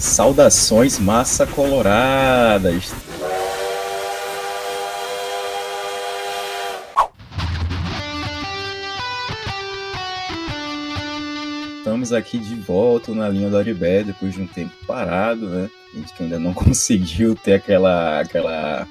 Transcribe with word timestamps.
Saudações 0.00 0.98
massa 0.98 1.46
colorada. 1.46 2.72
Estamos 11.76 12.14
aqui 12.14 12.38
de 12.38 12.54
volta 12.54 13.12
na 13.12 13.28
linha 13.28 13.50
do 13.50 13.58
Aribé 13.58 14.02
depois 14.02 14.32
de 14.32 14.40
um 14.40 14.46
tempo 14.46 14.72
parado, 14.86 15.46
né? 15.50 15.68
A 15.92 15.96
gente 15.98 16.14
que 16.14 16.22
ainda 16.22 16.38
não 16.38 16.54
conseguiu 16.54 17.34
ter 17.34 17.52
aquela, 17.52 18.20
aquela, 18.20 18.88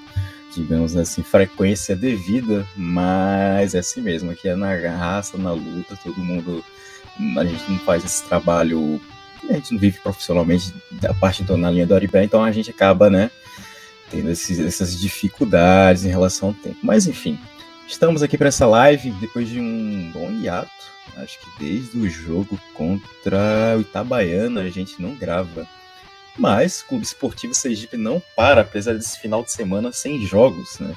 digamos 0.53 0.95
assim, 0.95 1.23
frequência 1.23 1.95
devida, 1.95 2.67
mas 2.77 3.73
é 3.73 3.79
assim 3.79 4.01
mesmo, 4.01 4.29
aqui 4.29 4.47
é 4.47 4.55
na 4.55 4.75
raça, 4.95 5.39
na 5.39 5.53
luta, 5.53 5.97
todo 6.03 6.19
mundo. 6.19 6.63
A 7.35 7.43
gente 7.43 7.63
não 7.67 7.79
faz 7.79 8.05
esse 8.05 8.23
trabalho 8.25 9.01
a 9.49 9.53
gente 9.53 9.71
não 9.71 9.79
vive 9.79 9.99
profissionalmente 9.99 10.73
da 10.91 11.13
parte 11.13 11.43
do, 11.43 11.57
na 11.57 11.71
linha 11.71 11.87
do 11.87 11.95
Aribé, 11.95 12.23
então 12.23 12.43
a 12.43 12.51
gente 12.51 12.69
acaba, 12.69 13.09
né, 13.09 13.31
tendo 14.09 14.29
esses, 14.29 14.59
essas 14.59 14.99
dificuldades 14.99 16.05
em 16.05 16.09
relação 16.09 16.49
ao 16.49 16.53
tempo. 16.53 16.77
Mas 16.83 17.07
enfim, 17.07 17.39
estamos 17.87 18.23
aqui 18.23 18.37
para 18.37 18.47
essa 18.47 18.65
live 18.65 19.11
depois 19.11 19.47
de 19.47 19.59
um 19.59 20.11
bom 20.13 20.31
hiato. 20.31 20.69
Acho 21.17 21.39
que 21.39 21.63
desde 21.63 21.97
o 21.97 22.09
jogo 22.09 22.59
contra 22.73 23.75
o 23.77 23.81
Itabaiana 23.81 24.61
a 24.61 24.69
gente 24.69 25.01
não 25.01 25.15
grava. 25.15 25.67
Mas 26.37 26.81
Clube 26.81 27.03
Esportivo 27.03 27.53
Sergipe 27.53 27.97
não 27.97 28.21
para, 28.35 28.61
apesar 28.61 28.93
desse 28.93 29.19
final 29.19 29.43
de 29.43 29.51
semana 29.51 29.91
sem 29.91 30.25
jogos, 30.25 30.79
né? 30.79 30.95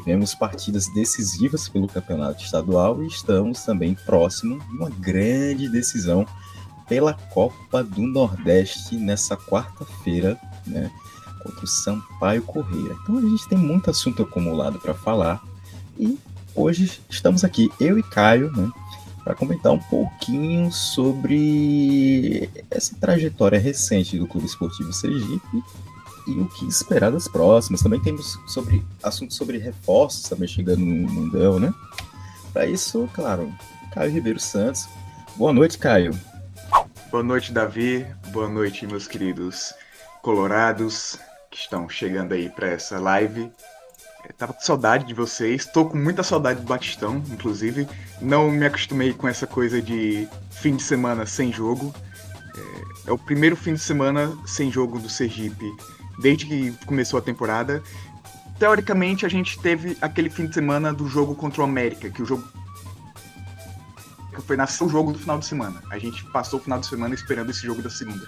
Tivemos 0.00 0.34
partidas 0.34 0.88
decisivas 0.88 1.68
pelo 1.68 1.86
campeonato 1.86 2.42
estadual 2.42 3.02
e 3.02 3.06
estamos 3.06 3.62
também 3.64 3.94
próximo 3.94 4.58
de 4.58 4.76
uma 4.76 4.88
grande 4.88 5.68
decisão 5.68 6.26
pela 6.88 7.12
Copa 7.12 7.84
do 7.84 8.02
Nordeste 8.02 8.96
nessa 8.96 9.36
quarta-feira, 9.36 10.40
né, 10.66 10.90
contra 11.42 11.64
o 11.64 11.68
Sampaio 11.68 12.42
Correia. 12.42 12.96
Então 13.02 13.18
a 13.18 13.20
gente 13.20 13.48
tem 13.48 13.58
muito 13.58 13.90
assunto 13.90 14.22
acumulado 14.22 14.80
para 14.80 14.94
falar 14.94 15.42
e 15.98 16.18
hoje 16.54 17.00
estamos 17.08 17.44
aqui, 17.44 17.70
eu 17.78 17.98
e 17.98 18.02
Caio, 18.02 18.50
né, 18.52 18.70
para 19.22 19.34
comentar 19.34 19.70
um 19.70 19.78
pouquinho 19.78 20.72
sobre 20.72 22.48
essa 22.70 22.96
trajetória 22.96 23.58
recente 23.58 24.18
do 24.18 24.26
Clube 24.26 24.46
Esportivo 24.46 24.92
Sergipe 24.94 25.62
e 26.30 26.40
o 26.40 26.46
que 26.46 26.66
esperar 26.66 27.10
das 27.10 27.26
próximas. 27.26 27.82
Também 27.82 28.00
temos 28.00 28.38
sobre 28.46 28.84
assuntos 29.02 29.36
sobre 29.36 29.58
reforços 29.58 30.28
também 30.28 30.48
chegando 30.48 30.80
no 30.80 31.10
mundão, 31.10 31.58
né? 31.58 31.72
Para 32.52 32.66
isso, 32.66 33.08
claro, 33.12 33.52
Caio 33.92 34.12
Ribeiro 34.12 34.40
Santos. 34.40 34.88
Boa 35.36 35.52
noite, 35.52 35.78
Caio. 35.78 36.18
Boa 37.10 37.22
noite, 37.22 37.52
Davi. 37.52 38.06
Boa 38.28 38.48
noite, 38.48 38.86
meus 38.86 39.06
queridos 39.06 39.74
colorados 40.22 41.18
que 41.50 41.58
estão 41.58 41.88
chegando 41.88 42.32
aí 42.32 42.48
para 42.48 42.68
essa 42.68 42.98
live. 43.00 43.50
Eu 44.24 44.34
tava 44.34 44.52
com 44.52 44.60
saudade 44.60 45.06
de 45.06 45.14
vocês, 45.14 45.66
tô 45.66 45.86
com 45.86 45.96
muita 45.96 46.22
saudade 46.22 46.60
do 46.60 46.66
Batistão, 46.66 47.22
inclusive. 47.30 47.88
Não 48.20 48.50
me 48.50 48.66
acostumei 48.66 49.12
com 49.12 49.26
essa 49.26 49.46
coisa 49.46 49.80
de 49.80 50.28
fim 50.50 50.76
de 50.76 50.82
semana 50.82 51.26
sem 51.26 51.52
jogo. 51.52 51.92
É, 53.06 53.10
é 53.10 53.12
o 53.12 53.18
primeiro 53.18 53.56
fim 53.56 53.74
de 53.74 53.80
semana 53.80 54.32
sem 54.46 54.70
jogo 54.70 54.98
do 54.98 55.08
Sergipe 55.08 55.66
desde 56.20 56.46
que 56.46 56.72
começou 56.86 57.18
a 57.18 57.22
temporada. 57.22 57.82
Teoricamente, 58.58 59.24
a 59.24 59.28
gente 59.28 59.58
teve 59.58 59.96
aquele 60.00 60.28
fim 60.28 60.46
de 60.46 60.54
semana 60.54 60.92
do 60.92 61.08
jogo 61.08 61.34
contra 61.34 61.62
o 61.62 61.64
América, 61.64 62.10
que 62.10 62.22
o 62.22 62.26
jogo 62.26 62.44
foi 64.46 64.56
nasceu 64.56 64.86
o 64.86 64.90
jogo 64.90 65.12
do 65.12 65.18
final 65.18 65.38
de 65.38 65.46
semana. 65.46 65.82
A 65.90 65.98
gente 65.98 66.24
passou 66.26 66.58
o 66.58 66.62
final 66.62 66.78
de 66.80 66.86
semana 66.86 67.14
esperando 67.14 67.50
esse 67.50 67.64
jogo 67.64 67.82
da 67.82 67.90
segunda. 67.90 68.26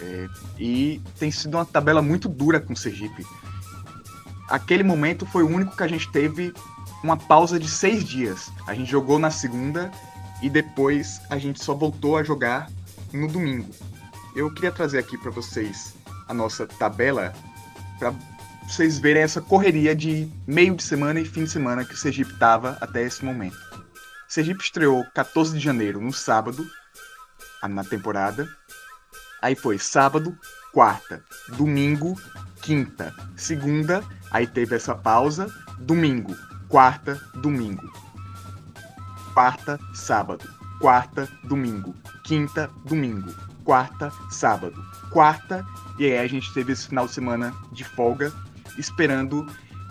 É, 0.00 0.28
e 0.58 1.00
tem 1.18 1.30
sido 1.30 1.56
uma 1.56 1.64
tabela 1.64 2.00
muito 2.00 2.28
dura 2.28 2.60
com 2.60 2.72
o 2.72 2.76
Sergipe. 2.76 3.26
Aquele 4.48 4.82
momento 4.82 5.26
foi 5.26 5.42
o 5.42 5.48
único 5.48 5.76
que 5.76 5.82
a 5.82 5.88
gente 5.88 6.10
teve 6.10 6.52
uma 7.02 7.16
pausa 7.16 7.58
de 7.58 7.68
seis 7.68 8.04
dias. 8.04 8.50
A 8.66 8.74
gente 8.74 8.90
jogou 8.90 9.18
na 9.18 9.30
segunda 9.30 9.90
e 10.42 10.48
depois 10.48 11.20
a 11.28 11.38
gente 11.38 11.62
só 11.62 11.74
voltou 11.74 12.16
a 12.16 12.22
jogar 12.22 12.70
no 13.12 13.28
domingo. 13.28 13.68
Eu 14.34 14.52
queria 14.52 14.70
trazer 14.70 14.98
aqui 14.98 15.18
para 15.18 15.30
vocês 15.30 15.94
a 16.30 16.34
nossa 16.34 16.64
tabela 16.64 17.34
para 17.98 18.14
vocês 18.62 19.00
verem 19.00 19.24
essa 19.24 19.40
correria 19.40 19.96
de 19.96 20.30
meio 20.46 20.76
de 20.76 20.82
semana 20.82 21.18
e 21.18 21.24
fim 21.24 21.42
de 21.42 21.50
semana 21.50 21.84
que 21.84 21.92
o 21.92 21.96
Sergipe 21.96 22.32
tava 22.34 22.78
até 22.80 23.02
esse 23.02 23.24
momento. 23.24 23.58
O 23.74 24.32
Sergipe 24.32 24.62
estreou 24.62 25.04
14 25.12 25.52
de 25.52 25.58
janeiro, 25.58 26.00
no 26.00 26.12
sábado, 26.12 26.64
na 27.68 27.82
temporada. 27.82 28.48
Aí 29.42 29.56
foi 29.56 29.76
sábado, 29.76 30.38
quarta, 30.72 31.24
domingo, 31.48 32.16
quinta, 32.62 33.12
segunda, 33.36 34.04
aí 34.30 34.46
teve 34.46 34.76
essa 34.76 34.94
pausa, 34.94 35.52
domingo, 35.80 36.36
quarta, 36.68 37.16
domingo. 37.34 37.92
Quarta, 39.34 39.80
sábado, 39.92 40.48
quarta, 40.80 41.28
domingo, 41.42 41.92
quinta, 42.22 42.70
domingo, 42.84 43.34
quarta, 43.64 44.12
sábado, 44.30 44.80
quarta 45.10 45.66
e 46.00 46.06
aí 46.06 46.18
a 46.18 46.26
gente 46.26 46.50
teve 46.54 46.72
esse 46.72 46.88
final 46.88 47.06
de 47.06 47.12
semana 47.12 47.52
de 47.70 47.84
folga, 47.84 48.32
esperando 48.78 49.46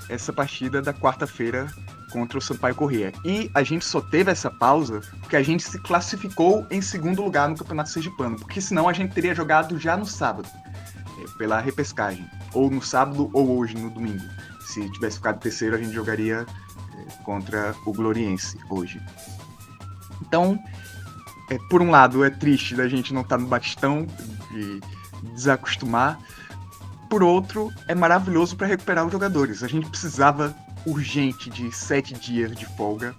essa 0.10 0.34
partida 0.34 0.82
da 0.82 0.92
quarta-feira 0.92 1.68
contra 2.12 2.40
o 2.40 2.42
Sampaio 2.42 2.74
Corrêa. 2.74 3.14
E 3.24 3.52
a 3.54 3.62
gente 3.62 3.86
só 3.86 4.02
teve 4.02 4.32
essa 4.32 4.50
pausa 4.50 5.02
porque 5.20 5.36
a 5.36 5.44
gente 5.44 5.62
se 5.62 5.78
classificou 5.78 6.66
em 6.72 6.82
segundo 6.82 7.22
lugar 7.22 7.48
no 7.48 7.56
Campeonato 7.56 7.92
Sergipano, 7.92 8.38
porque 8.40 8.60
senão 8.60 8.90
a 8.90 8.94
gente 8.94 9.14
teria 9.14 9.36
jogado 9.36 9.78
já 9.78 9.96
no 9.96 10.06
sábado, 10.08 10.50
é, 10.66 11.38
pela 11.38 11.62
repescagem, 11.62 12.28
ou 12.56 12.72
no 12.72 12.82
sábado 12.82 13.30
ou 13.32 13.60
hoje, 13.60 13.78
no 13.78 13.92
domingo. 13.92 14.26
Se 14.62 14.90
tivesse 14.90 15.18
ficado 15.18 15.40
terceiro, 15.40 15.76
a 15.76 15.80
gente 15.80 15.94
jogaria 15.94 16.44
é, 16.44 17.24
contra 17.24 17.76
o 17.86 17.94
Gloriense 17.94 18.58
hoje. 18.68 19.00
Então, 20.24 20.58
é, 21.52 21.60
por 21.70 21.84
um 21.84 21.92
lado, 21.92 22.24
é 22.24 22.32
triste 22.32 22.74
da 22.74 22.88
gente 22.88 23.14
não 23.14 23.22
estar 23.22 23.38
tá 23.38 23.44
no 23.44 23.48
Batistão, 23.48 24.08
e 24.52 24.80
desacostumar. 25.34 26.20
Por 27.10 27.24
outro, 27.24 27.72
é 27.88 27.96
maravilhoso 27.96 28.56
para 28.56 28.68
recuperar 28.68 29.06
os 29.06 29.12
jogadores. 29.12 29.64
A 29.64 29.68
gente 29.68 29.90
precisava 29.90 30.56
urgente 30.86 31.50
de 31.50 31.72
sete 31.72 32.14
dias 32.14 32.56
de 32.56 32.66
folga. 32.66 33.16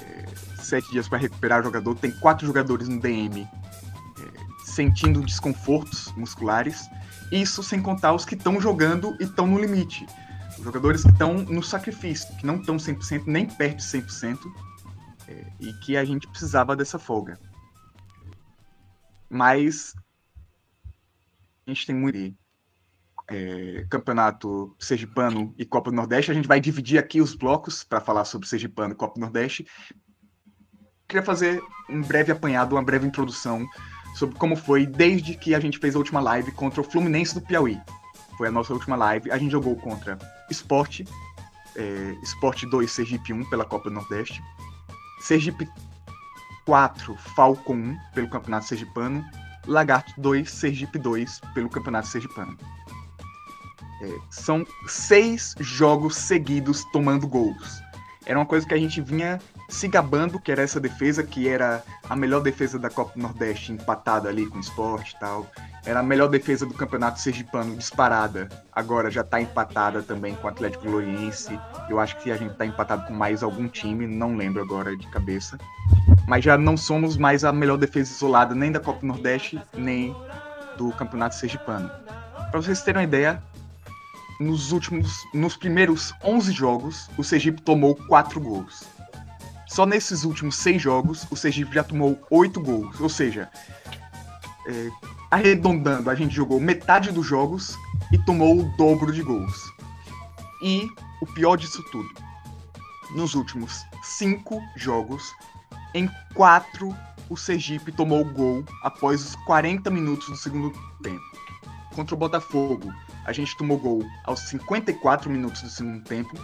É, 0.00 0.26
sete 0.56 0.90
dias 0.90 1.08
para 1.08 1.18
recuperar 1.18 1.60
o 1.60 1.64
jogador. 1.64 1.94
Tem 1.96 2.10
quatro 2.10 2.46
jogadores 2.46 2.88
no 2.88 2.98
DM 2.98 3.42
é, 3.42 4.64
sentindo 4.64 5.20
desconfortos 5.22 6.12
musculares. 6.16 6.88
Isso 7.30 7.62
sem 7.62 7.80
contar 7.80 8.12
os 8.12 8.24
que 8.24 8.34
estão 8.34 8.60
jogando 8.60 9.16
e 9.20 9.24
estão 9.24 9.46
no 9.46 9.58
limite. 9.58 10.06
Os 10.58 10.64
jogadores 10.64 11.02
que 11.02 11.10
estão 11.10 11.34
no 11.34 11.62
sacrifício, 11.62 12.34
que 12.36 12.46
não 12.46 12.56
estão 12.56 12.76
100%, 12.76 13.24
nem 13.26 13.46
perto 13.46 13.76
de 13.76 13.84
100%, 13.84 14.38
é, 15.28 15.46
e 15.60 15.72
que 15.74 15.96
a 15.96 16.04
gente 16.04 16.26
precisava 16.26 16.74
dessa 16.74 16.98
folga. 16.98 17.38
Mas 19.28 19.94
a 21.70 21.74
gente 21.74 21.86
tem 21.86 21.94
muito 21.94 22.34
é, 23.28 23.86
campeonato 23.88 24.74
Sergipano 24.78 25.54
e 25.56 25.64
Copa 25.64 25.90
do 25.90 25.96
Nordeste. 25.96 26.30
A 26.30 26.34
gente 26.34 26.48
vai 26.48 26.60
dividir 26.60 26.98
aqui 26.98 27.20
os 27.20 27.34
blocos 27.34 27.84
para 27.84 28.00
falar 28.00 28.24
sobre 28.24 28.48
Sergipano 28.48 28.92
e 28.92 28.96
Copa 28.96 29.14
do 29.14 29.20
Nordeste. 29.20 29.66
Queria 31.06 31.22
fazer 31.22 31.62
um 31.88 32.02
breve 32.02 32.32
apanhado, 32.32 32.74
uma 32.74 32.82
breve 32.82 33.06
introdução 33.06 33.66
sobre 34.16 34.36
como 34.36 34.56
foi 34.56 34.84
desde 34.84 35.36
que 35.36 35.54
a 35.54 35.60
gente 35.60 35.78
fez 35.78 35.94
a 35.94 35.98
última 35.98 36.20
live 36.20 36.50
contra 36.52 36.80
o 36.80 36.84
Fluminense 36.84 37.34
do 37.34 37.40
Piauí. 37.40 37.80
Foi 38.36 38.48
a 38.48 38.50
nossa 38.50 38.72
última 38.72 38.96
live. 38.96 39.30
A 39.30 39.38
gente 39.38 39.52
jogou 39.52 39.76
contra 39.76 40.18
Esporte, 40.50 41.04
é, 41.76 42.16
Esporte 42.22 42.66
2, 42.66 42.90
Sergipe 42.90 43.32
1 43.32 43.48
pela 43.48 43.64
Copa 43.64 43.88
do 43.88 43.94
Nordeste, 43.94 44.42
Sergipe 45.20 45.68
4, 46.64 47.16
Falcon 47.36 47.74
1 47.74 47.98
pelo 48.14 48.28
Campeonato 48.28 48.66
Sergipano 48.66 49.24
Lagarto 49.70 50.12
2, 50.20 50.50
Sergipe 50.50 50.98
2 50.98 51.40
pelo 51.54 51.70
Campeonato 51.70 52.08
Sergipano. 52.08 52.58
É, 54.02 54.18
são 54.28 54.66
seis 54.88 55.54
jogos 55.60 56.16
seguidos 56.16 56.84
tomando 56.92 57.28
gols. 57.28 57.80
Era 58.26 58.38
uma 58.38 58.46
coisa 58.46 58.66
que 58.66 58.74
a 58.74 58.78
gente 58.78 59.00
vinha 59.00 59.38
se 59.74 59.88
gabando, 59.88 60.40
que 60.40 60.52
era 60.52 60.62
essa 60.62 60.80
defesa, 60.80 61.22
que 61.22 61.48
era 61.48 61.82
a 62.08 62.16
melhor 62.16 62.40
defesa 62.40 62.78
da 62.78 62.90
Copa 62.90 63.12
do 63.14 63.22
Nordeste, 63.22 63.72
empatada 63.72 64.28
ali 64.28 64.46
com 64.46 64.58
o 64.58 64.60
esporte 64.60 65.14
e 65.14 65.20
tal. 65.20 65.46
Era 65.84 66.00
a 66.00 66.02
melhor 66.02 66.28
defesa 66.28 66.66
do 66.66 66.74
Campeonato 66.74 67.20
Sergipano, 67.20 67.76
disparada. 67.76 68.48
Agora 68.72 69.10
já 69.10 69.22
está 69.22 69.40
empatada 69.40 70.02
também 70.02 70.34
com 70.34 70.46
o 70.46 70.50
Atlético 70.50 70.84
Gloriense. 70.84 71.58
Eu 71.88 71.98
acho 71.98 72.16
que 72.18 72.30
a 72.30 72.36
gente 72.36 72.52
está 72.52 72.66
empatado 72.66 73.06
com 73.06 73.14
mais 73.14 73.42
algum 73.42 73.68
time, 73.68 74.06
não 74.06 74.36
lembro 74.36 74.62
agora 74.62 74.96
de 74.96 75.06
cabeça 75.08 75.58
mas 76.30 76.44
já 76.44 76.56
não 76.56 76.76
somos 76.76 77.16
mais 77.16 77.42
a 77.44 77.52
melhor 77.52 77.76
defesa 77.76 78.12
isolada 78.12 78.54
nem 78.54 78.70
da 78.70 78.78
Copa 78.78 79.00
do 79.00 79.06
Nordeste, 79.06 79.60
nem 79.74 80.14
do 80.76 80.92
Campeonato 80.92 81.34
Sergipano. 81.34 81.90
Para 82.50 82.62
vocês 82.62 82.82
terem 82.82 83.00
uma 83.00 83.04
ideia, 83.04 83.42
nos 84.38 84.70
últimos, 84.70 85.12
nos 85.34 85.56
primeiros 85.56 86.14
11 86.24 86.52
jogos, 86.52 87.10
o 87.18 87.24
Sergipe 87.24 87.60
tomou 87.62 87.96
4 88.06 88.40
gols. 88.40 88.84
Só 89.70 89.86
nesses 89.86 90.24
últimos 90.24 90.56
6 90.56 90.82
jogos, 90.82 91.26
o 91.30 91.36
Sergipe 91.36 91.72
já 91.72 91.84
tomou 91.84 92.20
8 92.28 92.60
gols, 92.60 93.00
ou 93.00 93.08
seja, 93.08 93.48
é, 94.66 94.90
arredondando, 95.30 96.10
a 96.10 96.14
gente 96.16 96.34
jogou 96.34 96.58
metade 96.58 97.12
dos 97.12 97.24
jogos 97.24 97.78
e 98.10 98.18
tomou 98.18 98.58
o 98.58 98.76
dobro 98.76 99.12
de 99.12 99.22
gols. 99.22 99.72
E 100.60 100.88
o 101.22 101.26
pior 101.26 101.54
disso 101.54 101.84
tudo, 101.92 102.10
nos 103.14 103.36
últimos 103.36 103.86
cinco 104.02 104.60
jogos, 104.76 105.32
em 105.94 106.10
quatro 106.34 106.92
o 107.28 107.36
Sergipe 107.36 107.92
tomou 107.92 108.24
gol 108.24 108.64
após 108.82 109.24
os 109.24 109.36
40 109.46 109.88
minutos 109.88 110.28
do 110.28 110.36
segundo 110.36 110.72
tempo. 111.00 111.22
Contra 111.94 112.16
o 112.16 112.18
Botafogo, 112.18 112.92
a 113.24 113.32
gente 113.32 113.56
tomou 113.56 113.78
gol 113.78 114.04
aos 114.24 114.40
54 114.48 115.30
minutos 115.30 115.62
do 115.62 115.70
segundo 115.70 116.02
tempo. 116.02 116.36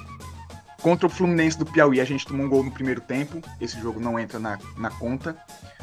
Contra 0.82 1.06
o 1.06 1.10
Fluminense 1.10 1.58
do 1.58 1.66
Piauí, 1.66 2.00
a 2.00 2.04
gente 2.04 2.26
tomou 2.26 2.46
um 2.46 2.48
gol 2.48 2.62
no 2.62 2.70
primeiro 2.70 3.00
tempo. 3.00 3.40
Esse 3.60 3.80
jogo 3.80 3.98
não 3.98 4.18
entra 4.18 4.38
na, 4.38 4.58
na 4.76 4.90
conta. 4.90 5.36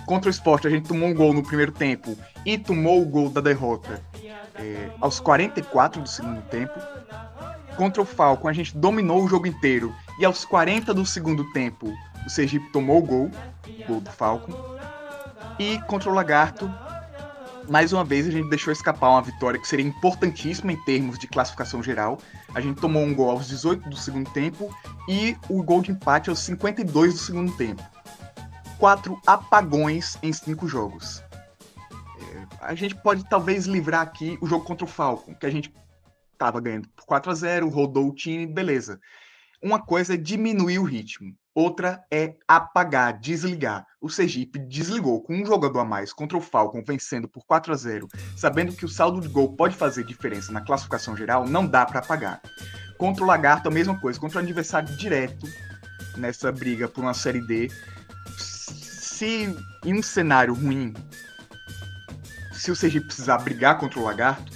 Contra 0.05 0.29
o 0.29 0.31
Sport, 0.31 0.65
a 0.65 0.69
gente 0.69 0.87
tomou 0.87 1.09
um 1.09 1.13
gol 1.13 1.33
no 1.33 1.43
primeiro 1.43 1.71
tempo 1.71 2.17
e 2.45 2.57
tomou 2.57 3.01
o 3.01 3.05
gol 3.05 3.29
da 3.29 3.41
derrota 3.41 4.01
é, 4.55 4.89
aos 4.99 5.19
44 5.19 6.01
do 6.01 6.09
segundo 6.09 6.41
tempo. 6.43 6.73
Contra 7.75 8.01
o 8.01 8.05
Falcon, 8.05 8.47
a 8.47 8.53
gente 8.53 8.77
dominou 8.77 9.23
o 9.23 9.27
jogo 9.27 9.47
inteiro 9.47 9.93
e 10.19 10.25
aos 10.25 10.45
40 10.45 10.93
do 10.93 11.05
segundo 11.05 11.51
tempo, 11.53 11.91
o 12.25 12.29
Sergipe 12.29 12.71
tomou 12.71 12.99
o 12.99 13.01
gol, 13.01 13.31
gol 13.87 13.99
do 13.99 14.11
Falcon. 14.11 14.53
E 15.57 15.79
contra 15.81 16.09
o 16.09 16.13
Lagarto, 16.13 16.71
mais 17.69 17.93
uma 17.93 18.03
vez 18.03 18.27
a 18.27 18.31
gente 18.31 18.49
deixou 18.49 18.71
escapar 18.71 19.09
uma 19.09 19.21
vitória 19.21 19.59
que 19.59 19.67
seria 19.67 19.85
importantíssima 19.85 20.71
em 20.71 20.83
termos 20.83 21.17
de 21.17 21.27
classificação 21.27 21.81
geral. 21.81 22.19
A 22.53 22.61
gente 22.61 22.79
tomou 22.79 23.03
um 23.03 23.13
gol 23.13 23.31
aos 23.31 23.47
18 23.47 23.89
do 23.89 23.95
segundo 23.95 24.29
tempo 24.31 24.75
e 25.07 25.37
o 25.49 25.63
gol 25.63 25.81
de 25.81 25.91
empate 25.91 26.29
aos 26.29 26.39
52 26.39 27.13
do 27.13 27.19
segundo 27.19 27.55
tempo. 27.55 27.81
Quatro 28.77 29.19
apagões 29.25 30.17
em 30.21 30.33
cinco 30.33 30.67
jogos. 30.67 31.23
É, 32.19 32.47
a 32.61 32.75
gente 32.75 32.95
pode 32.95 33.23
talvez 33.29 33.65
livrar 33.65 34.01
aqui 34.01 34.37
o 34.41 34.47
jogo 34.47 34.65
contra 34.65 34.85
o 34.85 34.87
Falcon, 34.87 35.33
que 35.33 35.45
a 35.45 35.49
gente 35.49 35.73
estava 36.33 36.59
ganhando 36.59 36.89
por 36.89 37.05
4 37.05 37.31
a 37.31 37.35
0 37.35 37.69
rodou 37.69 38.09
o 38.09 38.13
time, 38.13 38.45
beleza. 38.45 38.99
Uma 39.63 39.79
coisa 39.81 40.15
é 40.15 40.17
diminuir 40.17 40.77
o 40.79 40.83
ritmo. 40.83 41.33
Outra 41.55 42.03
é 42.11 42.35
apagar, 42.45 43.17
desligar. 43.17 43.87
O 44.01 44.09
Sergipe 44.09 44.59
desligou 44.59 45.21
com 45.21 45.33
um 45.33 45.45
jogador 45.45 45.79
a 45.79 45.85
mais 45.85 46.11
contra 46.11 46.37
o 46.37 46.41
Falcon, 46.41 46.83
vencendo 46.85 47.29
por 47.29 47.45
4 47.45 47.71
a 47.71 47.75
0, 47.77 48.09
sabendo 48.35 48.75
que 48.75 48.83
o 48.83 48.89
saldo 48.89 49.21
de 49.21 49.29
gol 49.29 49.55
pode 49.55 49.73
fazer 49.73 50.03
diferença 50.03 50.51
na 50.51 50.59
classificação 50.59 51.15
geral, 51.15 51.47
não 51.47 51.65
dá 51.65 51.85
para 51.85 51.99
apagar. 51.99 52.41
Contra 52.97 53.23
o 53.23 53.27
Lagarto, 53.27 53.69
a 53.69 53.71
mesma 53.71 53.97
coisa. 53.97 54.19
Contra 54.19 54.39
o 54.39 54.43
adversário 54.43 54.93
direto 54.97 55.47
nessa 56.17 56.51
briga 56.51 56.89
por 56.89 56.99
uma 56.99 57.13
Série 57.13 57.39
D, 57.39 57.71
se 58.37 59.55
em 59.85 59.93
um 59.93 60.03
cenário 60.03 60.53
ruim, 60.53 60.93
se 62.51 62.69
o 62.69 62.75
Sergipe 62.75 63.05
precisar 63.05 63.37
brigar 63.37 63.77
contra 63.77 63.97
o 63.97 64.03
Lagarto, 64.03 64.51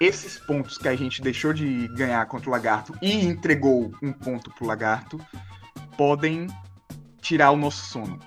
esses 0.00 0.38
pontos 0.38 0.78
que 0.78 0.88
a 0.88 0.94
gente 0.94 1.20
deixou 1.20 1.52
de 1.52 1.88
ganhar 1.88 2.24
contra 2.26 2.48
o 2.48 2.52
Lagarto 2.52 2.94
e 3.02 3.24
entregou 3.24 3.92
um 4.02 4.12
ponto 4.12 4.50
pro 4.52 4.66
Lagarto 4.66 5.20
podem 5.96 6.46
tirar 7.20 7.50
o 7.50 7.56
nosso 7.56 7.84
sono. 7.86 8.18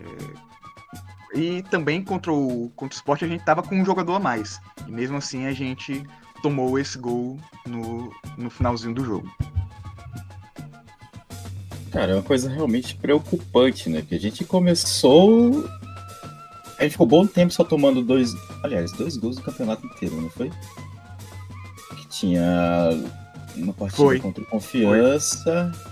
É... 0.00 1.38
E 1.38 1.62
também 1.64 2.02
contra 2.02 2.32
o, 2.32 2.72
contra 2.74 2.94
o 2.94 2.96
Sport 2.96 3.22
a 3.22 3.28
gente 3.28 3.44
tava 3.44 3.62
com 3.62 3.76
um 3.76 3.84
jogador 3.84 4.14
a 4.14 4.20
mais. 4.20 4.60
E 4.86 4.90
mesmo 4.90 5.16
assim 5.16 5.46
a 5.46 5.52
gente 5.52 6.04
tomou 6.42 6.78
esse 6.78 6.98
gol 6.98 7.38
no, 7.66 8.12
no 8.36 8.50
finalzinho 8.50 8.94
do 8.94 9.04
jogo. 9.04 9.30
Cara, 11.92 12.12
é 12.12 12.14
uma 12.14 12.22
coisa 12.22 12.50
realmente 12.50 12.94
preocupante, 12.96 13.88
né? 13.88 14.02
Que 14.02 14.14
a 14.14 14.20
gente 14.20 14.44
começou. 14.44 15.68
A 16.78 16.82
gente 16.82 16.92
ficou 16.92 17.06
bom 17.06 17.26
tempo 17.26 17.52
só 17.52 17.64
tomando 17.64 18.02
dois. 18.02 18.34
Aliás, 18.62 18.92
dois 18.92 19.16
gols 19.16 19.36
do 19.36 19.42
campeonato 19.42 19.86
inteiro, 19.86 20.20
não 20.20 20.30
foi? 20.30 20.50
Tinha 22.18 22.90
uma 23.56 23.72
partida 23.72 23.96
foi. 23.96 24.20
contra 24.20 24.44
Confiança. 24.44 25.72
Foi 25.74 25.88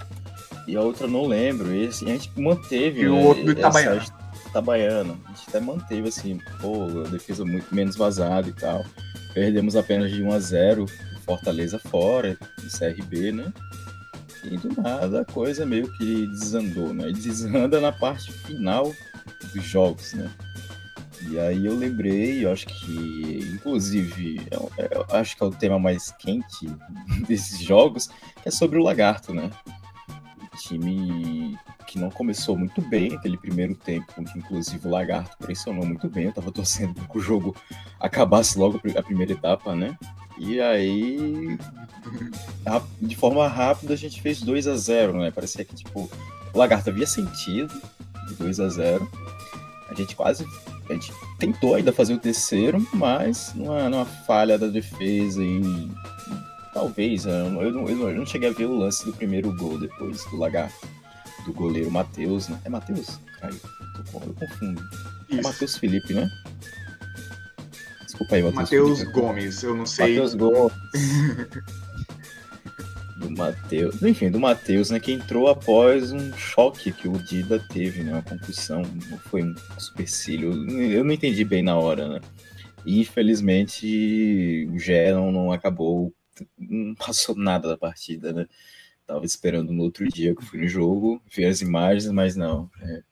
e 0.67 0.76
a 0.76 0.81
outra 0.81 1.06
não 1.06 1.26
lembro. 1.26 1.75
E 1.75 1.87
assim, 1.87 2.06
a 2.06 2.14
gente 2.14 2.31
manteve. 2.37 3.02
E 3.02 3.08
o 3.08 3.17
outro 3.17 3.44
do 3.44 3.52
Itabaiana. 3.52 4.05
Itabaiana. 4.49 5.17
A 5.26 5.28
gente 5.28 5.49
até 5.49 5.61
manteve 5.61 6.08
assim, 6.08 6.40
pô, 6.61 6.84
a 7.06 7.08
defesa 7.08 7.44
muito 7.44 7.73
menos 7.75 7.96
vazada 7.96 8.49
e 8.49 8.52
tal. 8.52 8.84
Perdemos 9.32 9.76
apenas 9.76 10.11
de 10.11 10.23
1 10.23 10.32
a 10.32 10.38
0 10.38 10.87
Fortaleza 11.25 11.78
fora, 11.78 12.38
de 12.58 12.79
CRB, 12.79 13.32
né? 13.32 13.52
E 14.44 14.56
do 14.56 14.81
nada 14.81 15.22
a 15.22 15.25
coisa 15.25 15.67
meio 15.67 15.90
que 15.94 16.26
desandou, 16.29 16.94
né? 16.94 17.11
Desanda 17.11 17.81
na 17.81 17.90
parte 17.90 18.32
final 18.32 18.93
dos 19.52 19.64
jogos, 19.64 20.14
né? 20.14 20.31
E 21.31 21.38
aí 21.38 21.67
eu 21.67 21.75
lembrei, 21.75 22.44
eu 22.44 22.52
acho 22.52 22.67
que, 22.67 23.50
inclusive, 23.55 24.40
eu, 24.50 24.70
eu 24.90 25.06
acho 25.17 25.37
que 25.37 25.43
é 25.43 25.46
o 25.46 25.50
tema 25.50 25.78
mais 25.78 26.12
quente 26.12 26.67
desses 27.26 27.61
jogos, 27.61 28.08
que 28.43 28.49
é 28.49 28.50
sobre 28.50 28.78
o 28.78 28.82
lagarto, 28.82 29.34
né? 29.34 29.50
time 30.56 31.58
que 31.87 31.99
não 31.99 32.11
começou 32.11 32.56
muito 32.56 32.81
bem 32.81 33.14
aquele 33.14 33.37
primeiro 33.37 33.75
tempo, 33.75 34.12
inclusive 34.34 34.87
o 34.87 34.90
Lagarto 34.90 35.37
pressionou 35.38 35.87
muito 35.87 36.08
bem. 36.08 36.25
Eu 36.25 36.32
tava 36.32 36.50
torcendo 36.52 36.94
para 36.94 37.06
que 37.06 37.19
o 37.19 37.20
jogo 37.20 37.55
acabasse 38.00 38.58
logo 38.58 38.81
a 38.96 39.02
primeira 39.02 39.32
etapa, 39.32 39.75
né? 39.75 39.96
E 40.38 40.61
aí, 40.61 41.58
de 43.00 43.17
forma 43.17 43.46
rápida, 43.49 43.94
a 43.94 43.96
gente 43.96 44.20
fez 44.20 44.43
2 44.43 44.67
a 44.67 44.76
0 44.76 45.20
né? 45.20 45.31
Parecia 45.31 45.64
que 45.64 45.75
tipo, 45.75 46.11
o 46.52 46.58
Lagarto 46.58 46.90
havia 46.90 47.06
sentido 47.06 47.72
de 48.29 48.34
2 48.34 48.61
a 48.61 48.69
0 48.69 49.11
A 49.88 49.94
gente 49.94 50.14
quase. 50.17 50.44
A 50.88 50.93
gente 50.93 51.12
tentou 51.38 51.75
ainda 51.75 51.93
fazer 51.93 52.15
o 52.15 52.19
terceiro, 52.19 52.87
mas 52.93 53.53
numa, 53.55 53.88
numa 53.88 54.05
falha 54.05 54.56
da 54.59 54.69
defesa 54.69 55.43
e 55.43 55.91
Talvez, 56.77 57.25
eu 57.25 57.50
não, 57.50 57.62
eu, 57.62 57.73
não, 57.73 57.88
eu 57.88 58.19
não 58.19 58.27
cheguei 58.27 58.50
a 58.50 58.53
ver 58.53 58.67
o 58.67 58.77
lance 58.77 59.03
do 59.06 59.11
primeiro 59.11 59.50
gol 59.56 59.79
depois 59.79 60.23
do 60.27 60.37
Lagarto, 60.37 60.87
do 61.47 61.53
goleiro 61.55 61.91
Matheus, 61.91 62.49
né? 62.49 62.61
É 62.67 62.69
Matheus? 62.69 63.19
Caio, 63.41 63.59
eu, 64.12 64.21
eu 64.21 64.35
confundo. 64.35 64.83
É 64.83 65.37
Isso. 65.37 65.41
É 65.41 65.43
Matheus 65.43 65.79
Felipe, 65.79 66.12
né? 66.12 66.31
Desculpa 68.05 68.35
aí, 68.35 68.43
Matheus. 68.43 69.00
Matheus 69.00 69.03
Gomes, 69.05 69.62
eu 69.62 69.75
não 69.75 69.87
sei. 69.87 70.17
Matheus 70.17 70.35
Gomes. 70.35 70.75
do 73.26 73.37
Matheus. 73.37 74.02
Enfim, 74.02 74.31
do 74.31 74.38
Matheus, 74.40 74.90
né? 74.90 75.00
Que 75.00 75.12
entrou 75.12 75.49
após 75.49 76.12
um 76.12 76.32
choque 76.34 76.93
que 76.93 77.08
o 77.08 77.12
Dida 77.12 77.58
teve, 77.58 78.02
né? 78.02 78.12
Uma 78.12 78.23
concussão. 78.23 78.82
Foi 79.31 79.43
um 79.43 79.55
supercílio. 79.78 80.52
Eu 80.90 81.05
não 81.05 81.12
entendi 81.12 81.44
bem 81.44 81.62
na 81.62 81.77
hora, 81.77 82.08
né? 82.08 82.20
E 82.84 83.01
infelizmente 83.01 84.69
o 84.72 84.79
Gé 84.79 85.12
não, 85.12 85.32
não 85.32 85.53
acabou 85.53 86.15
não 86.58 86.94
passou 86.94 87.34
nada 87.34 87.69
da 87.69 87.77
partida, 87.77 88.32
né? 88.32 88.46
Tava 89.06 89.24
esperando 89.24 89.72
no 89.72 89.84
outro 89.84 90.06
dia 90.08 90.34
que 90.34 90.43
eu 90.43 90.46
fui 90.46 90.60
no 90.60 90.69
jogo, 90.69 91.22
vi 91.32 91.44
as 91.44 91.60
imagens, 91.60 92.10
mas 92.10 92.34
não. 92.34 92.70
É, 92.82 93.03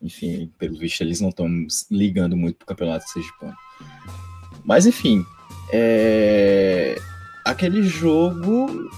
enfim, 0.00 0.50
pelo 0.58 0.78
visto 0.78 1.00
eles 1.00 1.20
não 1.20 1.30
estão 1.30 1.48
ligando 1.90 2.36
muito 2.36 2.56
pro 2.56 2.66
campeonato 2.66 3.08
sergipano. 3.08 3.56
Mas 4.64 4.86
enfim, 4.86 5.24
é... 5.72 6.96
aquele 7.44 7.82
jogo 7.82 8.88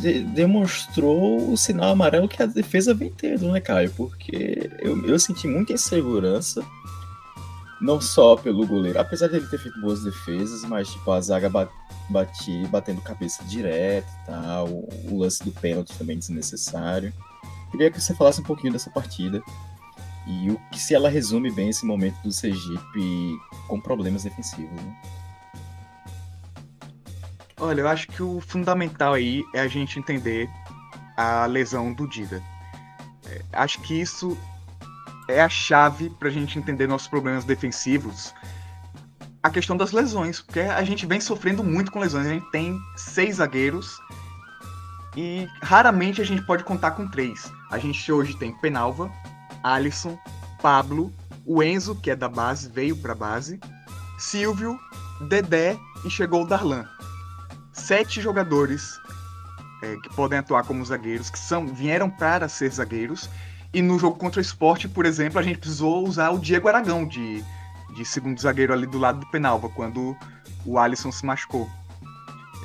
de 0.00 0.20
demonstrou 0.20 1.50
o 1.50 1.56
sinal 1.56 1.92
amarelo 1.92 2.28
que 2.28 2.42
a 2.42 2.46
defesa 2.46 2.94
vem 2.94 3.10
tendo, 3.10 3.50
né, 3.50 3.60
Caio? 3.60 3.90
Porque 3.92 4.70
eu, 4.80 5.04
eu 5.06 5.18
senti 5.18 5.46
muita 5.46 5.72
insegurança 5.72 6.64
não 7.80 8.00
só 8.00 8.36
pelo 8.36 8.66
goleiro, 8.66 8.98
apesar 8.98 9.28
dele 9.28 9.46
ter 9.46 9.58
feito 9.58 9.80
boas 9.80 10.02
defesas, 10.02 10.64
mas 10.64 10.88
tipo, 10.88 11.10
a 11.10 11.20
zaga 11.20 11.50
bati, 12.08 12.66
batendo 12.68 13.00
cabeça 13.02 13.44
direto 13.44 14.08
e 14.08 14.26
tal, 14.26 14.68
o 14.68 15.18
lance 15.18 15.44
do 15.44 15.52
pênalti 15.52 15.96
também 15.98 16.18
desnecessário. 16.18 17.12
Queria 17.70 17.90
que 17.90 18.00
você 18.00 18.14
falasse 18.14 18.40
um 18.40 18.44
pouquinho 18.44 18.72
dessa 18.72 18.88
partida 18.88 19.42
e 20.26 20.50
o 20.50 20.58
que 20.70 20.78
se 20.78 20.94
ela 20.94 21.10
resume 21.10 21.50
bem 21.50 21.68
esse 21.68 21.84
momento 21.84 22.16
do 22.22 22.32
Sergipe 22.32 23.36
com 23.68 23.80
problemas 23.80 24.24
defensivos. 24.24 24.70
Né? 24.70 24.96
Olha, 27.58 27.82
eu 27.82 27.88
acho 27.88 28.08
que 28.08 28.22
o 28.22 28.40
fundamental 28.40 29.14
aí 29.14 29.44
é 29.54 29.60
a 29.60 29.68
gente 29.68 29.98
entender 29.98 30.48
a 31.16 31.46
lesão 31.46 31.92
do 31.92 32.08
Dida. 32.08 32.42
É, 33.26 33.42
acho 33.52 33.80
que 33.80 34.00
isso 34.00 34.36
é 35.28 35.40
a 35.40 35.48
chave 35.48 36.10
para 36.10 36.28
a 36.28 36.30
gente 36.30 36.58
entender 36.58 36.86
nossos 36.86 37.08
problemas 37.08 37.44
defensivos. 37.44 38.34
A 39.42 39.50
questão 39.50 39.76
das 39.76 39.92
lesões, 39.92 40.40
porque 40.40 40.60
a 40.60 40.82
gente 40.84 41.06
vem 41.06 41.20
sofrendo 41.20 41.62
muito 41.62 41.92
com 41.92 42.00
lesões. 42.00 42.26
A 42.26 42.30
gente 42.30 42.50
tem 42.50 42.78
seis 42.96 43.36
zagueiros 43.36 43.98
e 45.16 45.48
raramente 45.62 46.20
a 46.20 46.24
gente 46.24 46.42
pode 46.42 46.64
contar 46.64 46.92
com 46.92 47.06
três. 47.08 47.52
A 47.70 47.78
gente 47.78 48.10
hoje 48.10 48.36
tem 48.36 48.52
Penalva, 48.52 49.10
Alisson, 49.62 50.18
Pablo, 50.60 51.12
o 51.46 51.62
Enzo, 51.62 51.94
que 51.94 52.10
é 52.10 52.16
da 52.16 52.28
base, 52.28 52.68
veio 52.68 52.96
para 52.96 53.14
base, 53.14 53.60
Silvio, 54.18 54.78
Dedé 55.28 55.78
e 56.04 56.10
chegou 56.10 56.42
o 56.42 56.46
Darlan. 56.46 56.88
Sete 57.86 58.18
jogadores 58.18 58.98
é, 59.82 59.96
que 59.96 60.08
podem 60.16 60.38
atuar 60.38 60.64
como 60.64 60.82
zagueiros, 60.82 61.28
que 61.28 61.38
são 61.38 61.66
vieram 61.66 62.08
para 62.08 62.48
ser 62.48 62.72
zagueiros 62.72 63.28
e 63.74 63.82
no 63.82 63.98
jogo 63.98 64.16
contra 64.16 64.38
o 64.38 64.42
esporte, 64.42 64.88
por 64.88 65.04
exemplo, 65.04 65.38
a 65.38 65.42
gente 65.42 65.58
precisou 65.58 66.02
usar 66.02 66.30
o 66.30 66.38
Diego 66.38 66.66
Aragão 66.66 67.06
de, 67.06 67.44
de 67.94 68.02
segundo 68.02 68.40
zagueiro 68.40 68.72
ali 68.72 68.86
do 68.86 68.96
lado 68.96 69.20
do 69.20 69.26
Penalva, 69.26 69.68
quando 69.68 70.16
o 70.64 70.78
Alisson 70.78 71.12
se 71.12 71.26
machucou. 71.26 71.68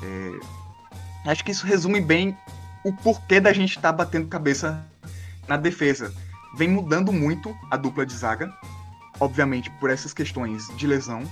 É, 0.02 1.28
acho 1.30 1.44
que 1.44 1.50
isso 1.50 1.66
resume 1.66 2.00
bem 2.00 2.34
o 2.82 2.90
porquê 2.90 3.40
da 3.40 3.52
gente 3.52 3.76
estar 3.76 3.90
tá 3.90 3.92
batendo 3.92 4.26
cabeça 4.26 4.82
na 5.46 5.58
defesa. 5.58 6.14
Vem 6.56 6.68
mudando 6.68 7.12
muito 7.12 7.54
a 7.70 7.76
dupla 7.76 8.06
de 8.06 8.14
zaga, 8.14 8.50
obviamente 9.18 9.70
por 9.72 9.90
essas 9.90 10.14
questões 10.14 10.66
de 10.78 10.86
lesão, 10.86 11.24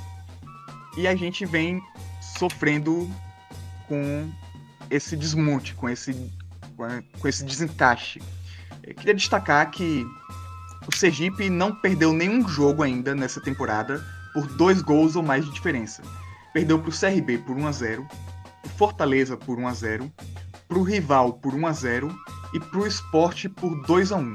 e 0.94 1.08
a 1.08 1.16
gente 1.16 1.46
vem 1.46 1.82
sofrendo 2.20 3.10
com 3.88 4.30
esse 4.90 5.16
desmonte, 5.16 5.74
com 5.74 5.88
esse, 5.88 6.30
com 7.18 7.28
esse 7.28 7.44
desencaixe. 7.44 8.20
Eu 8.82 8.94
queria 8.94 9.14
destacar 9.14 9.70
que 9.70 10.06
o 10.86 10.96
Sergipe 10.96 11.50
não 11.50 11.74
perdeu 11.74 12.12
nenhum 12.12 12.46
jogo 12.48 12.82
ainda 12.82 13.14
nessa 13.14 13.40
temporada 13.40 14.02
por 14.32 14.46
dois 14.46 14.80
gols 14.80 15.16
ou 15.16 15.22
mais 15.22 15.44
de 15.44 15.52
diferença. 15.52 16.02
Perdeu 16.52 16.78
para 16.78 16.90
o 16.90 16.98
CRB 16.98 17.38
por 17.38 17.56
1 17.56 17.66
a 17.66 17.72
0, 17.72 18.08
o 18.64 18.68
Fortaleza 18.70 19.36
por 19.36 19.58
1 19.58 19.68
a 19.68 19.74
0, 19.74 20.12
para 20.66 20.78
o 20.78 20.82
rival 20.82 21.34
por 21.34 21.54
1 21.54 21.66
a 21.66 21.72
0 21.72 22.18
e 22.54 22.60
para 22.60 22.78
o 22.78 22.86
Esporte 22.86 23.48
por 23.48 23.74
2 23.86 24.12
a 24.12 24.16
1. 24.16 24.34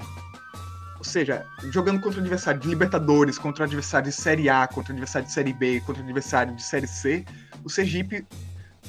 Ou 0.97 1.03
seja, 1.03 1.45
jogando 1.71 1.99
contra 1.99 2.21
adversário 2.21 2.61
de 2.61 2.67
Libertadores, 2.67 3.37
contra 3.37 3.65
adversário 3.65 4.09
de 4.09 4.15
Série 4.15 4.49
A, 4.49 4.67
contra 4.67 4.93
adversário 4.93 5.27
de 5.27 5.33
Série 5.33 5.53
B, 5.53 5.81
contra 5.81 6.01
adversário 6.01 6.55
de 6.55 6.63
Série 6.63 6.87
C, 6.87 7.25
o 7.63 7.69
Sergipe 7.69 8.25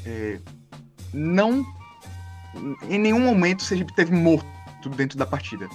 é, 0.06 0.40
não. 1.12 1.64
Em 2.88 2.98
nenhum 2.98 3.20
momento 3.20 3.60
o 3.60 3.64
Sergipe 3.64 3.94
teve 3.94 4.12
morto 4.12 4.46
dentro 4.96 5.18
da 5.18 5.26
partida. 5.26 5.68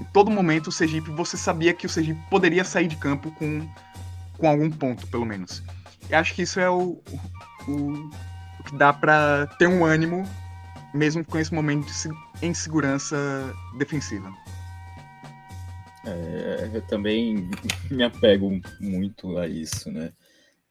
Em 0.00 0.04
todo 0.12 0.30
momento 0.30 0.68
o 0.68 0.72
Sergipe, 0.72 1.10
você 1.10 1.36
sabia 1.36 1.74
que 1.74 1.86
o 1.86 1.88
Sergipe 1.88 2.20
poderia 2.30 2.64
sair 2.64 2.86
de 2.86 2.96
campo 2.96 3.30
com, 3.32 3.68
com 4.36 4.48
algum 4.48 4.70
ponto, 4.70 5.06
pelo 5.08 5.26
menos. 5.26 5.62
E 6.08 6.14
acho 6.14 6.34
que 6.34 6.42
isso 6.42 6.60
é 6.60 6.70
o, 6.70 7.02
o, 7.66 7.72
o 7.72 8.62
que 8.64 8.76
dá 8.76 8.92
para 8.92 9.46
ter 9.58 9.66
um 9.66 9.84
ânimo, 9.84 10.24
mesmo 10.94 11.24
com 11.24 11.38
esse 11.38 11.52
momento 11.52 11.86
de 11.86 12.46
insegurança 12.46 13.16
defensiva. 13.76 14.32
É, 16.06 16.70
eu 16.72 16.82
também 16.82 17.50
me 17.90 18.02
apego 18.04 18.60
muito 18.80 19.36
a 19.36 19.48
isso, 19.48 19.90
né? 19.90 20.12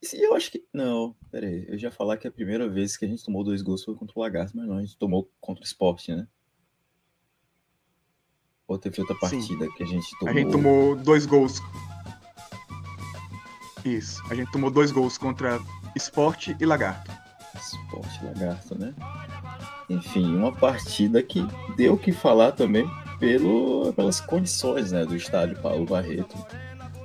E 0.01 0.25
eu 0.25 0.35
acho 0.35 0.51
que. 0.51 0.63
Não, 0.71 1.15
peraí. 1.31 1.65
Eu 1.67 1.77
já 1.77 1.89
falar 1.89 2.17
que 2.17 2.27
a 2.27 2.31
primeira 2.31 2.69
vez 2.69 2.95
que 2.95 3.05
a 3.05 3.07
gente 3.07 3.23
tomou 3.23 3.43
dois 3.43 3.61
gols 3.61 3.83
foi 3.83 3.95
contra 3.95 4.13
o 4.17 4.21
Lagarto, 4.21 4.55
mas 4.55 4.67
não, 4.67 4.77
a 4.77 4.81
gente 4.81 4.97
tomou 4.97 5.29
contra 5.39 5.63
o 5.63 5.65
Sport, 5.65 6.09
né? 6.09 6.27
Ou 8.67 8.77
teve 8.77 8.99
outra 8.99 9.15
partida 9.15 9.65
Sim. 9.65 9.71
que 9.75 9.83
a 9.83 9.85
gente 9.85 10.19
tomou. 10.19 10.33
A 10.33 10.37
gente 10.37 10.51
tomou 10.51 10.95
dois 10.95 11.25
gols. 11.25 11.61
Isso. 13.83 14.21
A 14.29 14.35
gente 14.35 14.51
tomou 14.51 14.69
dois 14.69 14.91
gols 14.91 15.17
contra 15.17 15.59
Sport 15.95 16.49
e 16.59 16.65
Lagarto. 16.65 17.11
Sport 17.55 18.21
e 18.21 18.25
Lagarto, 18.25 18.77
né? 18.77 18.93
Enfim, 19.89 20.35
uma 20.35 20.51
partida 20.53 21.23
que 21.23 21.41
deu 21.77 21.93
o 21.93 21.97
que 21.97 22.11
falar 22.11 22.51
também 22.51 22.85
pelo, 23.19 23.93
pelas 23.93 24.19
condições 24.19 24.91
né, 24.91 25.05
do 25.05 25.15
estádio 25.15 25.59
Paulo 25.61 25.85
Barreto 25.85 26.35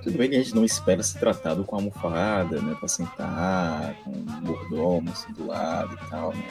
tudo 0.03 0.19
bem 0.19 0.29
que 0.29 0.37
a 0.37 0.43
gente 0.43 0.55
não 0.55 0.65
espera 0.65 1.03
ser 1.03 1.19
tratado 1.19 1.65
com 1.65 1.77
almofada, 1.77 2.61
né? 2.61 2.75
Pra 2.79 2.89
sentar, 2.89 3.95
com 4.03 4.11
um 4.11 4.41
mordomo 4.43 5.11
assim 5.11 5.33
do 5.33 5.47
lado 5.47 5.95
e 5.95 6.11
tal, 6.11 6.35
né? 6.35 6.49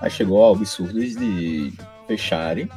Mas 0.00 0.12
chegou 0.12 0.42
ao 0.42 0.54
absurdo 0.54 1.00
de 1.00 1.72
fecharem 2.06 2.68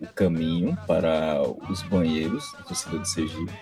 o 0.00 0.06
caminho 0.06 0.76
para 0.86 1.42
os 1.70 1.82
banheiros 1.82 2.50
do 2.52 2.64
torcedor 2.64 3.00
de 3.00 3.08
Sergipe. 3.08 3.52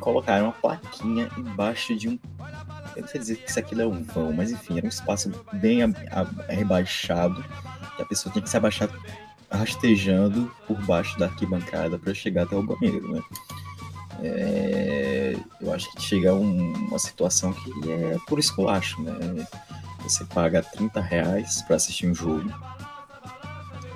Colocaram 0.00 0.46
uma 0.46 0.52
plaquinha 0.52 1.30
embaixo 1.36 1.96
de 1.96 2.08
um. 2.08 2.18
Eu 2.94 3.02
não 3.02 3.08
sei 3.08 3.20
dizer 3.20 3.36
que 3.36 3.48
isso 3.48 3.58
aqui 3.58 3.80
é 3.80 3.86
um 3.86 4.02
vão, 4.02 4.32
mas 4.32 4.50
enfim, 4.50 4.76
era 4.76 4.86
um 4.86 4.88
espaço 4.88 5.32
bem 5.54 5.78
rebaixado. 6.48 7.42
E 7.98 8.02
a 8.02 8.04
pessoa 8.04 8.32
tinha 8.32 8.42
que 8.42 8.50
se 8.50 8.56
abaixar 8.56 8.88
rastejando 9.50 10.50
por 10.66 10.80
baixo 10.84 11.18
da 11.18 11.26
arquibancada 11.26 11.98
para 11.98 12.12
chegar 12.12 12.44
até 12.44 12.56
o 12.56 12.62
banheiro, 12.62 13.12
né? 13.12 13.22
É, 14.22 15.36
eu 15.60 15.72
acho 15.72 15.90
que 15.92 16.02
chega 16.02 16.30
a 16.30 16.34
um, 16.34 16.72
uma 16.74 16.98
situação 16.98 17.52
que 17.52 17.92
é 17.92 18.16
por 18.26 18.38
esculacho, 18.38 19.02
né? 19.02 19.46
Você 20.02 20.24
paga 20.24 20.62
30 20.62 21.00
reais 21.00 21.62
para 21.62 21.76
assistir 21.76 22.06
um 22.06 22.14
jogo. 22.14 22.52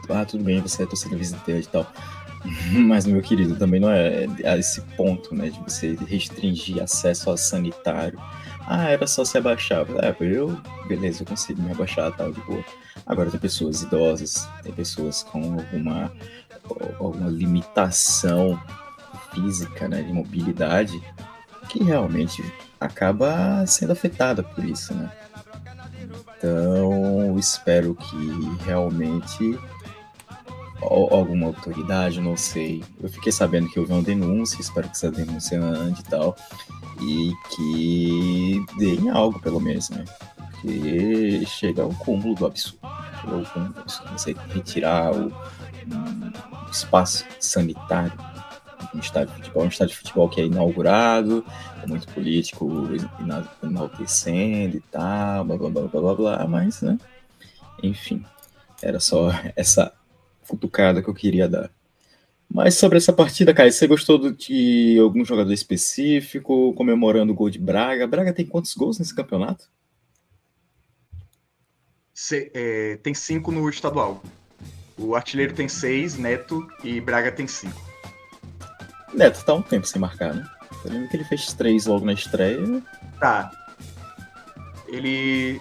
Ah, 0.08 0.24
tudo 0.24 0.44
bem, 0.44 0.60
você 0.60 0.84
é 0.84 0.86
torcedor 0.86 1.18
visitante 1.18 1.66
e 1.66 1.70
tal. 1.70 1.86
Mas, 2.72 3.06
meu 3.06 3.20
querido, 3.22 3.56
também 3.56 3.80
não 3.80 3.90
é 3.90 4.26
a 4.44 4.56
esse 4.56 4.80
ponto, 4.96 5.34
né? 5.34 5.50
De 5.50 5.58
você 5.60 5.96
restringir 6.06 6.82
acesso 6.82 7.30
ao 7.30 7.36
sanitário. 7.36 8.18
Ah, 8.66 8.88
era 8.88 9.06
só 9.06 9.24
se 9.24 9.38
abaixar. 9.38 9.86
É, 10.02 10.14
eu, 10.20 10.60
beleza, 10.88 11.22
eu 11.22 11.26
consigo 11.26 11.62
me 11.62 11.70
abaixar 11.70 12.12
tal, 12.16 12.32
de 12.32 12.40
boa. 12.40 12.64
Agora 13.04 13.30
tem 13.30 13.38
pessoas 13.38 13.82
idosas, 13.82 14.48
tem 14.62 14.72
pessoas 14.72 15.22
com 15.22 15.54
alguma, 15.54 16.12
alguma 16.98 17.28
limitação 17.28 18.60
física, 19.36 19.86
né, 19.86 20.02
de 20.02 20.12
mobilidade, 20.12 21.00
que 21.68 21.82
realmente 21.84 22.42
acaba 22.80 23.66
sendo 23.66 23.92
afetada 23.92 24.42
por 24.42 24.64
isso, 24.64 24.94
né? 24.94 25.12
Então, 26.38 27.38
espero 27.38 27.94
que 27.94 28.64
realmente 28.64 29.58
alguma 30.82 31.46
autoridade, 31.46 32.20
não 32.20 32.36
sei. 32.36 32.84
Eu 33.00 33.08
fiquei 33.08 33.32
sabendo 33.32 33.68
que 33.68 33.80
houve 33.80 33.92
uma 33.92 34.02
denúncia, 34.02 34.60
espero 34.60 34.88
que 34.88 34.94
essa 34.94 35.10
denúncia 35.10 35.60
ande 35.60 36.00
e 36.00 36.04
tal, 36.04 36.36
e 37.00 37.32
que 37.50 38.64
deem 38.78 39.10
algo, 39.10 39.40
pelo 39.40 39.60
menos, 39.60 39.90
né? 39.90 40.04
Porque 40.36 41.44
chega 41.46 41.82
ao 41.82 41.90
cúmulo 41.90 42.34
do 42.34 42.46
absurdo. 42.46 42.78
Chega 43.20 43.36
ao 43.36 43.44
cúmulo 43.44 43.72
do 43.72 43.80
absurdo. 43.80 44.12
Você 44.12 44.36
retirar 44.54 45.12
o 45.12 45.32
um 45.88 46.70
espaço 46.70 47.24
sanitário 47.40 48.12
um 48.94 48.98
estádio 48.98 49.34
de 49.34 49.40
futebol, 49.40 49.64
um 49.64 49.68
estádio 49.68 49.94
de 49.94 49.98
futebol 49.98 50.28
que 50.28 50.40
é 50.40 50.44
inaugurado, 50.44 51.44
é 51.82 51.86
muito 51.86 52.06
político 52.08 52.68
enaltecendo 53.62 54.76
e 54.76 54.80
tal, 54.80 55.44
blá 55.44 55.56
blá 55.56 55.70
blá 55.70 56.00
blá 56.00 56.14
blá, 56.14 56.46
mas, 56.46 56.82
né? 56.82 56.98
Enfim, 57.82 58.24
era 58.82 59.00
só 59.00 59.30
essa 59.56 59.92
cutucada 60.48 61.02
que 61.02 61.08
eu 61.08 61.14
queria 61.14 61.48
dar. 61.48 61.70
Mas 62.48 62.76
sobre 62.76 62.98
essa 62.98 63.12
partida, 63.12 63.52
Caio, 63.52 63.72
você 63.72 63.86
gostou 63.86 64.30
de 64.30 64.96
algum 65.00 65.24
jogador 65.24 65.52
específico, 65.52 66.72
comemorando 66.74 67.32
o 67.32 67.34
gol 67.34 67.50
de 67.50 67.58
Braga? 67.58 68.06
Braga 68.06 68.32
tem 68.32 68.46
quantos 68.46 68.72
gols 68.74 68.98
nesse 68.98 69.14
campeonato? 69.14 69.68
É, 72.54 72.98
tem 73.02 73.12
cinco 73.12 73.50
no 73.50 73.68
estadual. 73.68 74.22
O 74.96 75.14
artilheiro 75.14 75.54
tem 75.54 75.68
seis, 75.68 76.16
Neto, 76.16 76.66
e 76.82 77.00
Braga 77.00 77.30
tem 77.30 77.46
cinco. 77.46 77.82
Neto 79.14 79.44
tá 79.44 79.54
um 79.54 79.62
tempo 79.62 79.86
sem 79.86 80.00
marcar, 80.00 80.34
né? 80.34 80.46
Eu 80.84 80.92
lembro 80.92 81.08
que 81.08 81.16
ele 81.16 81.24
fez 81.24 81.52
três 81.52 81.86
logo 81.86 82.04
na 82.04 82.12
estreia. 82.12 82.82
Tá. 83.18 83.50
Ele. 84.88 85.60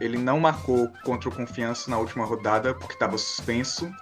Ele 0.00 0.16
não 0.16 0.40
marcou 0.40 0.90
contra 1.04 1.28
o 1.28 1.32
Confiança 1.32 1.90
na 1.90 1.98
última 1.98 2.24
rodada 2.24 2.74
porque 2.74 2.94
estava 2.94 3.18
suspenso. 3.18 3.92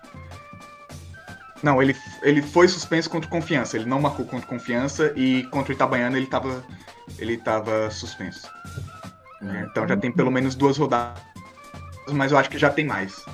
Não, 1.60 1.82
ele, 1.82 1.96
ele 2.22 2.40
foi 2.40 2.68
suspenso 2.68 3.10
contra 3.10 3.26
o 3.26 3.30
Confiança. 3.30 3.76
Ele 3.76 3.86
não 3.86 4.00
marcou 4.00 4.24
contra 4.24 4.46
o 4.46 4.48
Confiança 4.48 5.12
e 5.16 5.42
contra 5.44 5.72
o 5.72 5.74
Itabaiana 5.74 6.16
ele 6.16 6.26
estava 6.26 6.64
ele 7.18 7.36
tava 7.36 7.90
suspenso. 7.90 8.48
É, 9.42 9.62
então 9.62 9.86
já 9.86 9.96
tem 9.96 10.10
pelo 10.10 10.30
menos 10.30 10.54
duas 10.54 10.76
rodadas, 10.76 11.22
mas 12.12 12.32
eu 12.32 12.38
acho 12.38 12.50
que 12.50 12.58
já 12.58 12.70
tem 12.70 12.84
mais. 12.84 13.24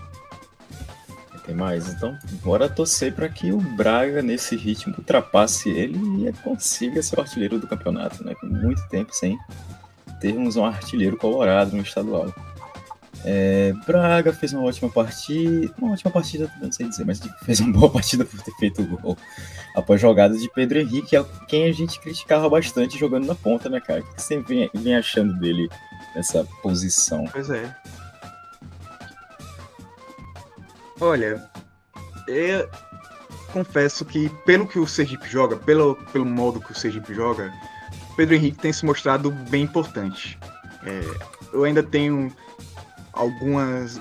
Tem 1.45 1.55
mais. 1.55 1.89
Então, 1.93 2.17
bora 2.43 2.69
torcer 2.69 3.13
para 3.13 3.29
que 3.29 3.53
o 3.53 3.59
Braga, 3.59 4.23
nesse 4.23 4.57
ritmo, 4.57 4.95
ultrapasse 4.97 5.69
ele 5.69 6.29
e 6.29 6.33
consiga 6.43 7.03
ser 7.03 7.19
o 7.19 7.23
artilheiro 7.23 7.59
do 7.59 7.67
campeonato, 7.67 8.25
né? 8.25 8.35
Com 8.35 8.47
muito 8.47 8.83
tempo 8.89 9.15
sem 9.15 9.39
termos 10.21 10.57
um 10.57 10.65
artilheiro 10.65 11.17
colorado 11.17 11.77
no 11.77 11.83
estadual. 11.83 12.33
É, 13.27 13.73
Braga 13.87 14.33
fez 14.33 14.53
uma 14.53 14.63
ótima 14.63 14.91
partida, 14.91 15.73
uma 15.79 15.93
ótima 15.93 16.11
partida, 16.11 16.51
não 16.61 16.73
sei 16.73 16.89
dizer, 16.89 17.05
mas 17.05 17.21
fez 17.45 17.61
uma 17.61 17.73
boa 17.73 17.91
partida 17.91 18.25
por 18.25 18.41
ter 18.43 18.53
feito 18.53 18.83
o 18.83 18.87
gol 18.87 19.17
após 19.75 20.01
jogadas 20.01 20.41
de 20.41 20.49
Pedro 20.49 20.79
Henrique, 20.79 21.17
quem 21.49 21.65
a 21.65 21.73
gente 21.73 22.01
criticava 22.01 22.49
bastante 22.49 22.99
jogando 22.99 23.27
na 23.27 23.35
ponta, 23.35 23.69
né, 23.69 23.81
cara? 23.81 24.01
O 24.01 24.05
que 24.05 24.23
você 24.23 24.41
vem, 24.41 24.71
vem 24.73 24.95
achando 24.95 25.35
dele 25.35 25.69
nessa 26.15 26.45
posição? 26.63 27.25
Pois 27.33 27.51
é. 27.51 27.75
Olha, 31.01 31.43
eu 32.29 32.69
confesso 33.53 34.05
que 34.05 34.29
pelo 34.45 34.67
que 34.67 34.79
o 34.79 34.87
Sergipe 34.87 35.29
joga, 35.29 35.57
pelo, 35.57 35.97
pelo 36.13 36.25
modo 36.25 36.61
que 36.61 36.73
o 36.73 36.75
Sergipe 36.75 37.15
joga, 37.15 37.53
Pedro 38.17 38.35
Henrique 38.35 38.59
tem 38.59 38.73
se 38.73 38.85
mostrado 38.85 39.31
bem 39.31 39.65
importante. 39.65 40.39
É, 40.85 41.01
eu 41.53 41.65
ainda 41.65 41.83
tenho 41.83 42.33
algumas, 43.13 44.01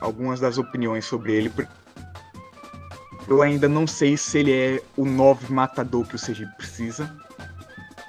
algumas 0.00 0.40
das 0.40 0.58
opiniões 0.58 1.04
sobre 1.04 1.32
ele. 1.32 1.52
Eu 3.28 3.40
ainda 3.40 3.68
não 3.68 3.86
sei 3.86 4.16
se 4.16 4.38
ele 4.38 4.52
é 4.52 4.82
o 4.96 5.04
novo 5.04 5.52
matador 5.52 6.06
que 6.06 6.16
o 6.16 6.18
Sergipe 6.18 6.54
precisa. 6.56 7.10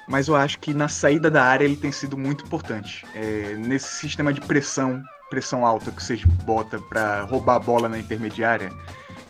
mas 0.08 0.28
eu 0.28 0.36
acho 0.36 0.58
que 0.58 0.74
na 0.74 0.88
saída 0.88 1.30
da 1.30 1.44
área 1.44 1.64
ele 1.64 1.76
tem 1.76 1.92
sido 1.92 2.16
muito 2.16 2.44
importante. 2.44 3.06
É, 3.14 3.54
nesse 3.54 3.88
sistema 3.88 4.32
de 4.32 4.40
pressão, 4.40 5.02
pressão 5.34 5.66
alta 5.66 5.90
que 5.90 6.00
você 6.00 6.16
bota 6.44 6.78
para 6.78 7.22
roubar 7.22 7.56
a 7.56 7.58
bola 7.58 7.88
na 7.88 7.98
intermediária, 7.98 8.72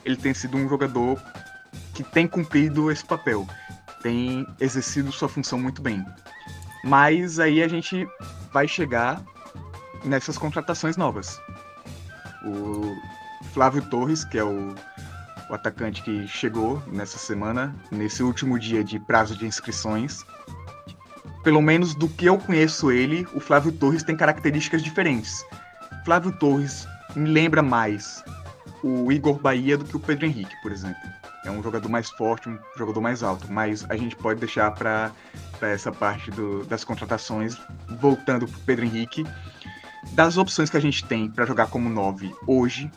ele 0.05 0.17
tem 0.17 0.35
sido 0.35 0.55
um 0.55 0.69
jogador 0.69 1.19
que 1.95 2.03
tem 2.05 2.29
cumprido 2.29 2.93
esse 2.93 3.03
papel, 3.03 3.47
tem 4.03 4.47
exercido 4.61 5.11
sua 5.11 5.31
função 5.31 5.59
muito 5.59 5.81
bem. 5.81 6.05
Mas 6.85 7.41
aí 7.41 7.63
a 7.63 7.69
gente 7.69 8.07
vai 8.53 8.69
chegar 8.69 9.23
nessas 10.05 10.37
contratações 10.37 10.99
novas. 10.99 11.41
O 12.45 12.95
Flávio 13.55 13.81
Torres, 13.89 14.27
que 14.27 14.37
é 14.37 14.45
o, 14.45 14.75
o 15.49 15.55
atacante 15.55 16.03
que 16.03 16.29
chegou 16.29 16.83
nessa 16.89 17.17
semana, 17.17 17.75
nesse 17.91 18.23
último 18.23 18.59
dia 18.59 18.85
de 18.85 18.99
prazo 18.99 19.35
de 19.35 19.47
inscrições, 19.47 20.23
pelo 21.43 21.63
menos 21.63 21.95
do 21.95 22.11
que 22.11 22.27
eu 22.27 22.37
conheço 22.37 22.93
ele, 22.93 23.27
o 23.33 23.41
Flávio 23.41 23.73
Torres 23.73 24.03
tem 24.03 24.15
características 24.15 24.83
diferentes. 24.83 25.43
Flávio 26.05 26.33
Torres 26.33 26.87
me 27.17 27.31
lembra 27.31 27.63
mais 27.63 28.23
o 28.83 29.11
Igor 29.11 29.39
Bahia 29.39 29.79
do 29.79 29.87
que 29.87 29.97
o 29.97 30.01
Pedro 30.01 30.27
Henrique, 30.27 30.55
por 30.63 30.71
exemplo. 30.71 31.01
É 31.47 31.51
um 31.51 31.63
jogador 31.63 31.89
mais 31.89 32.11
forte, 32.11 32.49
um 32.49 32.59
jogador 32.77 33.01
mais 33.01 33.23
alto, 33.23 33.51
mas 33.51 33.87
a 33.89 33.97
gente 33.97 34.15
pode 34.17 34.39
deixar 34.39 34.71
para 34.73 35.11
essa 35.63 35.91
parte 35.91 36.31
do, 36.31 36.63
das 36.67 36.85
contratações, 36.85 37.57
voltando 38.01 38.47
para 38.47 38.61
Pedro 38.67 38.85
Henrique. 38.85 39.27
Das 40.13 40.37
opções 40.37 40.69
que 40.69 40.77
a 40.77 40.81
gente 40.81 41.03
tem 41.07 41.31
para 41.31 41.47
jogar 41.47 41.69
como 41.69 41.89
9 41.89 42.35
hoje, 42.47 42.91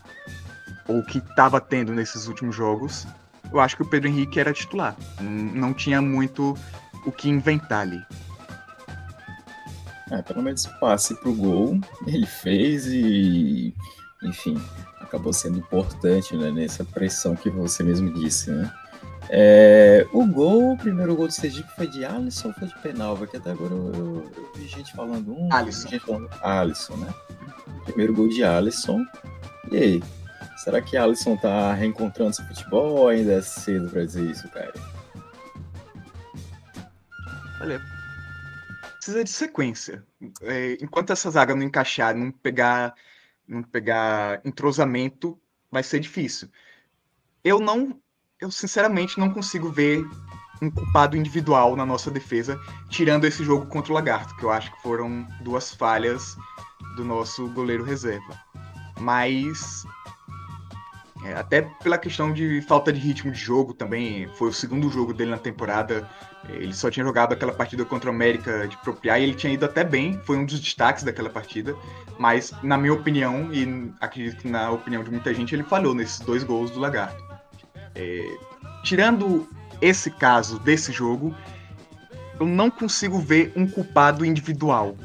ou 0.86 1.02
que 1.02 1.16
estava 1.16 1.60
tendo 1.62 1.94
nesses 1.94 2.28
últimos 2.28 2.54
jogos, 2.54 3.06
eu 3.50 3.58
acho 3.58 3.74
que 3.74 3.82
o 3.82 3.86
Pedro 3.86 4.08
Henrique 4.08 4.38
era 4.38 4.52
titular. 4.52 4.94
Não 5.20 5.72
tinha 5.72 6.02
muito 6.02 6.54
o 7.06 7.12
que 7.12 7.30
inventar 7.30 7.80
ali. 7.80 8.02
É, 10.10 10.22
pelo 10.22 10.42
menos 10.42 10.66
passe 10.80 11.14
pro 11.16 11.34
gol, 11.34 11.78
ele 12.06 12.26
fez 12.26 12.86
e, 12.86 13.74
enfim, 14.22 14.60
acabou 15.00 15.32
sendo 15.32 15.58
importante 15.58 16.36
né, 16.36 16.50
nessa 16.50 16.84
pressão 16.84 17.36
que 17.36 17.50
você 17.50 17.82
mesmo 17.82 18.12
disse, 18.12 18.50
né? 18.50 18.72
É, 19.30 20.06
o 20.12 20.26
gol, 20.26 20.72
o 20.72 20.76
primeiro 20.78 21.14
gol 21.14 21.26
do 21.26 21.32
Sergipe 21.32 21.68
foi 21.76 21.86
de 21.86 22.04
Alisson 22.04 22.48
ou 22.48 22.54
foi 22.54 22.68
de 22.68 22.78
Penalva? 22.78 23.26
Que 23.26 23.36
até 23.36 23.50
agora 23.50 23.74
eu, 23.74 23.92
eu, 23.92 24.32
eu 24.34 24.52
vi 24.56 24.66
gente 24.66 24.92
falando 24.94 25.32
um, 25.32 25.52
Alisson. 25.52 25.88
gente 25.88 26.04
falando 26.04 26.30
Alisson, 26.42 26.96
né? 26.96 27.12
Primeiro 27.84 28.14
gol 28.14 28.28
de 28.28 28.42
Alisson. 28.42 29.04
E 29.70 29.76
aí? 29.76 30.02
Será 30.56 30.80
que 30.80 30.96
Alisson 30.96 31.36
tá 31.36 31.72
reencontrando 31.74 32.34
seu 32.34 32.44
futebol 32.46 32.96
ou 32.96 33.08
ainda 33.08 33.34
é 33.34 33.42
cedo 33.42 33.88
pra 33.90 34.04
dizer 34.04 34.30
isso, 34.30 34.48
cara? 34.48 34.72
Olha, 37.60 37.80
precisa 38.98 39.24
de 39.24 39.30
sequência. 39.30 40.04
É, 40.42 40.76
enquanto 40.80 41.12
essa 41.12 41.30
zaga 41.30 41.54
não 41.54 41.62
encaixar, 41.62 42.14
não 42.14 42.30
pegar, 42.30 42.94
não 43.46 43.62
pegar 43.62 44.40
entrosamento, 44.44 45.38
vai 45.70 45.82
ser 45.82 46.00
difícil. 46.00 46.48
Eu 47.42 47.60
não, 47.60 47.98
eu 48.40 48.50
sinceramente 48.50 49.18
não 49.18 49.32
consigo 49.32 49.70
ver 49.70 50.04
um 50.60 50.70
culpado 50.70 51.16
individual 51.16 51.76
na 51.76 51.86
nossa 51.86 52.10
defesa, 52.10 52.60
tirando 52.90 53.24
esse 53.24 53.44
jogo 53.44 53.66
contra 53.66 53.92
o 53.92 53.94
Lagarto, 53.94 54.36
que 54.36 54.44
eu 54.44 54.50
acho 54.50 54.72
que 54.74 54.82
foram 54.82 55.26
duas 55.42 55.72
falhas 55.72 56.36
do 56.96 57.04
nosso 57.04 57.48
goleiro 57.50 57.84
reserva. 57.84 58.36
Mas 59.00 59.84
é, 61.28 61.34
até 61.34 61.62
pela 61.82 61.98
questão 61.98 62.32
de 62.32 62.62
falta 62.62 62.92
de 62.92 62.98
ritmo 62.98 63.30
de 63.30 63.38
jogo 63.38 63.74
também, 63.74 64.28
foi 64.34 64.48
o 64.48 64.52
segundo 64.52 64.90
jogo 64.90 65.12
dele 65.12 65.30
na 65.30 65.38
temporada. 65.38 66.08
Ele 66.48 66.72
só 66.72 66.90
tinha 66.90 67.04
jogado 67.04 67.32
aquela 67.32 67.52
partida 67.52 67.84
contra 67.84 68.10
o 68.10 68.14
América 68.14 68.66
de 68.66 68.76
Propriar 68.78 69.20
e 69.20 69.24
ele 69.24 69.34
tinha 69.34 69.52
ido 69.52 69.64
até 69.64 69.84
bem, 69.84 70.18
foi 70.24 70.38
um 70.38 70.46
dos 70.46 70.58
destaques 70.58 71.04
daquela 71.04 71.28
partida. 71.28 71.74
Mas, 72.18 72.52
na 72.62 72.78
minha 72.78 72.94
opinião, 72.94 73.52
e 73.52 73.92
acredito 74.00 74.42
que 74.42 74.48
na 74.48 74.70
opinião 74.70 75.04
de 75.04 75.10
muita 75.10 75.34
gente, 75.34 75.54
ele 75.54 75.64
falhou 75.64 75.94
nesses 75.94 76.20
dois 76.20 76.42
gols 76.42 76.70
do 76.70 76.80
Lagarto. 76.80 77.22
É, 77.94 78.36
tirando 78.82 79.46
esse 79.82 80.10
caso 80.10 80.58
desse 80.60 80.92
jogo, 80.92 81.34
eu 82.40 82.46
não 82.46 82.70
consigo 82.70 83.18
ver 83.18 83.52
um 83.54 83.66
culpado 83.66 84.24
individual. 84.24 84.96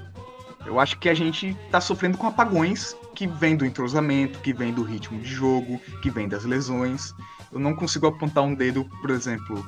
Eu 0.66 0.80
acho 0.80 0.98
que 0.98 1.10
a 1.10 1.14
gente 1.14 1.50
está 1.66 1.82
sofrendo 1.82 2.18
com 2.18 2.28
apagões 2.28 2.96
que 3.14 3.28
vem 3.28 3.56
do 3.56 3.66
entrosamento, 3.66 4.40
que 4.40 4.54
vem 4.54 4.74
do 4.74 4.84
ritmo 4.84 5.20
de 5.20 5.28
jogo, 5.28 5.80
que 6.02 6.10
vem 6.10 6.28
das 6.28 6.46
lesões. 6.46 7.14
Eu 7.52 7.60
não 7.60 7.76
consigo 7.76 8.08
apontar 8.08 8.44
um 8.44 8.56
dedo, 8.56 8.86
por 9.02 9.10
exemplo, 9.10 9.66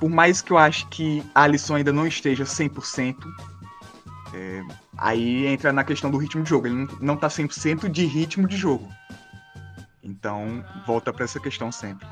por 0.00 0.10
mais 0.10 0.40
que 0.40 0.50
eu 0.50 0.58
ache 0.58 0.86
que 0.86 1.22
a 1.34 1.42
Alisson 1.42 1.76
ainda 1.76 1.92
não 1.92 2.06
esteja 2.06 2.44
100%, 2.44 3.16
é, 4.32 4.62
aí 4.96 5.46
entra 5.46 5.72
na 5.72 5.84
questão 5.84 6.10
do 6.10 6.18
ritmo 6.18 6.42
de 6.42 6.50
jogo. 6.50 6.66
Ele 6.66 6.88
não 7.00 7.14
está 7.14 7.28
100% 7.28 7.88
de 7.88 8.04
ritmo 8.06 8.48
de 8.48 8.56
jogo. 8.56 8.88
Então, 10.02 10.64
volta 10.86 11.12
para 11.12 11.24
essa 11.24 11.38
questão 11.38 11.70
sempre. 11.70 12.06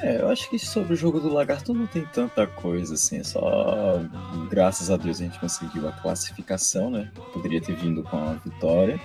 É, 0.00 0.20
eu 0.20 0.28
acho 0.28 0.48
que 0.48 0.58
sobre 0.58 0.92
o 0.92 0.96
jogo 0.96 1.18
do 1.18 1.32
Lagarto 1.32 1.74
não 1.74 1.86
tem 1.86 2.04
tanta 2.04 2.46
coisa, 2.46 2.94
assim, 2.94 3.22
só 3.24 4.00
graças 4.48 4.90
a 4.90 4.96
Deus 4.96 5.20
a 5.20 5.24
gente 5.24 5.40
conseguiu 5.40 5.88
a 5.88 5.92
classificação, 5.92 6.88
né? 6.88 7.10
Poderia 7.32 7.60
ter 7.60 7.74
vindo 7.74 8.02
com 8.04 8.16
a 8.16 8.34
vitória. 8.34 9.00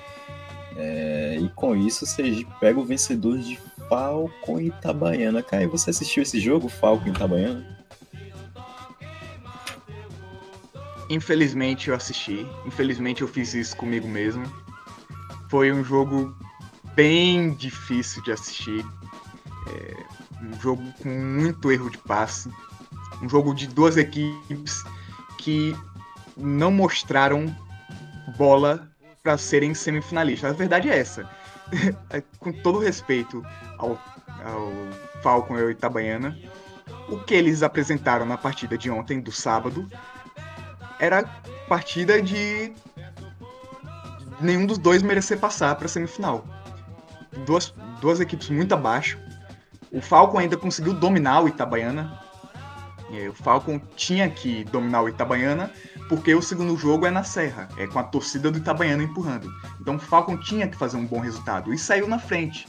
É, 0.76 1.38
e 1.40 1.50
com 1.50 1.76
isso 1.76 2.06
você 2.06 2.46
pega 2.60 2.80
o 2.80 2.86
vencedor 2.86 3.38
de 3.40 3.60
Falcon 3.90 4.60
e 4.60 4.68
Itabaiana. 4.68 5.42
Caio, 5.42 5.70
você 5.70 5.90
assistiu 5.90 6.24
esse 6.24 6.40
jogo, 6.40 6.70
Falcon 6.70 7.08
e 7.08 7.12
Itabaiana? 7.12 7.80
Infelizmente 11.10 11.90
eu 11.90 11.96
assisti. 11.96 12.46
Infelizmente 12.66 13.22
eu 13.22 13.28
fiz 13.28 13.54
isso 13.54 13.76
comigo 13.76 14.08
mesmo. 14.08 14.44
Foi 15.50 15.72
um 15.72 15.84
jogo 15.84 16.36
bem 16.96 17.54
difícil 17.54 18.24
de 18.24 18.32
assistir. 18.32 18.86
É, 19.68 20.23
um 20.44 20.60
jogo 20.60 20.84
com 21.02 21.10
muito 21.10 21.72
erro 21.72 21.90
de 21.90 21.98
passe, 21.98 22.52
um 23.22 23.30
jogo 23.30 23.54
de 23.54 23.68
duas 23.68 23.98
equipes 23.98 24.84
que 25.38 25.76
não 26.36 26.72
mostraram 26.72 27.56
bola 28.38 28.90
para 29.22 29.38
serem 29.38 29.74
semifinalistas. 29.74 30.52
A 30.52 30.54
verdade 30.54 30.90
é 30.90 30.98
essa. 30.98 31.30
com 32.40 32.52
todo 32.52 32.80
respeito 32.80 33.44
ao, 33.78 33.92
ao 34.44 34.72
Falcon 35.22 35.58
e 35.58 35.62
ao 35.62 35.72
Itabaiana, 35.72 36.38
o 37.10 37.18
que 37.20 37.34
eles 37.34 37.64
apresentaram 37.64 38.26
na 38.26 38.38
partida 38.38 38.78
de 38.78 38.90
ontem, 38.90 39.22
do 39.22 39.32
sábado, 39.32 39.90
era 41.00 41.24
partida 41.68 42.22
de 42.22 42.74
nenhum 44.40 44.66
dos 44.66 44.78
dois 44.78 45.02
merecer 45.02 45.40
passar 45.40 45.76
para 45.76 45.86
a 45.86 45.90
semifinal. 45.90 46.46
Duas, 47.46 47.74
duas 48.00 48.20
equipes 48.20 48.50
muito 48.50 48.74
abaixo, 48.74 49.18
o 49.94 50.02
Falcon 50.02 50.40
ainda 50.40 50.58
conseguiu 50.58 50.94
dominar 50.94 51.42
o 51.42 51.48
Itabaiana. 51.48 52.20
O 53.30 53.34
Falcon 53.34 53.80
tinha 53.96 54.28
que 54.28 54.64
dominar 54.66 55.04
o 55.04 55.10
Itabaiana, 55.10 55.72
porque 56.10 56.34
o 56.34 56.42
segundo 56.42 56.76
jogo 56.76 57.06
é 57.06 57.12
na 57.12 57.24
Serra, 57.24 57.70
é 57.78 57.86
com 57.86 58.00
a 58.00 58.04
torcida 58.04 58.50
do 58.50 58.58
Itabaiana 58.58 59.04
empurrando. 59.04 59.54
Então 59.80 59.98
o 59.98 60.00
Falcon 60.00 60.36
tinha 60.36 60.68
que 60.68 60.76
fazer 60.76 60.98
um 60.98 61.06
bom 61.06 61.20
resultado 61.20 61.72
e 61.72 61.78
saiu 61.78 62.08
na 62.08 62.18
frente. 62.18 62.68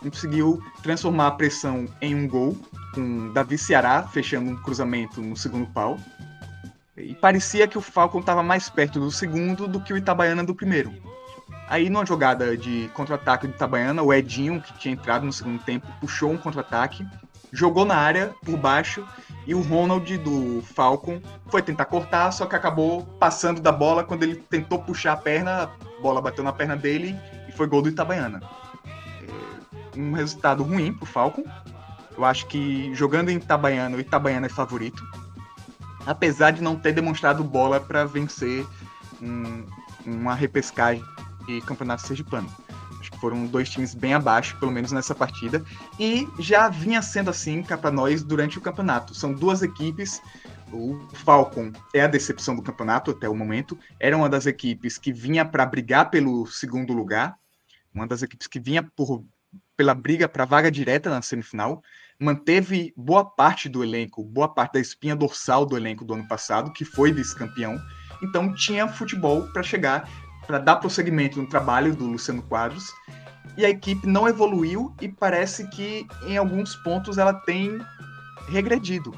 Conseguiu 0.00 0.62
transformar 0.82 1.26
a 1.26 1.30
pressão 1.32 1.86
em 2.00 2.14
um 2.14 2.26
gol, 2.26 2.56
com 2.94 3.30
Davi 3.34 3.58
Ceará 3.58 4.02
fechando 4.04 4.50
um 4.50 4.56
cruzamento 4.56 5.20
no 5.20 5.36
segundo 5.36 5.66
pau. 5.66 5.98
E 6.96 7.14
parecia 7.14 7.68
que 7.68 7.76
o 7.76 7.82
Falcon 7.82 8.20
estava 8.20 8.42
mais 8.42 8.70
perto 8.70 8.98
do 8.98 9.10
segundo 9.10 9.68
do 9.68 9.82
que 9.82 9.92
o 9.92 9.98
Itabaiana 9.98 10.42
do 10.42 10.54
primeiro. 10.54 10.92
Aí, 11.68 11.88
numa 11.88 12.04
jogada 12.04 12.56
de 12.56 12.90
contra-ataque 12.92 13.46
do 13.46 13.54
Itabaiana, 13.54 14.02
o 14.02 14.12
Edinho, 14.12 14.60
que 14.60 14.74
tinha 14.74 14.92
entrado 14.92 15.24
no 15.24 15.32
segundo 15.32 15.62
tempo, 15.62 15.86
puxou 16.00 16.30
um 16.30 16.36
contra-ataque, 16.36 17.06
jogou 17.52 17.84
na 17.84 17.96
área 17.96 18.34
por 18.44 18.56
baixo 18.56 19.06
e 19.46 19.54
o 19.54 19.60
Ronald 19.60 20.18
do 20.18 20.62
Falcon 20.62 21.20
foi 21.48 21.62
tentar 21.62 21.84
cortar, 21.86 22.30
só 22.30 22.46
que 22.46 22.54
acabou 22.54 23.04
passando 23.18 23.60
da 23.60 23.72
bola 23.72 24.04
quando 24.04 24.22
ele 24.22 24.36
tentou 24.36 24.82
puxar 24.82 25.12
a 25.12 25.16
perna, 25.16 25.64
a 25.64 26.02
bola 26.02 26.20
bateu 26.20 26.44
na 26.44 26.52
perna 26.52 26.76
dele 26.76 27.18
e 27.48 27.52
foi 27.52 27.66
gol 27.66 27.82
do 27.82 27.88
Itabaiana. 27.88 28.42
É 29.96 29.98
um 29.98 30.12
resultado 30.12 30.62
ruim 30.62 30.92
pro 30.92 31.06
Falcon. 31.06 31.44
Eu 32.16 32.24
acho 32.24 32.46
que 32.46 32.94
jogando 32.94 33.30
em 33.30 33.36
Itabaiana, 33.36 33.96
o 33.96 34.00
Itabaiana 34.00 34.46
é 34.46 34.50
favorito. 34.50 35.02
Apesar 36.06 36.50
de 36.50 36.62
não 36.62 36.76
ter 36.76 36.92
demonstrado 36.92 37.42
bola 37.44 37.80
para 37.80 38.04
vencer 38.04 38.66
um, 39.20 39.64
uma 40.04 40.34
repescagem 40.34 41.04
e 41.48 41.60
Campeonato 41.60 42.06
Sergipano. 42.06 42.48
Acho 43.00 43.10
que 43.10 43.18
foram 43.18 43.46
dois 43.46 43.68
times 43.68 43.94
bem 43.94 44.14
abaixo, 44.14 44.56
pelo 44.60 44.70
menos 44.70 44.92
nessa 44.92 45.14
partida. 45.14 45.64
E 45.98 46.28
já 46.38 46.68
vinha 46.68 47.02
sendo 47.02 47.30
assim 47.30 47.62
para 47.62 47.90
nós 47.90 48.22
durante 48.22 48.58
o 48.58 48.60
campeonato. 48.60 49.14
São 49.14 49.32
duas 49.32 49.62
equipes. 49.62 50.22
O 50.72 50.98
Falcon 51.12 51.72
é 51.92 52.02
a 52.02 52.06
decepção 52.06 52.54
do 52.54 52.62
campeonato 52.62 53.10
até 53.10 53.28
o 53.28 53.34
momento. 53.34 53.76
Era 53.98 54.16
uma 54.16 54.28
das 54.28 54.46
equipes 54.46 54.98
que 54.98 55.12
vinha 55.12 55.44
para 55.44 55.66
brigar 55.66 56.10
pelo 56.10 56.46
segundo 56.46 56.92
lugar. 56.92 57.36
Uma 57.92 58.06
das 58.06 58.22
equipes 58.22 58.46
que 58.46 58.60
vinha 58.60 58.82
por, 58.96 59.24
pela 59.76 59.94
briga 59.94 60.28
para 60.28 60.44
vaga 60.44 60.70
direta 60.70 61.10
na 61.10 61.22
semifinal. 61.22 61.82
manteve 62.20 62.94
boa 62.96 63.24
parte 63.24 63.68
do 63.68 63.82
elenco, 63.82 64.22
boa 64.22 64.48
parte 64.48 64.74
da 64.74 64.80
espinha 64.80 65.16
dorsal 65.16 65.66
do 65.66 65.76
elenco 65.76 66.04
do 66.04 66.14
ano 66.14 66.28
passado, 66.28 66.72
que 66.72 66.84
foi 66.84 67.12
vice-campeão. 67.12 67.76
Então 68.22 68.54
tinha 68.54 68.86
futebol 68.86 69.42
para 69.52 69.64
chegar, 69.64 70.08
para 70.46 70.58
dar 70.58 70.76
prosseguimento 70.76 71.40
no 71.40 71.48
trabalho 71.48 71.94
do 71.94 72.06
Luciano 72.06 72.42
Quadros. 72.42 72.92
E 73.56 73.64
a 73.64 73.70
equipe 73.70 74.06
não 74.06 74.26
evoluiu 74.28 74.94
e 75.00 75.08
parece 75.08 75.68
que 75.68 76.06
em 76.26 76.36
alguns 76.36 76.74
pontos 76.76 77.18
ela 77.18 77.34
tem 77.34 77.78
regredido. 78.48 79.14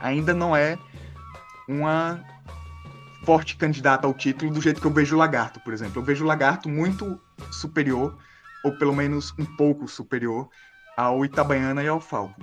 Ainda 0.00 0.34
não 0.34 0.54
é 0.54 0.78
uma 1.68 2.22
forte 3.24 3.56
candidata 3.56 4.06
ao 4.06 4.14
título 4.14 4.50
do 4.52 4.60
jeito 4.60 4.80
que 4.80 4.86
eu 4.86 4.92
vejo 4.92 5.14
o 5.14 5.18
Lagarto, 5.18 5.60
por 5.60 5.72
exemplo. 5.72 6.00
Eu 6.00 6.04
vejo 6.04 6.24
o 6.24 6.26
Lagarto 6.26 6.68
muito 6.68 7.20
superior, 7.50 8.16
ou 8.64 8.72
pelo 8.78 8.94
menos 8.94 9.34
um 9.38 9.44
pouco 9.44 9.88
superior, 9.88 10.48
ao 10.96 11.24
Itabaiana 11.24 11.82
e 11.82 11.88
ao 11.88 12.00
Falco. 12.00 12.40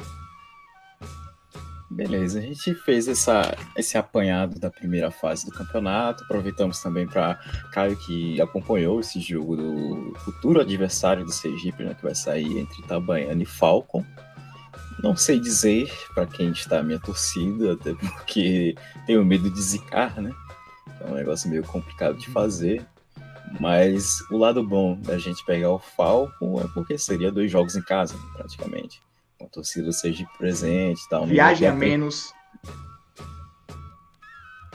Beleza, 1.95 2.39
a 2.39 2.41
gente 2.41 2.75
fez 2.75 3.07
essa, 3.07 3.55
esse 3.77 3.97
apanhado 3.97 4.59
da 4.59 4.69
primeira 4.69 5.09
fase 5.09 5.45
do 5.45 5.51
campeonato. 5.53 6.25
Aproveitamos 6.25 6.81
também 6.81 7.07
para 7.07 7.39
Caio, 7.71 7.95
que 7.95 8.41
acompanhou 8.41 8.99
esse 8.99 9.21
jogo 9.21 9.55
do 9.55 10.13
futuro 10.17 10.59
adversário 10.59 11.23
do 11.23 11.31
Sergipe, 11.31 11.85
né, 11.85 11.93
que 11.93 12.03
vai 12.03 12.13
sair 12.13 12.59
entre 12.59 12.81
Itabaiana 12.81 13.41
e 13.41 13.45
Falcon. 13.45 14.03
Não 15.01 15.15
sei 15.15 15.39
dizer 15.39 15.89
para 16.13 16.25
quem 16.25 16.49
está 16.49 16.79
a 16.79 16.83
minha 16.83 16.99
torcida, 16.99 17.71
até 17.71 17.93
porque 17.93 18.75
tenho 19.07 19.23
medo 19.23 19.49
de 19.49 19.61
zicar, 19.61 20.21
né? 20.21 20.33
É 20.99 21.09
um 21.09 21.15
negócio 21.15 21.49
meio 21.49 21.63
complicado 21.63 22.17
de 22.17 22.27
fazer. 22.29 22.85
Mas 23.57 24.19
o 24.29 24.37
lado 24.37 24.61
bom 24.61 24.99
da 24.99 25.17
gente 25.17 25.45
pegar 25.45 25.69
o 25.69 25.79
Falcon 25.79 26.59
é 26.59 26.67
porque 26.73 26.97
seria 26.97 27.31
dois 27.31 27.49
jogos 27.49 27.77
em 27.77 27.81
casa, 27.81 28.17
praticamente. 28.33 29.01
A 29.41 29.45
torcida 29.45 29.91
seja 29.91 30.25
presente 30.37 31.01
e 31.03 31.09
tal. 31.09 31.25
Viagem 31.25 31.67
a 31.67 31.73
menos. 31.73 32.33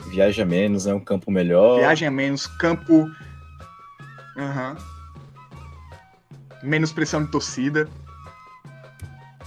Viagem 0.07 0.43
a 0.43 0.47
menos, 0.47 0.87
é 0.87 0.93
um 0.93 0.99
campo 0.99 1.31
melhor. 1.31 1.79
Viagem 1.79 2.07
a 2.07 2.11
menos, 2.11 2.45
campo. 2.47 3.09
Uhum. 4.35 4.75
Menos 6.63 6.91
pressão 6.91 7.23
de 7.23 7.31
torcida. 7.31 7.89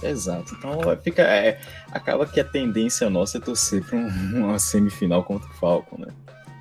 Exato. 0.01 0.53
Então 0.55 0.79
fica, 1.01 1.21
é, 1.21 1.59
acaba 1.91 2.25
que 2.25 2.39
a 2.39 2.43
tendência 2.43 3.09
nossa 3.09 3.37
é 3.37 3.41
torcer 3.41 3.83
para 3.83 3.97
um, 3.97 4.07
uma 4.45 4.59
semifinal 4.59 5.23
contra 5.23 5.49
o 5.49 5.53
Falcon, 5.53 5.97
né? 5.99 6.07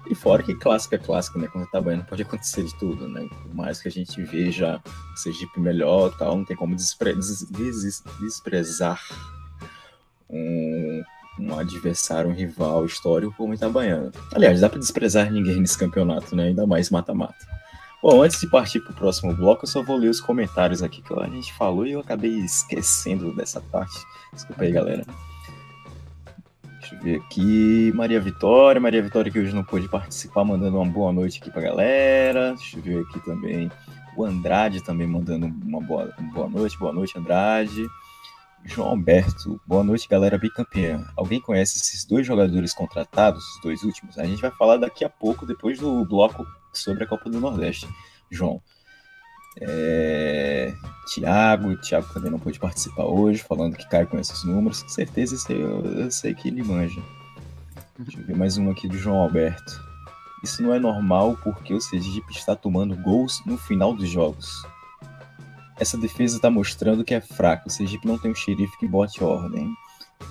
E 0.06 0.14
fora 0.14 0.42
que 0.42 0.54
clássico 0.54 0.94
é 0.94 0.98
clássico, 0.98 1.38
né? 1.38 1.48
Quando 1.48 1.66
tá 1.70 1.80
banhando 1.80 2.04
pode 2.04 2.22
acontecer 2.22 2.62
de 2.64 2.74
tudo, 2.78 3.08
né? 3.08 3.26
Por 3.42 3.54
mais 3.54 3.80
que 3.80 3.88
a 3.88 3.90
gente 3.90 4.22
veja 4.22 4.82
Sergipe 5.16 5.58
melhor 5.58 6.14
tal, 6.16 6.36
não 6.36 6.44
tem 6.44 6.56
como 6.56 6.76
despre 6.76 7.14
des 7.14 7.48
des 7.50 8.02
desprezar 8.20 9.00
um, 10.28 11.02
um, 11.40 11.58
adversário, 11.58 12.30
um 12.30 12.34
rival 12.34 12.84
histórico 12.84 13.34
como 13.36 13.54
Itabaiana. 13.54 14.12
Aliás, 14.34 14.60
dá 14.60 14.68
para 14.68 14.78
desprezar 14.78 15.30
ninguém 15.30 15.60
nesse 15.60 15.78
campeonato, 15.78 16.36
né? 16.36 16.44
Ainda 16.44 16.66
mais 16.66 16.90
mata-mata. 16.90 17.54
Bom, 18.02 18.22
antes 18.22 18.38
de 18.38 18.46
partir 18.46 18.80
para 18.80 18.92
o 18.92 18.94
próximo 18.94 19.34
bloco, 19.34 19.64
eu 19.64 19.68
só 19.68 19.82
vou 19.82 19.96
ler 19.96 20.10
os 20.10 20.20
comentários 20.20 20.82
aqui 20.82 21.00
que 21.00 21.14
a 21.18 21.26
gente 21.26 21.50
falou 21.54 21.86
e 21.86 21.92
eu 21.92 22.00
acabei 22.00 22.32
esquecendo 22.40 23.34
dessa 23.34 23.62
parte. 23.62 23.98
Desculpa 24.34 24.64
aí, 24.64 24.72
galera. 24.72 25.06
Deixa 26.84 26.96
eu 26.96 27.00
ver 27.00 27.16
aqui. 27.16 27.92
Maria 27.94 28.20
Vitória. 28.20 28.80
Maria 28.80 29.02
Vitória 29.02 29.32
que 29.32 29.38
hoje 29.38 29.54
não 29.54 29.64
pôde 29.64 29.88
participar, 29.88 30.44
mandando 30.44 30.76
uma 30.76 30.84
boa 30.84 31.10
noite 31.12 31.40
aqui 31.40 31.50
pra 31.50 31.62
galera. 31.62 32.54
Deixa 32.54 32.76
eu 32.76 32.82
ver 32.82 33.00
aqui 33.00 33.20
também. 33.24 33.70
O 34.14 34.24
Andrade 34.24 34.84
também 34.84 35.06
mandando 35.06 35.46
uma 35.46 35.80
boa, 35.80 36.12
uma 36.18 36.32
boa 36.32 36.48
noite. 36.50 36.78
Boa 36.78 36.92
noite, 36.92 37.18
Andrade. 37.18 37.86
João 38.66 38.88
Alberto, 38.88 39.60
boa 39.66 39.84
noite, 39.84 40.08
galera 40.08 40.38
bicampeã. 40.38 41.06
Alguém 41.16 41.40
conhece 41.40 41.76
esses 41.76 42.04
dois 42.04 42.26
jogadores 42.26 42.72
contratados, 42.72 43.44
os 43.56 43.60
dois 43.62 43.82
últimos? 43.82 44.18
A 44.18 44.24
gente 44.24 44.40
vai 44.40 44.50
falar 44.50 44.78
daqui 44.78 45.04
a 45.04 45.08
pouco, 45.08 45.44
depois 45.44 45.78
do 45.78 46.02
bloco 46.06 46.46
sobre 46.72 47.04
a 47.04 47.06
Copa 47.06 47.28
do 47.28 47.40
Nordeste. 47.40 47.86
João, 48.30 48.62
é... 49.60 50.74
Tiago, 51.06 51.76
Tiago 51.76 52.12
também 52.12 52.30
não 52.30 52.38
pôde 52.38 52.58
participar 52.58 53.04
hoje, 53.04 53.42
falando 53.42 53.76
que 53.76 53.88
Caio 53.88 54.06
conhece 54.06 54.32
os 54.32 54.44
números. 54.44 54.82
Com 54.82 54.88
certeza 54.88 55.34
esse 55.34 55.52
eu, 55.52 55.84
eu 55.84 56.10
sei 56.10 56.34
que 56.34 56.48
ele 56.48 56.62
manja. 56.62 57.00
Deixa 57.98 58.18
eu 58.18 58.26
ver 58.26 58.36
mais 58.36 58.56
um 58.56 58.70
aqui 58.70 58.88
do 58.88 58.98
João 58.98 59.18
Alberto. 59.18 59.80
Isso 60.42 60.62
não 60.62 60.74
é 60.74 60.78
normal 60.78 61.38
porque 61.42 61.72
o 61.72 61.80
Sergipe 61.80 62.32
está 62.32 62.56
tomando 62.56 62.96
gols 62.96 63.42
no 63.46 63.56
final 63.56 63.94
dos 63.94 64.08
jogos. 64.08 64.66
Essa 65.78 65.96
defesa 65.96 66.36
está 66.36 66.50
mostrando 66.50 67.04
que 67.04 67.14
é 67.14 67.20
fraco. 67.20 67.68
O 67.68 67.70
Sergipe 67.70 68.06
não 68.06 68.18
tem 68.18 68.30
um 68.30 68.34
xerife 68.34 68.78
que 68.78 68.86
bote 68.86 69.22
ordem. 69.22 69.72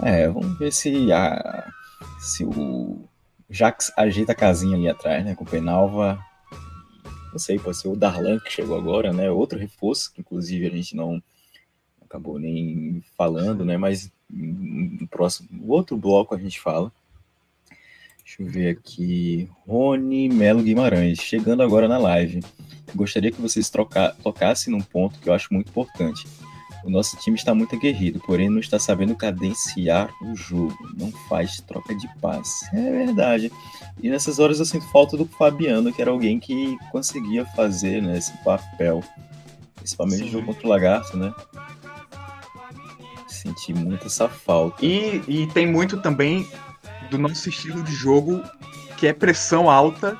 É, 0.01 0.27
vamos 0.27 0.57
ver 0.57 0.71
se 0.71 1.11
a 1.11 1.71
se 2.19 2.43
o 2.45 3.07
Jax 3.49 3.91
ajeita 3.97 4.31
a 4.31 4.35
casinha 4.35 4.75
ali 4.75 4.89
atrás, 4.89 5.23
né? 5.23 5.35
Com 5.35 5.43
o 5.43 5.47
Penalva 5.47 6.19
não 7.33 7.39
sei, 7.39 7.57
pode 7.57 7.77
ser 7.77 7.87
o 7.87 7.95
Darlan 7.95 8.39
que 8.39 8.53
chegou 8.53 8.77
agora, 8.77 9.11
né? 9.11 9.29
Outro 9.31 9.57
reforço, 9.57 10.13
que 10.13 10.21
inclusive 10.21 10.67
a 10.67 10.69
gente 10.69 10.95
não 10.95 11.21
acabou 12.01 12.37
nem 12.37 13.03
falando, 13.17 13.65
né? 13.65 13.75
Mas 13.75 14.11
no 14.29 15.07
próximo, 15.07 15.49
no 15.51 15.71
outro 15.71 15.97
bloco 15.97 16.35
a 16.35 16.37
gente 16.37 16.59
fala. 16.59 16.91
Deixa 18.23 18.41
eu 18.41 18.45
ver 18.45 18.69
aqui. 18.69 19.49
Rony 19.67 20.29
Melo 20.29 20.61
Guimarães, 20.61 21.19
chegando 21.19 21.63
agora 21.63 21.87
na 21.87 21.97
live. 21.97 22.41
Gostaria 22.95 23.31
que 23.31 23.41
vocês 23.41 23.69
tocassem 24.21 24.71
num 24.71 24.81
ponto 24.81 25.19
que 25.19 25.27
eu 25.27 25.33
acho 25.33 25.51
muito 25.51 25.69
importante. 25.69 26.27
O 26.83 26.89
nosso 26.89 27.15
time 27.17 27.37
está 27.37 27.55
muito 27.55 27.75
aguerrido, 27.75 28.19
porém 28.19 28.49
não 28.49 28.59
está 28.59 28.77
sabendo 28.77 29.15
cadenciar 29.15 30.13
o 30.21 30.35
jogo, 30.35 30.77
não 30.97 31.11
faz 31.29 31.61
troca 31.61 31.95
de 31.95 32.07
passe. 32.19 32.65
É 32.75 33.05
verdade. 33.05 33.51
E 34.01 34.09
nessas 34.09 34.37
horas 34.37 34.59
eu 34.59 34.65
sinto 34.65 34.85
falta 34.89 35.15
do 35.15 35.25
Fabiano, 35.25 35.93
que 35.93 36.01
era 36.01 36.11
alguém 36.11 36.39
que 36.39 36.77
conseguia 36.91 37.45
fazer 37.45 38.01
né, 38.01 38.17
esse 38.17 38.35
papel. 38.43 39.01
Principalmente 39.75 40.23
no 40.23 40.31
jogo 40.31 40.47
contra 40.47 40.67
o 40.67 40.69
Lagarto, 40.69 41.17
né? 41.17 41.33
Senti 43.27 43.73
muito 43.73 44.07
essa 44.07 44.27
falta. 44.27 44.83
E, 44.85 45.21
e 45.27 45.47
tem 45.47 45.65
muito 45.65 46.01
também 46.01 46.47
do 47.09 47.17
nosso 47.17 47.47
estilo 47.47 47.81
de 47.83 47.93
jogo, 47.93 48.41
que 48.97 49.07
é 49.07 49.13
pressão 49.13 49.69
alta 49.69 50.17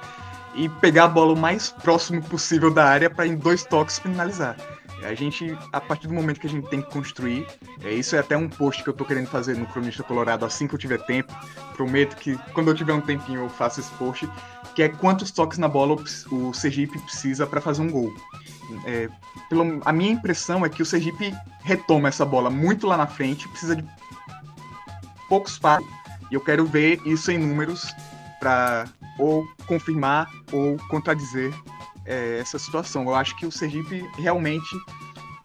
e 0.55 0.69
pegar 0.69 1.05
a 1.05 1.07
bola 1.07 1.33
o 1.33 1.37
mais 1.37 1.69
próximo 1.69 2.21
possível 2.23 2.71
da 2.71 2.85
área 2.85 3.09
para 3.09 3.27
em 3.27 3.35
dois 3.35 3.63
toques 3.63 3.99
finalizar. 3.99 4.55
A 5.05 5.13
gente, 5.13 5.57
a 5.71 5.81
partir 5.81 6.07
do 6.07 6.13
momento 6.13 6.39
que 6.39 6.47
a 6.47 6.49
gente 6.49 6.67
tem 6.69 6.81
que 6.81 6.89
construir, 6.91 7.45
é, 7.83 7.91
isso 7.91 8.15
é 8.15 8.19
até 8.19 8.37
um 8.37 8.47
post 8.47 8.83
que 8.83 8.89
eu 8.89 8.93
tô 8.93 9.05
querendo 9.05 9.27
fazer 9.27 9.57
no 9.57 9.65
Cronista 9.65 10.03
Colorado 10.03 10.45
assim 10.45 10.67
que 10.67 10.75
eu 10.75 10.79
tiver 10.79 10.99
tempo. 11.05 11.33
Prometo 11.75 12.15
que 12.15 12.37
quando 12.53 12.69
eu 12.69 12.75
tiver 12.75 12.93
um 12.93 13.01
tempinho 13.01 13.41
eu 13.41 13.49
faço 13.49 13.79
esse 13.79 13.91
post, 13.91 14.29
que 14.75 14.83
é 14.83 14.89
quantos 14.89 15.31
toques 15.31 15.57
na 15.57 15.67
bola 15.67 16.01
o 16.31 16.53
Sergipe 16.53 16.97
precisa 16.99 17.45
para 17.45 17.61
fazer 17.61 17.81
um 17.81 17.89
gol. 17.89 18.13
É, 18.85 19.09
pelo, 19.49 19.81
a 19.85 19.91
minha 19.91 20.11
impressão 20.11 20.65
é 20.65 20.69
que 20.69 20.81
o 20.81 20.85
Sergipe 20.85 21.35
retoma 21.63 22.07
essa 22.07 22.25
bola 22.25 22.49
muito 22.49 22.87
lá 22.87 22.97
na 22.97 23.07
frente, 23.07 23.47
precisa 23.49 23.75
de 23.75 23.85
poucos 25.27 25.57
passos. 25.59 25.87
E 26.31 26.35
eu 26.35 26.41
quero 26.41 26.65
ver 26.65 27.01
isso 27.05 27.31
em 27.31 27.37
números 27.37 27.93
para 28.39 28.85
ou 29.19 29.47
confirmar 29.67 30.29
ou 30.51 30.77
contradizer 30.89 31.53
é, 32.05 32.39
essa 32.39 32.59
situação. 32.59 33.03
Eu 33.03 33.15
acho 33.15 33.35
que 33.35 33.45
o 33.45 33.51
Sergipe 33.51 34.07
realmente, 34.17 34.75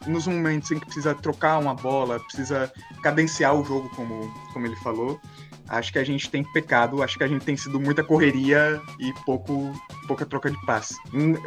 nos 0.07 0.27
momentos 0.27 0.71
em 0.71 0.79
que 0.79 0.87
precisa 0.87 1.15
trocar 1.15 1.59
uma 1.59 1.75
bola, 1.75 2.21
precisa 2.21 2.73
cadenciar 3.03 3.55
o 3.55 3.65
jogo, 3.65 3.89
como, 3.91 4.33
como 4.53 4.67
ele 4.67 4.77
falou, 4.77 5.21
acho 5.69 5.93
que 5.93 5.99
a 5.99 6.05
gente 6.05 6.31
tem 6.31 6.43
pecado, 6.43 7.03
acho 7.03 7.19
que 7.19 7.25
a 7.25 7.29
gente 7.29 7.45
tem 7.45 7.57
sido 7.57 7.79
muita 7.79 8.03
correria 8.03 8.81
e 8.99 9.13
pouco, 9.25 9.73
pouca 10.07 10.25
troca 10.25 10.51
de 10.51 10.67
passe. 10.67 10.95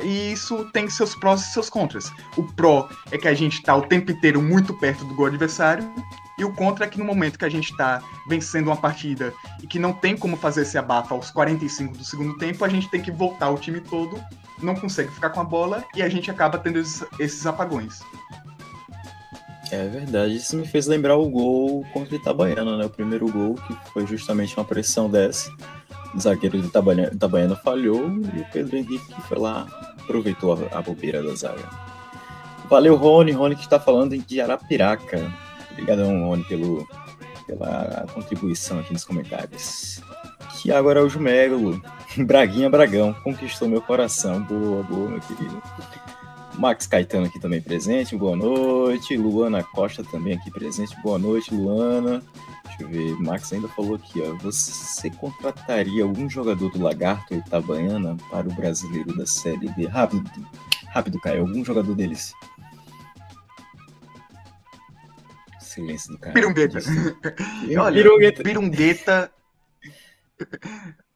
E 0.04 0.32
isso 0.32 0.66
tem 0.72 0.90
seus 0.90 1.16
prós 1.16 1.42
e 1.42 1.54
seus 1.54 1.70
contras. 1.70 2.12
O 2.38 2.44
pró 2.44 2.88
é 3.12 3.18
que 3.18 3.28
a 3.28 3.34
gente 3.34 3.54
está 3.54 3.76
o 3.76 3.82
tempo 3.82 4.12
inteiro 4.12 4.42
muito 4.42 4.74
perto 4.74 5.04
do 5.06 5.16
gol 5.16 5.26
adversário, 5.26 5.90
e 6.38 6.44
o 6.44 6.52
contra 6.54 6.86
é 6.86 6.88
que 6.88 6.98
no 6.98 7.06
momento 7.06 7.38
que 7.38 7.46
a 7.46 7.50
gente 7.50 7.70
está 7.70 8.02
vencendo 8.28 8.68
uma 8.68 8.76
partida 8.76 9.32
e 9.62 9.68
que 9.68 9.78
não 9.78 9.94
tem 9.94 10.18
como 10.18 10.36
fazer 10.36 10.64
esse 10.64 10.76
abafa 10.76 11.14
aos 11.14 11.30
45 11.30 11.98
do 11.98 12.04
segundo 12.04 12.36
tempo, 12.38 12.66
a 12.66 12.70
gente 12.70 12.90
tem 12.90 13.00
que 13.00 13.12
voltar 13.12 13.52
o 13.52 13.60
time 13.60 13.80
todo 13.80 14.20
não 14.62 14.76
consegue 14.76 15.12
ficar 15.12 15.30
com 15.30 15.42
a 15.42 15.44
bola 15.44 15.84
e 15.96 16.02
a 16.02 16.10
gente 16.10 16.30
acaba 16.30 16.58
tendo 16.58 16.80
esses, 16.80 17.46
apagões. 17.46 18.00
É 19.72 19.88
verdade, 19.88 20.36
isso 20.36 20.58
me 20.58 20.68
fez 20.68 20.86
lembrar 20.86 21.16
o 21.16 21.30
gol 21.30 21.86
contra 21.94 22.14
o 22.14 22.18
Itabaiana, 22.18 22.78
né? 22.78 22.86
O 22.86 22.90
primeiro 22.90 23.32
gol, 23.32 23.56
que 23.56 23.74
foi 23.92 24.06
justamente 24.06 24.56
uma 24.58 24.66
pressão 24.66 25.10
dessa. 25.10 25.50
O 26.14 26.20
zagueiro 26.20 26.62
do 26.62 26.68
Itabaiana, 26.68 27.56
falhou 27.56 28.06
e 28.36 28.42
o 28.42 28.46
Pedro 28.52 28.76
Henrique 28.76 29.22
foi 29.30 29.40
lá, 29.40 29.66
aproveitou 30.02 30.52
a, 30.74 30.82
bobeira 30.82 31.24
da 31.24 31.34
zaga. 31.36 31.70
Valeu, 32.70 32.98
Rony. 32.98 33.32
Rony 33.32 33.56
que 33.56 33.64
está 33.64 33.80
falando 33.80 34.18
de 34.18 34.42
Arapiraca. 34.42 35.32
Obrigadão, 35.72 36.28
Rony, 36.28 36.44
pelo, 36.44 36.86
pela 37.48 38.06
contribuição 38.14 38.80
aqui 38.80 38.92
nos 38.92 39.06
comentários. 39.06 40.02
Tiago 40.62 40.90
Araújo 40.90 41.20
Melo, 41.20 41.82
Braguinha 42.26 42.70
Bragão, 42.70 43.14
conquistou 43.24 43.68
meu 43.68 43.82
coração. 43.82 44.42
Boa, 44.44 44.84
boa, 44.84 45.10
meu 45.10 45.20
querido. 45.22 45.62
Max 46.56 46.86
Caetano 46.86 47.28
aqui 47.28 47.40
também 47.40 47.62
presente, 47.62 48.16
boa 48.16 48.36
noite. 48.36 49.16
Luana 49.16 49.64
Costa 49.64 50.04
também 50.04 50.34
aqui 50.34 50.52
presente, 50.52 50.96
boa 51.02 51.18
noite, 51.18 51.54
Luana. 51.54 52.22
Deixa 52.66 52.84
eu 52.84 52.90
ver, 52.90 53.20
Max 53.22 53.52
ainda 53.54 53.68
falou 53.70 53.96
aqui, 53.96 54.22
ó. 54.22 54.34
Você 54.36 55.10
contrataria 55.12 56.04
algum 56.04 56.30
jogador 56.30 56.70
do 56.72 56.82
Lagarto 56.82 57.34
ou 57.34 57.40
Itabaiana 57.40 58.18
para 58.30 58.48
o 58.48 58.54
brasileiro 58.54 59.16
da 59.16 59.26
Série 59.26 59.70
D? 59.70 59.88
Rápido, 59.88 60.30
rápido, 60.88 61.20
Caio, 61.22 61.42
algum 61.42 61.64
jogador 61.64 61.96
deles? 61.96 62.34
Silêncio 65.60 66.12
do 66.12 66.20
cara. 66.20 66.34
Pirungueta. 66.34 66.80
Olha, 67.80 68.04
Pirungueta. 68.04 68.44
Birungueta. 68.44 69.32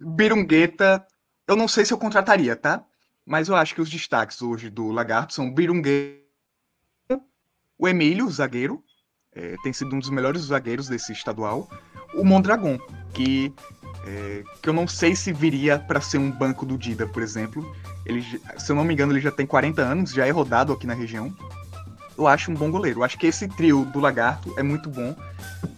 Birungueta. 0.00 1.06
Eu 1.46 1.56
não 1.56 1.68
sei 1.68 1.84
se 1.84 1.92
eu 1.92 1.98
contrataria, 1.98 2.56
tá? 2.56 2.84
Mas 3.26 3.48
eu 3.48 3.56
acho 3.56 3.74
que 3.74 3.80
os 3.80 3.90
destaques 3.90 4.42
hoje 4.42 4.68
do 4.68 4.90
Lagarto 4.90 5.32
são 5.32 5.52
Birungueta, 5.52 6.20
o 7.78 7.88
Emílio, 7.88 8.26
o 8.26 8.30
zagueiro, 8.30 8.82
é, 9.34 9.56
tem 9.62 9.72
sido 9.72 9.94
um 9.94 9.98
dos 9.98 10.10
melhores 10.10 10.42
zagueiros 10.42 10.88
desse 10.88 11.12
estadual, 11.12 11.68
o 12.14 12.24
Mondragon, 12.24 12.78
que, 13.12 13.52
é, 14.06 14.44
que 14.62 14.68
eu 14.68 14.72
não 14.72 14.86
sei 14.86 15.16
se 15.16 15.32
viria 15.32 15.78
para 15.78 16.00
ser 16.00 16.18
um 16.18 16.30
banco 16.30 16.64
do 16.64 16.78
Dida, 16.78 17.06
por 17.06 17.22
exemplo. 17.22 17.74
Ele, 18.06 18.22
se 18.58 18.70
eu 18.70 18.76
não 18.76 18.84
me 18.84 18.94
engano, 18.94 19.12
ele 19.12 19.20
já 19.20 19.30
tem 19.30 19.46
40 19.46 19.82
anos, 19.82 20.12
já 20.12 20.26
é 20.26 20.30
rodado 20.30 20.72
aqui 20.72 20.86
na 20.86 20.94
região. 20.94 21.34
Eu 22.16 22.28
acho 22.28 22.50
um 22.50 22.54
bom 22.54 22.70
goleiro. 22.70 23.00
Eu 23.00 23.04
acho 23.04 23.18
que 23.18 23.26
esse 23.26 23.48
trio 23.48 23.84
do 23.86 23.98
Lagarto 23.98 24.54
é 24.56 24.62
muito 24.62 24.88
bom. 24.88 25.16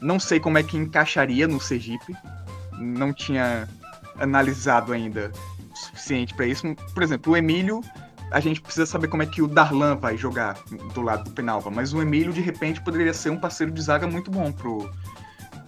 Não 0.00 0.20
sei 0.20 0.38
como 0.38 0.58
é 0.58 0.62
que 0.62 0.76
encaixaria 0.76 1.48
no 1.48 1.58
Sergipe. 1.58 2.14
Não 2.78 3.12
tinha 3.12 3.68
analisado 4.18 4.92
ainda 4.92 5.32
o 5.72 5.76
suficiente 5.76 6.34
para 6.34 6.46
isso. 6.46 6.74
Por 6.94 7.02
exemplo, 7.02 7.32
o 7.32 7.36
Emílio, 7.36 7.82
a 8.30 8.40
gente 8.40 8.60
precisa 8.60 8.86
saber 8.86 9.08
como 9.08 9.22
é 9.22 9.26
que 9.26 9.42
o 9.42 9.46
Darlan 9.46 9.96
vai 9.96 10.16
jogar 10.16 10.56
do 10.94 11.02
lado 11.02 11.24
do 11.24 11.30
Penalva. 11.30 11.70
Mas 11.70 11.92
o 11.92 12.02
Emílio, 12.02 12.32
de 12.32 12.40
repente, 12.40 12.80
poderia 12.80 13.14
ser 13.14 13.30
um 13.30 13.38
parceiro 13.38 13.72
de 13.72 13.80
zaga 13.82 14.06
muito 14.06 14.30
bom 14.30 14.52
pro, 14.52 14.90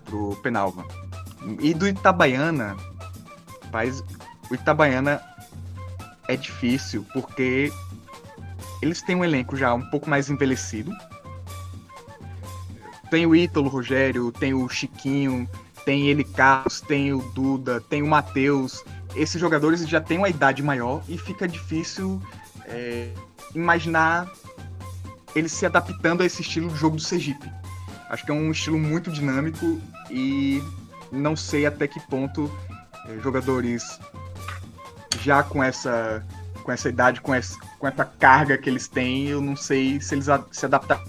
pro 0.05 0.37
Penalva. 0.43 0.85
E 1.61 1.73
do 1.73 1.87
Itabaiana, 1.87 2.77
faz, 3.71 4.03
o 4.51 4.55
Itabaiana 4.55 5.21
é 6.27 6.37
difícil 6.37 7.07
porque 7.13 7.73
eles 8.83 9.03
têm 9.03 9.17
um 9.17 9.25
elenco 9.25 9.57
já 9.57 9.73
um 9.75 9.83
pouco 9.91 10.09
mais 10.09 10.29
envelhecido. 10.29 10.93
Tem 13.11 13.25
o 13.25 13.35
Ítalo 13.35 13.69
Rogério, 13.69 14.31
tem 14.31 14.53
o 14.53 14.69
Chiquinho, 14.69 15.49
tem 15.89 16.07
ele 16.07 16.23
Carlos, 16.23 16.83
tem 16.83 17.15
o 17.15 17.23
Duda, 17.33 17.81
tem 17.81 18.03
o 18.03 18.07
Matheus. 18.07 18.85
Esses 19.17 19.41
jogadores 19.41 19.81
já 19.89 19.99
têm 19.99 20.19
uma 20.19 20.29
idade 20.29 20.63
maior 20.63 21.03
e 21.09 21.17
fica 21.17 21.49
difícil 21.49 22.21
é, 22.67 23.09
imaginar 23.55 24.31
eles 25.35 25.51
se 25.51 25.65
adaptando 25.65 26.23
a 26.23 26.27
esse 26.27 26.43
estilo 26.43 26.69
de 26.69 26.77
jogo 26.77 26.97
do 26.97 27.03
Sergipe. 27.03 27.51
Acho 28.11 28.23
que 28.23 28.31
é 28.31 28.35
um 28.35 28.51
estilo 28.51 28.79
muito 28.79 29.11
dinâmico 29.11 29.81
e 30.11 30.63
não 31.11 31.35
sei 31.35 31.65
até 31.65 31.89
que 31.89 32.01
ponto 32.01 32.55
é, 33.07 33.19
jogadores 33.21 33.99
já 35.23 35.43
com 35.43 35.65
essa 35.65 36.23
com 36.65 36.71
essa 36.71 36.91
idade, 36.91 37.23
com 37.23 37.35
essa, 37.35 37.59
com 37.79 37.89
essa 37.89 38.05
carga 38.05 38.59
que 38.59 38.69
eles 38.69 38.89
têm, 38.89 39.29
eu 39.29 39.41
não 39.41 39.57
sei 39.57 39.99
se 40.03 40.15
eles 40.15 40.29
a, 40.29 40.45
se 40.53 40.67
adaptaram 40.67 41.03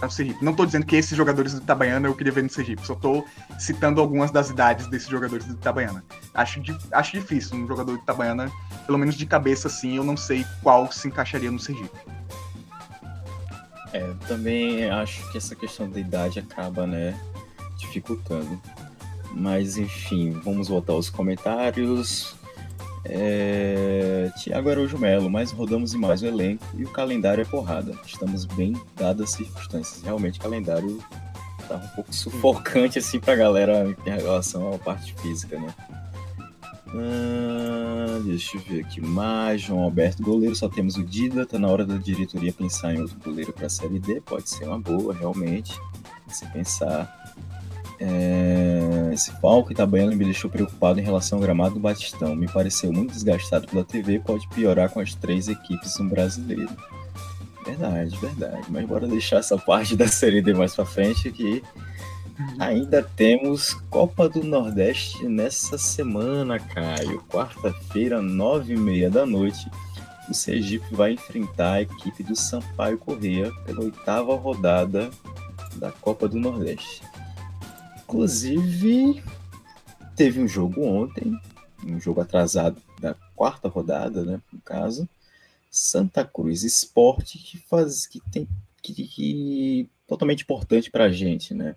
ao 0.00 0.10
Sergipe. 0.10 0.44
Não 0.44 0.52
estou 0.52 0.66
dizendo 0.66 0.84
que 0.84 0.96
esses 0.96 1.16
jogadores 1.16 1.54
do 1.54 1.62
Itabaiana 1.62 2.08
eu 2.08 2.14
queria 2.14 2.32
ver 2.32 2.42
no 2.42 2.50
Sergipe, 2.50 2.86
só 2.86 2.92
estou 2.92 3.26
citando 3.58 4.00
algumas 4.00 4.30
das 4.30 4.50
idades 4.50 4.86
desses 4.86 5.08
jogadores 5.08 5.44
do 5.46 5.54
Itabaiana. 5.54 6.04
Acho, 6.34 6.60
acho 6.92 7.12
difícil 7.12 7.56
um 7.56 7.66
jogador 7.66 7.96
do 7.96 8.02
Itabaiana, 8.02 8.50
pelo 8.86 8.98
menos 8.98 9.14
de 9.14 9.26
cabeça 9.26 9.68
assim, 9.68 9.96
eu 9.96 10.04
não 10.04 10.16
sei 10.16 10.44
qual 10.62 10.90
se 10.90 11.08
encaixaria 11.08 11.50
no 11.50 11.58
Sergipe. 11.58 11.90
É, 13.92 14.10
também 14.26 14.88
acho 14.90 15.30
que 15.30 15.38
essa 15.38 15.54
questão 15.54 15.88
da 15.88 16.00
idade 16.00 16.38
acaba, 16.38 16.86
né, 16.86 17.14
dificultando. 17.76 18.60
Mas 19.34 19.76
enfim, 19.76 20.32
vamos 20.44 20.68
voltar 20.68 20.92
aos 20.92 21.08
comentários. 21.08 22.34
É... 23.04 24.30
Tiago 24.38 24.70
Araújo 24.70 24.96
Melo, 24.96 25.28
mas 25.28 25.50
rodamos 25.50 25.92
mais 25.94 26.22
o 26.22 26.26
elenco 26.26 26.64
e 26.74 26.84
o 26.84 26.88
calendário 26.90 27.42
é 27.42 27.44
porrada. 27.44 27.96
Estamos 28.06 28.44
bem 28.44 28.80
dadas 28.96 29.30
as 29.30 29.30
circunstâncias. 29.32 30.02
Realmente 30.02 30.38
calendário 30.38 31.02
tá 31.68 31.76
um 31.76 31.88
pouco 31.88 32.14
sufocante 32.14 32.98
assim 32.98 33.18
pra 33.18 33.34
galera 33.34 33.94
em 34.06 34.10
relação 34.10 34.74
à 34.74 34.78
parte 34.78 35.14
física, 35.14 35.58
né? 35.58 35.74
Ah, 36.94 38.20
deixa 38.24 38.56
eu 38.56 38.60
ver 38.60 38.84
aqui 38.84 39.00
mais. 39.00 39.62
João 39.62 39.82
Alberto, 39.82 40.22
goleiro, 40.22 40.54
só 40.54 40.68
temos 40.68 40.96
o 40.96 41.02
Dida. 41.02 41.46
Tá 41.46 41.58
na 41.58 41.68
hora 41.68 41.86
da 41.86 41.96
diretoria 41.96 42.52
pensar 42.52 42.94
em 42.94 43.00
outro 43.00 43.16
goleiro 43.24 43.52
para 43.52 43.66
a 43.66 43.70
Série 43.70 43.98
D. 43.98 44.20
Pode 44.20 44.50
ser 44.50 44.66
uma 44.66 44.78
boa, 44.78 45.14
realmente. 45.14 45.72
Se 46.28 46.46
pensar 46.46 47.34
é, 48.04 49.10
esse 49.12 49.30
palco 49.40 49.70
Itabaiana 49.70 50.14
me 50.16 50.24
deixou 50.24 50.50
preocupado 50.50 50.98
em 50.98 51.04
relação 51.04 51.38
ao 51.38 51.42
gramado 51.42 51.74
do 51.74 51.80
Batistão. 51.80 52.34
Me 52.34 52.48
pareceu 52.48 52.92
muito 52.92 53.12
desgastado 53.12 53.68
pela 53.68 53.84
TV 53.84 54.18
pode 54.18 54.48
piorar 54.48 54.90
com 54.90 54.98
as 54.98 55.14
três 55.14 55.46
equipes 55.46 55.96
no 55.98 56.08
brasileiro. 56.08 56.68
Verdade, 57.64 58.16
verdade. 58.18 58.66
Mas 58.68 58.86
bora 58.86 59.06
deixar 59.06 59.36
essa 59.36 59.56
parte 59.56 59.96
da 59.96 60.08
Série 60.08 60.42
D 60.42 60.52
mais 60.52 60.74
pra 60.74 60.84
frente 60.84 61.30
que 61.30 61.62
ainda 62.58 63.02
temos 63.02 63.74
Copa 63.88 64.28
do 64.28 64.42
Nordeste 64.42 65.26
nessa 65.26 65.78
semana, 65.78 66.58
Caio. 66.58 67.22
Quarta-feira, 67.28 68.20
nove 68.20 68.74
e 68.74 68.76
meia 68.76 69.08
da 69.10 69.24
noite. 69.24 69.70
O 70.28 70.34
Sergipe 70.34 70.94
vai 70.94 71.12
enfrentar 71.12 71.74
a 71.74 71.82
equipe 71.82 72.22
do 72.22 72.34
Sampaio 72.34 72.98
Correia 72.98 73.52
pela 73.64 73.82
oitava 73.82 74.34
rodada 74.36 75.10
da 75.76 75.90
Copa 75.90 76.28
do 76.28 76.38
Nordeste. 76.38 77.02
Inclusive, 78.02 79.22
teve 80.14 80.40
um 80.40 80.48
jogo 80.48 80.84
ontem, 80.84 81.38
um 81.84 82.00
jogo 82.00 82.20
atrasado 82.20 82.76
da 83.00 83.14
quarta 83.34 83.68
rodada, 83.68 84.22
né, 84.22 84.40
no 84.52 84.60
caso, 84.60 85.08
Santa 85.72 86.22
Cruz 86.22 86.62
Esporte, 86.62 87.38
que 87.38 87.56
faz 87.56 88.06
que 88.06 88.20
tem 88.30 88.46
que, 88.82 88.92
que 88.92 89.90
totalmente 90.06 90.42
importante 90.42 90.90
para 90.90 91.04
a 91.04 91.10
gente, 91.10 91.54
né? 91.54 91.74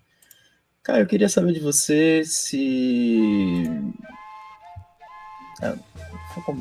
Cara, 0.84 1.00
eu 1.00 1.08
queria 1.08 1.30
saber 1.30 1.54
de 1.54 1.62
você 1.62 2.24
se 2.26 3.64
ah, 5.64 5.78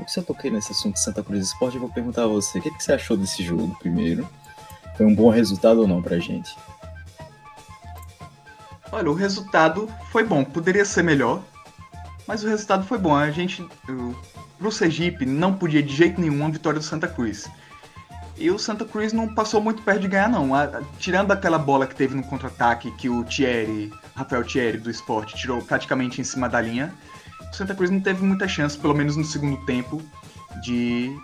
se 0.07 0.21
eu 0.21 0.25
toquei 0.25 0.51
nesse 0.51 0.71
assunto 0.71 0.95
de 0.95 1.01
Santa 1.01 1.25
Cruz 1.25 1.49
Esporte, 1.49 1.75
eu 1.75 1.81
vou 1.81 1.91
perguntar 1.91 2.23
a 2.23 2.29
você, 2.29 2.59
o 2.59 2.63
que, 2.63 2.71
que 2.71 2.83
você 2.83 2.93
achou 2.93 3.17
desse 3.17 3.43
jogo 3.43 3.77
primeiro? 3.81 4.29
Foi 4.97 5.05
um 5.05 5.15
bom 5.15 5.29
resultado 5.29 5.81
ou 5.81 5.89
não 5.89 6.01
pra 6.01 6.21
gente? 6.21 6.57
Olha, 8.93 9.11
o 9.11 9.15
resultado 9.15 9.93
foi 10.13 10.23
bom. 10.23 10.45
Poderia 10.45 10.85
ser 10.85 11.03
melhor, 11.03 11.43
mas 12.27 12.43
o 12.43 12.49
resultado 12.49 12.85
foi 12.87 12.99
bom. 12.99 13.15
A 13.15 13.31
gente, 13.31 13.67
pro 14.59 14.73
Sergipe, 14.73 15.27
não 15.27 15.55
podia 15.55 15.83
de 15.83 15.95
jeito 15.95 16.21
nenhum 16.21 16.47
a 16.47 16.51
vitória 16.51 16.79
do 16.79 16.85
Santa 16.85 17.09
Cruz. 17.09 17.49
E 18.37 18.51
o 18.51 18.59
Santa 18.59 18.85
Cruz 18.85 19.13
não 19.13 19.33
passou 19.33 19.61
muito 19.61 19.83
perto 19.83 20.01
de 20.01 20.09
ganhar, 20.09 20.29
não. 20.29 20.55
A, 20.55 20.83
tirando 20.99 21.31
aquela 21.31 21.59
bola 21.59 21.87
que 21.87 21.95
teve 21.95 22.15
no 22.15 22.23
contra-ataque 22.25 22.91
que 22.93 23.09
o 23.09 23.23
Thierry, 23.25 23.93
Rafael 24.17 24.45
Thierry 24.45 24.79
do 24.79 24.91
esporte, 24.91 25.37
tirou 25.37 25.63
praticamente 25.63 26.21
em 26.21 26.25
cima 26.25 26.49
da 26.49 26.61
linha, 26.61 26.93
o 27.53 27.55
Santa 27.55 27.75
Cruz 27.75 27.91
não 27.91 28.01
teve 28.01 28.25
muita 28.25 28.49
chance, 28.49 28.77
pelo 28.77 28.95
menos 28.95 29.17
no 29.17 29.25
segundo 29.25 29.65
tempo, 29.65 30.03
de 30.63 31.17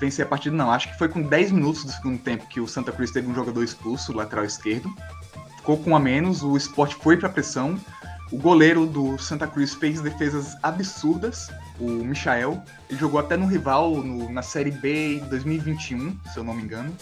vencer 0.00 0.24
a 0.24 0.28
partida, 0.28 0.56
não. 0.56 0.70
Acho 0.70 0.90
que 0.90 0.96
foi 0.96 1.08
com 1.08 1.20
10 1.20 1.52
minutos 1.52 1.84
do 1.84 1.92
segundo 1.92 2.18
tempo 2.18 2.46
que 2.46 2.60
o 2.60 2.66
Santa 2.66 2.90
Cruz 2.90 3.10
teve 3.10 3.28
um 3.28 3.34
jogador 3.34 3.62
expulso, 3.62 4.14
lateral 4.14 4.46
esquerdo 4.46 4.90
ficou 5.64 5.78
com 5.78 5.92
um 5.92 5.96
a 5.96 6.00
menos, 6.00 6.42
o 6.42 6.58
esporte 6.58 6.94
foi 6.94 7.16
para 7.16 7.30
pressão. 7.30 7.80
O 8.34 8.38
goleiro 8.38 8.84
do 8.84 9.16
Santa 9.16 9.46
Cruz 9.46 9.74
fez 9.74 10.00
defesas 10.00 10.56
absurdas, 10.60 11.52
o 11.78 11.88
Michael. 11.88 12.60
Ele 12.90 12.98
jogou 12.98 13.20
até 13.20 13.36
no 13.36 13.46
rival 13.46 14.02
no, 14.02 14.28
na 14.28 14.42
Série 14.42 14.72
B 14.72 15.18
em 15.18 15.24
2021, 15.26 16.18
se 16.32 16.36
eu 16.36 16.42
não 16.42 16.52
me 16.52 16.64
engano. 16.64 16.92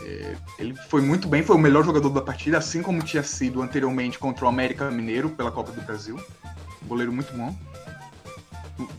É, 0.00 0.34
ele 0.58 0.74
foi 0.88 1.00
muito 1.00 1.28
bem, 1.28 1.44
foi 1.44 1.54
o 1.54 1.58
melhor 1.60 1.84
jogador 1.84 2.08
da 2.08 2.20
partida, 2.20 2.58
assim 2.58 2.82
como 2.82 3.04
tinha 3.04 3.22
sido 3.22 3.62
anteriormente 3.62 4.18
contra 4.18 4.46
o 4.46 4.48
América 4.48 4.90
Mineiro 4.90 5.30
pela 5.30 5.52
Copa 5.52 5.70
do 5.70 5.80
Brasil. 5.82 6.20
Um 6.82 6.88
goleiro 6.88 7.12
muito 7.12 7.32
bom. 7.32 7.56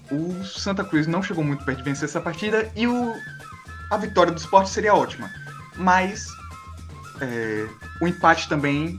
O, 0.09 0.15
o 0.15 0.45
Santa 0.45 0.85
Cruz 0.85 1.07
não 1.07 1.21
chegou 1.21 1.43
muito 1.43 1.65
perto 1.65 1.79
de 1.79 1.83
vencer 1.83 2.05
essa 2.05 2.21
partida 2.21 2.71
e 2.73 2.87
o, 2.87 3.13
a 3.91 3.97
vitória 3.97 4.31
do 4.31 4.37
esporte 4.37 4.69
seria 4.69 4.95
ótima. 4.95 5.29
Mas 5.75 6.29
é, 7.19 7.67
o 8.01 8.07
empate 8.07 8.47
também 8.47 8.97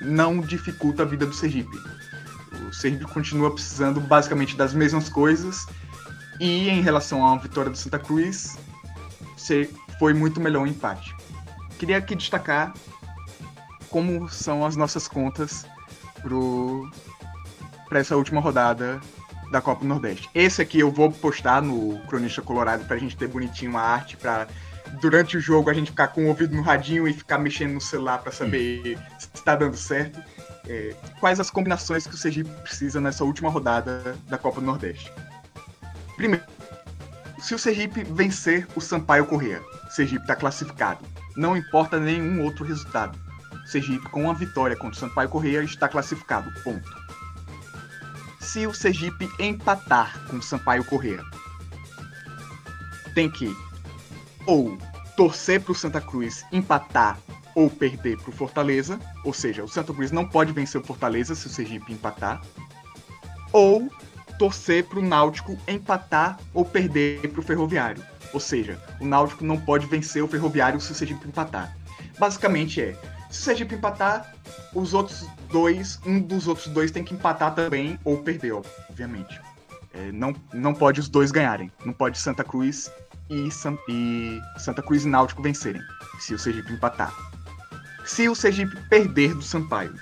não 0.00 0.40
dificulta 0.40 1.02
a 1.02 1.06
vida 1.06 1.26
do 1.26 1.34
Sergipe. 1.34 1.76
O 2.68 2.72
Sergipe 2.72 3.04
continua 3.06 3.52
precisando 3.52 4.00
basicamente 4.00 4.56
das 4.56 4.72
mesmas 4.74 5.08
coisas 5.08 5.66
e 6.40 6.68
em 6.68 6.80
relação 6.80 7.26
à 7.26 7.36
vitória 7.36 7.70
do 7.70 7.76
Santa 7.76 7.98
Cruz, 7.98 8.56
foi 9.98 10.14
muito 10.14 10.40
melhor 10.40 10.62
o 10.62 10.66
empate. 10.66 11.14
Queria 11.78 11.98
aqui 11.98 12.14
destacar 12.14 12.74
como 13.88 14.28
são 14.28 14.64
as 14.64 14.76
nossas 14.76 15.08
contas 15.08 15.66
para 17.88 17.98
essa 17.98 18.16
última 18.16 18.40
rodada 18.40 19.00
da 19.50 19.60
Copa 19.60 19.80
do 19.80 19.86
Nordeste. 19.86 20.28
Esse 20.34 20.60
aqui 20.60 20.80
eu 20.80 20.90
vou 20.90 21.10
postar 21.10 21.62
no 21.62 21.98
Cronista 22.06 22.42
Colorado 22.42 22.84
pra 22.84 22.98
gente 22.98 23.16
ter 23.16 23.28
bonitinho 23.28 23.70
uma 23.70 23.80
arte 23.80 24.16
pra 24.16 24.46
durante 25.00 25.36
o 25.36 25.40
jogo 25.40 25.70
a 25.70 25.74
gente 25.74 25.90
ficar 25.90 26.08
com 26.08 26.24
o 26.24 26.28
ouvido 26.28 26.54
no 26.54 26.62
radinho 26.62 27.06
e 27.06 27.12
ficar 27.12 27.38
mexendo 27.38 27.74
no 27.74 27.80
celular 27.80 28.18
para 28.18 28.32
saber 28.32 28.98
se 29.18 29.28
está 29.34 29.54
dando 29.56 29.76
certo. 29.76 30.22
É, 30.68 30.94
quais 31.18 31.40
as 31.40 31.50
combinações 31.50 32.06
que 32.06 32.14
o 32.14 32.18
Sergipe 32.18 32.50
precisa 32.62 33.00
nessa 33.00 33.24
última 33.24 33.48
rodada 33.48 34.16
da 34.28 34.36
Copa 34.36 34.60
do 34.60 34.66
Nordeste? 34.66 35.12
Primeiro, 36.16 36.44
se 37.38 37.54
o 37.54 37.58
Sergipe 37.58 38.04
vencer 38.04 38.66
o 38.74 38.80
Sampaio 38.80 39.24
Corrêa, 39.24 39.62
Sergipe 39.90 40.22
está 40.22 40.36
classificado. 40.36 41.04
Não 41.36 41.56
importa 41.56 41.98
nenhum 41.98 42.42
outro 42.44 42.64
resultado. 42.64 43.18
Sergipe, 43.64 44.08
com 44.08 44.24
uma 44.24 44.34
vitória 44.34 44.76
contra 44.76 44.96
o 44.96 44.98
Sampaio 44.98 45.28
Corrêa, 45.28 45.62
está 45.62 45.88
classificado. 45.88 46.50
Ponto. 46.62 46.90
Se 48.40 48.66
o 48.66 48.74
Sergipe 48.74 49.30
empatar 49.38 50.18
com 50.26 50.36
o 50.36 50.42
Sampaio 50.42 50.84
Corrêa, 50.84 51.22
tem 53.14 53.30
que 53.30 53.54
ou 54.48 54.78
torcer 55.14 55.60
para 55.60 55.72
o 55.72 55.74
Santa 55.74 56.00
Cruz 56.00 56.44
empatar 56.50 57.18
ou 57.54 57.68
perder 57.68 58.16
para 58.16 58.30
o 58.30 58.32
Fortaleza, 58.32 58.98
ou 59.22 59.32
seja, 59.32 59.62
o 59.62 59.68
Santa 59.68 59.92
Cruz 59.92 60.10
não 60.10 60.26
pode 60.26 60.52
vencer 60.52 60.80
o 60.80 60.84
Fortaleza 60.84 61.34
se 61.34 61.46
o 61.46 61.50
Sergipe 61.50 61.92
empatar, 61.92 62.40
ou 63.52 63.90
torcer 64.38 64.84
para 64.84 65.00
o 65.00 65.02
Náutico 65.02 65.58
empatar 65.68 66.38
ou 66.54 66.64
perder 66.64 67.28
para 67.28 67.40
o 67.40 67.42
Ferroviário, 67.42 68.02
ou 68.32 68.40
seja, 68.40 68.80
o 69.00 69.04
Náutico 69.04 69.44
não 69.44 69.60
pode 69.60 69.86
vencer 69.86 70.22
o 70.22 70.28
Ferroviário 70.28 70.80
se 70.80 70.92
o 70.92 70.94
Sergipe 70.94 71.28
empatar. 71.28 71.76
Basicamente 72.18 72.80
é, 72.80 72.96
se 73.28 73.40
o 73.40 73.44
Sergipe 73.44 73.74
empatar, 73.74 74.34
os 74.74 74.94
outros 74.94 75.26
dois, 75.50 76.00
um 76.06 76.20
dos 76.20 76.46
outros 76.48 76.68
dois 76.68 76.90
tem 76.90 77.04
que 77.04 77.12
empatar 77.12 77.54
também 77.54 77.98
ou 78.04 78.18
perder, 78.18 78.52
obviamente. 78.52 79.40
É, 79.92 80.12
não, 80.12 80.34
não 80.52 80.72
pode 80.72 81.00
os 81.00 81.08
dois 81.08 81.30
ganharem. 81.30 81.72
Não 81.84 81.92
pode 81.92 82.18
Santa 82.18 82.44
Cruz 82.44 82.90
e, 83.30 83.48
e 83.88 84.42
Santa 84.58 84.82
Cruz 84.82 85.04
e 85.04 85.08
Náutico 85.08 85.42
vencerem, 85.42 85.82
se 86.18 86.34
o 86.34 86.38
Sergipe 86.38 86.72
empatar. 86.72 87.12
Se 88.04 88.28
o 88.28 88.34
Sergipe 88.34 88.76
perder 88.88 89.34
do 89.34 89.42
Sampaio, 89.42 89.94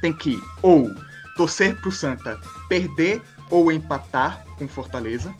tem 0.00 0.12
que 0.12 0.42
ou 0.62 0.90
torcer 1.36 1.76
para 1.76 1.88
o 1.88 1.92
Santa 1.92 2.40
perder 2.68 3.22
ou 3.50 3.70
empatar 3.70 4.44
com 4.56 4.66
Fortaleza. 4.66 5.34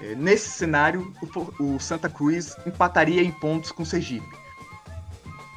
É, 0.00 0.14
nesse 0.16 0.48
cenário, 0.50 1.12
o, 1.22 1.76
o, 1.76 1.80
Santa 1.80 2.08
Cruz 2.08 2.56
empataria 2.66 3.22
em 3.22 3.30
pontos 3.30 3.70
com 3.70 3.84
o 3.84 3.86
Sergipe. 3.86 4.26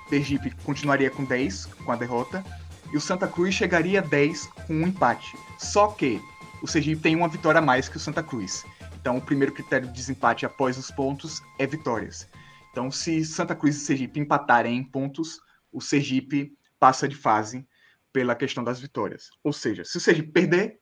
Sergipe 0.09 0.51
continuaria 0.63 1.09
com 1.09 1.25
10 1.25 1.65
com 1.65 1.91
a 1.91 1.95
derrota 1.95 2.45
e 2.93 2.97
o 2.97 3.01
Santa 3.01 3.27
Cruz 3.27 3.53
chegaria 3.53 3.99
a 3.99 4.03
10 4.03 4.45
com 4.67 4.73
um 4.73 4.87
empate. 4.87 5.35
Só 5.57 5.87
que 5.87 6.21
o 6.61 6.67
Sergipe 6.67 7.01
tem 7.01 7.15
uma 7.15 7.27
vitória 7.27 7.59
a 7.59 7.61
mais 7.61 7.89
que 7.89 7.97
o 7.97 7.99
Santa 7.99 8.23
Cruz. 8.23 8.63
Então, 9.07 9.15
o 9.15 9.21
primeiro 9.21 9.53
critério 9.53 9.87
de 9.87 9.93
desempate 9.93 10.45
após 10.45 10.77
os 10.77 10.91
pontos 10.91 11.41
é 11.57 11.65
vitórias. 11.65 12.27
Então, 12.69 12.91
se 12.91 13.23
Santa 13.23 13.55
Cruz 13.55 13.77
e 13.77 13.79
Sergipe 13.79 14.19
empatarem 14.19 14.75
em 14.75 14.83
pontos, 14.83 15.39
o 15.71 15.79
Sergipe 15.79 16.51
passa 16.77 17.07
de 17.07 17.15
fase 17.15 17.65
pela 18.11 18.35
questão 18.35 18.65
das 18.65 18.81
vitórias. 18.81 19.29
Ou 19.45 19.53
seja, 19.53 19.85
se 19.85 19.95
o 19.95 20.01
Sergipe 20.01 20.33
perder, 20.33 20.81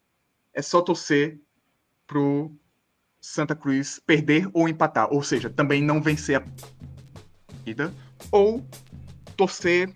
é 0.56 0.62
só 0.64 0.82
torcer 0.82 1.40
pro 2.08 2.52
Santa 3.22 3.56
Cruz 3.56 4.02
perder 4.04 4.50
ou 4.54 4.68
empatar. 4.68 5.08
Ou 5.14 5.22
seja, 5.22 5.48
também 5.48 5.84
não 5.84 6.02
vencer 6.02 6.38
a 6.38 6.44
partida. 7.46 7.94
Ou 8.32 8.68
torcer 9.38 9.94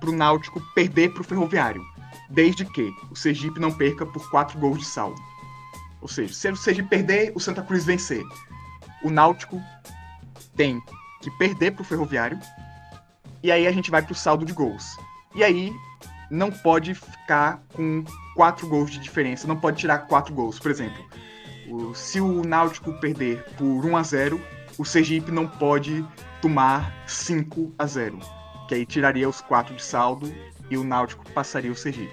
pro 0.00 0.12
Náutico 0.12 0.62
perder 0.74 1.12
pro 1.12 1.22
Ferroviário. 1.22 1.84
Desde 2.30 2.64
que 2.64 2.90
o 3.10 3.14
Sergipe 3.14 3.60
não 3.60 3.70
perca 3.70 4.06
por 4.06 4.30
quatro 4.30 4.58
gols 4.58 4.78
de 4.78 4.86
saldo. 4.86 5.33
Ou 6.04 6.08
seja, 6.08 6.34
se 6.34 6.50
o 6.50 6.56
Sergipe 6.56 6.90
perder, 6.90 7.32
o 7.34 7.40
Santa 7.40 7.62
Cruz 7.62 7.82
vencer. 7.82 8.22
O 9.02 9.08
Náutico 9.08 9.58
tem 10.54 10.78
que 11.22 11.30
perder 11.38 11.70
para 11.70 11.80
o 11.80 11.84
Ferroviário. 11.84 12.38
E 13.42 13.50
aí 13.50 13.66
a 13.66 13.72
gente 13.72 13.90
vai 13.90 14.02
para 14.02 14.12
o 14.12 14.14
saldo 14.14 14.44
de 14.44 14.52
gols. 14.52 14.98
E 15.34 15.42
aí 15.42 15.72
não 16.30 16.50
pode 16.50 16.94
ficar 16.94 17.62
com 17.72 18.04
quatro 18.36 18.68
gols 18.68 18.90
de 18.90 18.98
diferença, 18.98 19.48
não 19.48 19.56
pode 19.56 19.78
tirar 19.78 20.00
quatro 20.00 20.34
gols. 20.34 20.58
Por 20.58 20.70
exemplo, 20.70 21.02
o, 21.70 21.94
se 21.94 22.20
o 22.20 22.44
Náutico 22.44 22.92
perder 23.00 23.42
por 23.56 23.86
1 23.86 23.96
a 23.96 24.02
0 24.02 24.40
o 24.76 24.84
Sergipe 24.84 25.30
não 25.30 25.48
pode 25.48 26.04
tomar 26.42 26.92
5 27.06 27.72
a 27.78 27.86
0 27.86 28.18
que 28.68 28.74
aí 28.74 28.84
tiraria 28.84 29.28
os 29.28 29.40
quatro 29.40 29.74
de 29.74 29.82
saldo 29.82 30.34
e 30.68 30.76
o 30.76 30.84
Náutico 30.84 31.24
passaria 31.30 31.70
o 31.70 31.76
Sergipe 31.76 32.12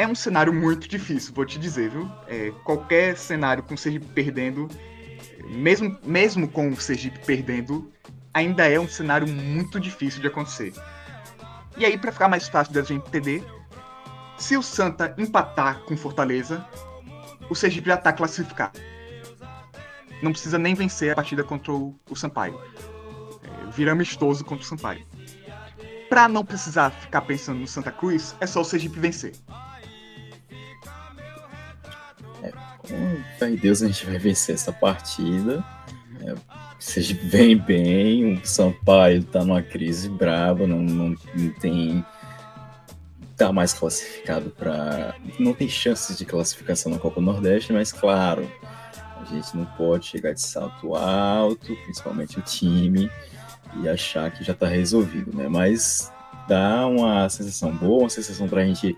é 0.00 0.06
um 0.06 0.14
cenário 0.14 0.50
muito 0.50 0.88
difícil, 0.88 1.34
vou 1.34 1.44
te 1.44 1.58
dizer, 1.58 1.90
viu? 1.90 2.10
É, 2.26 2.50
qualquer 2.64 3.18
cenário 3.18 3.62
com 3.62 3.74
o 3.74 3.78
Sergipe 3.78 4.06
perdendo, 4.06 4.66
mesmo, 5.44 5.98
mesmo 6.02 6.48
com 6.48 6.70
o 6.70 6.80
Sergipe 6.80 7.18
perdendo, 7.18 7.92
ainda 8.32 8.66
é 8.66 8.80
um 8.80 8.88
cenário 8.88 9.28
muito 9.28 9.78
difícil 9.78 10.22
de 10.22 10.26
acontecer. 10.26 10.72
E 11.76 11.84
aí, 11.84 11.98
para 11.98 12.10
ficar 12.10 12.28
mais 12.28 12.48
fácil 12.48 12.72
da 12.72 12.80
gente 12.80 13.06
entender, 13.06 13.44
se 14.38 14.56
o 14.56 14.62
Santa 14.62 15.14
empatar 15.18 15.80
com 15.80 15.94
Fortaleza, 15.98 16.66
o 17.50 17.54
Sergipe 17.54 17.88
já 17.88 17.96
está 17.96 18.10
classificado. 18.10 18.80
Não 20.22 20.32
precisa 20.32 20.56
nem 20.56 20.74
vencer 20.74 21.12
a 21.12 21.14
partida 21.14 21.44
contra 21.44 21.72
o, 21.72 21.94
o 22.08 22.16
Sampaio. 22.16 22.58
É, 23.42 23.70
vira 23.70 23.92
amistoso 23.92 24.46
contra 24.46 24.64
o 24.64 24.66
Sampaio. 24.66 25.04
Para 26.08 26.26
não 26.26 26.44
precisar 26.44 26.90
ficar 26.90 27.20
pensando 27.20 27.60
no 27.60 27.68
Santa 27.68 27.92
Cruz, 27.92 28.34
é 28.40 28.46
só 28.46 28.62
o 28.62 28.64
Sergipe 28.64 28.98
vencer. 28.98 29.32
Fé 33.40 33.48
em 33.48 33.56
Deus 33.56 33.82
a 33.82 33.86
gente 33.86 34.04
vai 34.04 34.18
vencer 34.18 34.54
essa 34.54 34.70
partida. 34.70 35.64
É, 36.22 36.34
seja 36.78 37.18
bem, 37.24 37.56
bem. 37.56 38.34
O 38.34 38.46
Sampaio 38.46 39.24
tá 39.24 39.42
numa 39.42 39.62
crise 39.62 40.10
brava, 40.10 40.66
não, 40.66 40.82
não, 40.82 41.16
não 41.34 41.50
tem. 41.54 42.04
tá 43.36 43.50
mais 43.50 43.72
classificado 43.72 44.50
para. 44.50 45.14
Não 45.38 45.54
tem 45.54 45.68
chances 45.68 46.18
de 46.18 46.26
classificação 46.26 46.92
na 46.92 46.98
Copa 46.98 47.20
Nordeste, 47.20 47.72
mas 47.72 47.90
claro, 47.90 48.46
a 49.18 49.24
gente 49.24 49.56
não 49.56 49.64
pode 49.64 50.06
chegar 50.06 50.34
de 50.34 50.42
salto 50.42 50.94
alto, 50.94 51.74
principalmente 51.84 52.38
o 52.38 52.42
time, 52.42 53.10
e 53.82 53.88
achar 53.88 54.30
que 54.30 54.44
já 54.44 54.52
tá 54.52 54.66
resolvido, 54.66 55.34
né? 55.34 55.48
Mas 55.48 56.12
dá 56.46 56.86
uma 56.86 57.26
sensação 57.30 57.74
boa, 57.74 58.02
uma 58.02 58.10
sensação 58.10 58.46
pra 58.46 58.66
gente 58.66 58.94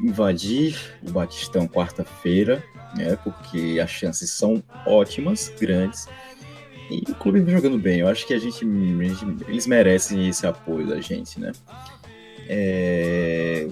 invadir 0.00 0.76
o 1.02 1.10
Batistão 1.10 1.66
quarta-feira 1.66 2.62
né? 2.94 3.16
Porque 3.22 3.78
as 3.82 3.90
chances 3.90 4.30
são 4.30 4.62
ótimas, 4.86 5.52
grandes. 5.60 6.06
E 6.90 7.04
o 7.10 7.14
clube 7.14 7.40
vem 7.40 7.54
jogando 7.54 7.78
bem. 7.78 8.00
Eu 8.00 8.08
acho 8.08 8.26
que 8.26 8.32
a 8.32 8.38
gente, 8.38 8.64
a 8.64 9.04
gente 9.04 9.44
eles 9.46 9.66
merecem 9.66 10.28
esse 10.28 10.46
apoio 10.46 10.86
da 10.86 11.00
gente, 11.00 11.38
né? 11.38 11.52
É, 12.48 13.68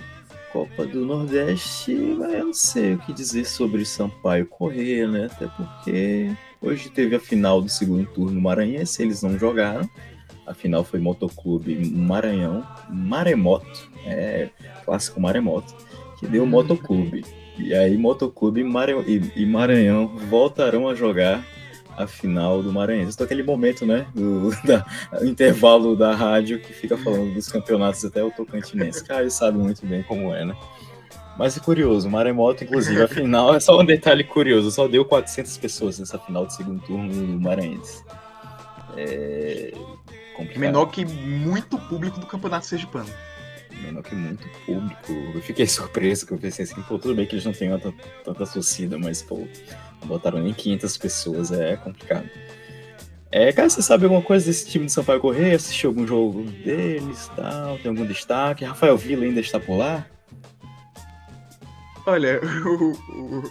Copa 0.53 0.87
do 0.87 1.05
Nordeste, 1.05 1.93
eu 1.93 2.47
não 2.47 2.53
sei 2.53 2.95
o 2.95 2.99
que 2.99 3.13
dizer 3.13 3.47
sobre 3.47 3.85
Sampaio 3.85 4.47
Corrêa, 4.47 5.09
né? 5.09 5.29
Até 5.33 5.47
porque 5.47 6.31
hoje 6.61 6.91
teve 6.91 7.17
a 7.17 7.21
final 7.21 7.63
do 7.63 7.69
segundo 7.69 8.07
turno 8.07 8.41
Maranhense, 8.41 9.03
eles 9.03 9.23
não 9.23 9.39
jogaram. 9.39 9.89
A 10.47 10.55
final 10.55 10.85
foi 10.85 11.01
Motoclube 11.01 11.75
Maranhão, 11.91 12.67
Maremoto, 12.89 13.91
é, 14.07 14.51
clássico 14.85 15.21
Maremoto, 15.21 15.75
que 16.19 16.27
deu 16.27 16.47
Motoclube. 16.47 17.25
E 17.59 17.75
aí 17.75 17.97
Motoclube 17.97 18.61
e 18.61 19.47
Maranhão 19.47 20.09
voltarão 20.29 20.89
a 20.89 20.95
jogar 20.95 21.45
a 21.97 22.07
final 22.07 22.63
do 22.63 22.73
Maranhão. 22.73 23.09
Estou 23.09 23.25
aquele 23.25 23.43
momento, 23.43 23.87
né, 23.87 24.07
do 24.15 24.51
da, 24.65 24.85
intervalo 25.23 25.97
da 25.97 26.15
rádio 26.15 26.61
que 26.61 26.73
fica 26.73 26.97
falando 26.99 27.33
dos 27.33 27.49
campeonatos 27.49 28.05
até 28.05 28.23
o 28.23 28.31
Tocantinense. 28.31 29.03
Caio 29.03 29.31
sabe 29.31 29.59
muito 29.59 29.85
bem 29.87 30.03
como 30.03 30.35
é, 30.35 30.45
né? 30.45 30.55
Mas 31.39 31.57
é 31.57 31.61
curioso, 31.61 32.09
Maremoto, 32.09 32.65
inclusive, 32.65 33.03
a 33.03 33.09
final 33.09 33.55
é 33.55 33.61
só 33.61 33.79
um 33.79 33.85
detalhe 33.85 34.25
curioso, 34.25 34.71
só 34.71 34.89
deu 34.89 35.05
400 35.05 35.59
pessoas 35.59 35.99
nessa 35.99 36.19
final 36.19 36.47
de 36.47 36.55
segundo 36.55 36.81
turno 36.83 37.13
no 37.13 37.41
Maranhense. 37.41 38.03
É... 38.97 39.73
Menor 40.57 40.87
que 40.87 41.05
muito 41.05 41.79
público 41.79 42.21
do 42.21 42.27
Campeonato 42.27 42.67
Sergipano 42.67 43.09
menor 43.83 44.03
que 44.03 44.15
muito 44.15 44.49
público. 44.65 45.13
Eu 45.35 45.43
fiquei 45.43 45.67
surpreso 45.69 46.27
que 46.27 46.33
eu 46.33 46.39
pensei 46.39 46.65
assim, 46.65 46.81
pô, 46.83 46.99
tudo 46.99 47.15
bem 47.15 47.27
que 47.27 47.35
eles 47.35 47.45
não 47.45 47.53
tenham 47.53 47.79
tanta, 47.79 48.47
torcida, 48.47 48.99
mas, 48.99 49.23
pô, 49.23 49.47
não 50.01 50.09
botaram 50.09 50.39
nem 50.39 50.53
500 50.53 50.97
pessoas, 50.99 51.53
é 51.53 51.77
complicado. 51.77 52.29
É, 53.31 53.53
cara, 53.53 53.69
você 53.69 53.83
sabe 53.83 54.05
alguma 54.05 54.23
coisa 54.23 54.47
desse 54.47 54.67
time 54.69 54.87
de 54.87 54.93
Sampaio 54.93 55.21
Correia? 55.21 55.57
Assistiu 55.57 55.91
algum 55.91 56.07
jogo 56.07 56.45
deles 56.45 57.31
tal? 57.37 57.77
Tem 57.79 57.91
algum 57.91 58.07
destaque? 58.07 58.65
Rafael 58.65 58.97
Vila 58.97 59.25
ainda 59.25 59.41
está 59.41 59.59
por 59.59 59.77
lá? 59.77 60.07
Olha, 62.07 62.41
o, 62.65 63.43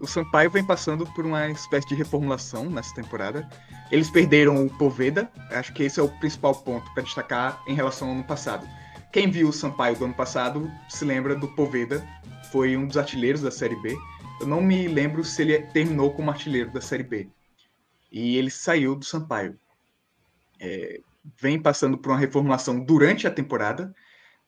o 0.00 0.06
Sampaio 0.06 0.50
vem 0.50 0.64
passando 0.64 1.06
por 1.12 1.26
uma 1.26 1.48
espécie 1.50 1.86
de 1.88 1.94
reformulação 1.94 2.70
nessa 2.70 2.94
temporada. 2.94 3.48
Eles 3.92 4.10
perderam 4.10 4.64
o 4.64 4.70
Poveda, 4.70 5.30
acho 5.50 5.72
que 5.74 5.82
esse 5.82 6.00
é 6.00 6.02
o 6.02 6.08
principal 6.08 6.54
ponto 6.54 6.92
para 6.94 7.02
destacar 7.02 7.62
em 7.66 7.74
relação 7.74 8.08
ao 8.08 8.14
ano 8.14 8.24
passado. 8.24 8.66
Quem 9.12 9.30
viu 9.30 9.48
o 9.48 9.52
Sampaio 9.52 9.96
do 9.96 10.06
ano 10.06 10.14
passado 10.14 10.70
se 10.88 11.04
lembra 11.04 11.34
do 11.34 11.48
Poveda, 11.54 12.06
foi 12.50 12.76
um 12.76 12.86
dos 12.86 12.96
artilheiros 12.96 13.42
da 13.42 13.50
Série 13.50 13.76
B. 13.82 13.94
Eu 14.40 14.46
não 14.46 14.62
me 14.62 14.88
lembro 14.88 15.22
se 15.22 15.42
ele 15.42 15.58
terminou 15.66 16.12
como 16.14 16.30
artilheiro 16.30 16.70
da 16.70 16.80
Série 16.80 17.02
B. 17.02 17.28
E 18.10 18.36
ele 18.36 18.50
saiu 18.50 18.96
do 18.96 19.04
Sampaio. 19.04 19.58
É, 20.58 21.00
vem 21.38 21.60
passando 21.60 21.98
por 21.98 22.10
uma 22.10 22.18
reformulação 22.18 22.80
durante 22.80 23.26
a 23.26 23.30
temporada. 23.30 23.94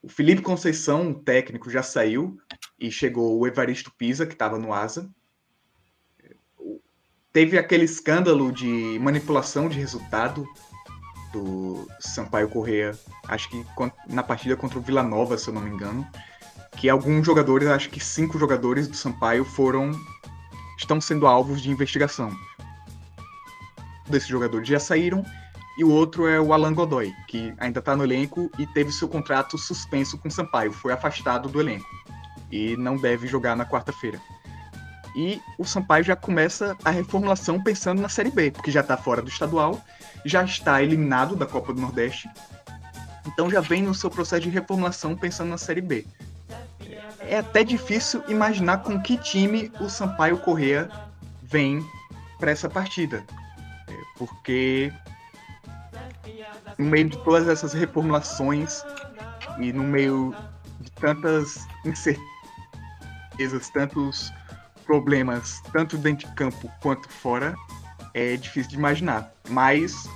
O 0.03 0.09
Felipe 0.09 0.43
Conceição, 0.43 1.11
o 1.11 1.15
técnico, 1.15 1.71
já 1.71 1.83
saiu 1.83 2.39
e 2.79 2.91
chegou 2.91 3.39
o 3.39 3.47
Evaristo 3.47 3.93
Pisa, 3.97 4.27
que 4.27 4.33
estava 4.33 4.59
no 4.59 4.73
Asa. 4.73 5.11
Teve 7.33 7.59
aquele 7.59 7.85
escândalo 7.85 8.53
de 8.53 8.99
manipulação 9.01 9.69
de 9.69 9.79
resultado 9.79 10.47
do 11.33 11.89
Sampaio 11.99 12.49
Correa, 12.49 12.97
acho 13.27 13.49
que 13.49 13.65
na 14.07 14.23
partida 14.23 14.55
contra 14.55 14.79
o 14.79 14.83
Vila 14.83 15.03
Nova, 15.03 15.39
se 15.39 15.49
eu 15.49 15.55
não 15.55 15.63
me 15.63 15.71
engano, 15.71 16.07
que 16.77 16.91
alguns 16.91 17.25
jogadores, 17.25 17.69
acho 17.69 17.89
que 17.89 17.99
cinco 17.99 18.39
jogadores 18.39 18.87
do 18.87 18.97
Sampaio 18.97 19.45
foram 19.45 19.93
estão 20.77 21.01
sendo 21.01 21.27
alvos 21.27 21.63
de 21.63 21.71
investigação. 21.71 22.37
Desses 24.09 24.29
jogadores 24.29 24.69
já 24.69 24.79
saíram 24.79 25.25
e 25.79 25.85
o 25.85 25.91
outro 25.91 26.27
é 26.27 26.39
o 26.39 26.53
Alan 26.53 26.75
Godoy, 26.75 27.15
que 27.29 27.55
ainda 27.59 27.79
está 27.79 27.97
no 27.97 28.05
elenco 28.05 28.51
e 28.59 28.67
teve 28.67 28.93
seu 28.93 29.09
contrato 29.09 29.57
suspenso 29.57 30.19
com 30.19 30.29
o 30.29 30.31
Sampaio, 30.31 30.73
foi 30.73 30.93
afastado 30.93 31.49
do 31.49 31.61
elenco 31.61 31.89
e 32.51 32.77
não 32.77 32.97
deve 32.97 33.27
jogar 33.27 33.57
na 33.57 33.65
quarta-feira. 33.65 34.21
E 35.15 35.41
o 35.59 35.65
Sampaio 35.65 36.03
já 36.03 36.17
começa 36.17 36.77
a 36.85 36.91
reformulação 36.91 37.63
pensando 37.63 38.01
na 38.01 38.09
Série 38.09 38.31
B, 38.31 38.51
porque 38.51 38.71
já 38.71 38.81
está 38.81 38.97
fora 38.97 39.21
do 39.21 39.29
estadual, 39.29 39.81
já 40.25 40.43
está 40.43 40.83
eliminado 40.83 41.37
da 41.37 41.45
Copa 41.45 41.75
do 41.75 41.81
Nordeste, 41.81 42.31
então 43.27 43.51
já 43.51 43.61
vem 43.61 43.83
no 43.83 43.95
seu 43.95 44.11
processo 44.11 44.43
de 44.43 44.51
reformulação 44.51 45.15
pensando 45.15 45.51
na 45.51 45.59
Série 45.59 45.81
B. 45.81 46.07
É 47.21 47.39
até 47.39 47.63
difícil 47.63 48.23
imaginar 48.27 48.79
com 48.79 49.01
que 49.01 49.17
time 49.17 49.71
o 49.81 49.89
Sampaio 49.89 50.39
Correa 50.39 50.91
vem 51.43 51.85
para 52.39 52.51
essa 52.51 52.69
partida, 52.69 53.25
é, 53.89 53.95
porque 54.17 54.93
no 56.79 56.87
meio 56.87 57.09
de 57.09 57.19
todas 57.19 57.49
essas 57.49 57.73
reformulações 57.73 58.83
e 59.59 59.73
no 59.73 59.85
meio 59.85 60.35
de 60.81 60.91
tantas 60.93 61.67
incertezas, 61.85 63.71
tantos 63.73 64.33
problemas, 64.83 65.63
tanto 65.73 65.97
dentro 65.97 66.29
de 66.29 66.35
campo 66.35 66.71
quanto 66.81 67.09
fora, 67.09 67.55
é 68.15 68.37
difícil 68.37 68.71
de 68.71 68.77
imaginar. 68.77 69.33
Mas 69.49 70.09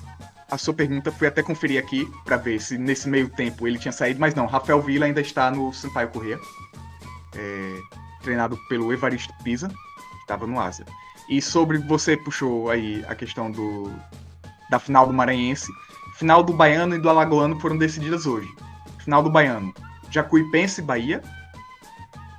a 0.50 0.56
sua 0.56 0.74
pergunta 0.74 1.10
foi 1.10 1.28
até 1.28 1.42
conferir 1.42 1.82
aqui 1.82 2.10
para 2.24 2.36
ver 2.36 2.60
se 2.60 2.78
nesse 2.78 3.08
meio 3.08 3.28
tempo 3.28 3.66
ele 3.66 3.78
tinha 3.78 3.92
saído, 3.92 4.20
mas 4.20 4.34
não, 4.34 4.46
Rafael 4.46 4.80
Vila 4.80 5.06
ainda 5.06 5.20
está 5.20 5.50
no 5.50 5.72
Sampaio 5.72 6.08
Corrêa, 6.08 6.38
é, 7.34 7.80
treinado 8.22 8.56
pelo 8.68 8.92
Evaristo 8.92 9.32
Pisa, 9.42 9.68
que 9.68 10.20
estava 10.20 10.46
no 10.46 10.60
Asa. 10.60 10.84
E 11.28 11.42
sobre 11.42 11.78
você 11.78 12.16
puxou 12.16 12.70
aí 12.70 13.04
a 13.08 13.14
questão 13.14 13.50
do 13.50 13.92
da 14.70 14.78
final 14.78 15.06
do 15.06 15.12
Maranhense, 15.12 15.70
final 16.16 16.42
do 16.42 16.52
Baiano 16.52 16.96
e 16.96 16.98
do 16.98 17.08
Alagoano 17.08 17.58
foram 17.60 17.76
decididas 17.76 18.26
hoje. 18.26 18.48
Final 18.98 19.22
do 19.22 19.30
Baiano, 19.30 19.72
Jacuipense 20.10 20.80
e 20.80 20.84
Bahia, 20.84 21.22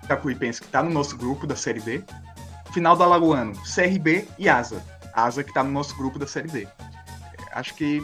Jacuipense 0.07 0.61
que 0.61 0.67
está 0.67 0.81
no 0.81 0.89
nosso 0.89 1.17
grupo 1.17 1.45
da 1.45 1.55
Série 1.55 1.79
B. 1.79 2.03
Final 2.71 2.95
do 2.95 3.03
Alagoano, 3.03 3.53
CRB 3.63 4.27
e 4.37 4.47
Asa. 4.47 4.83
Asa 5.13 5.43
que 5.43 5.49
está 5.49 5.63
no 5.63 5.71
nosso 5.71 5.95
grupo 5.97 6.19
da 6.19 6.27
Série 6.27 6.49
B. 6.49 6.67
Acho 7.53 7.73
que 7.73 8.01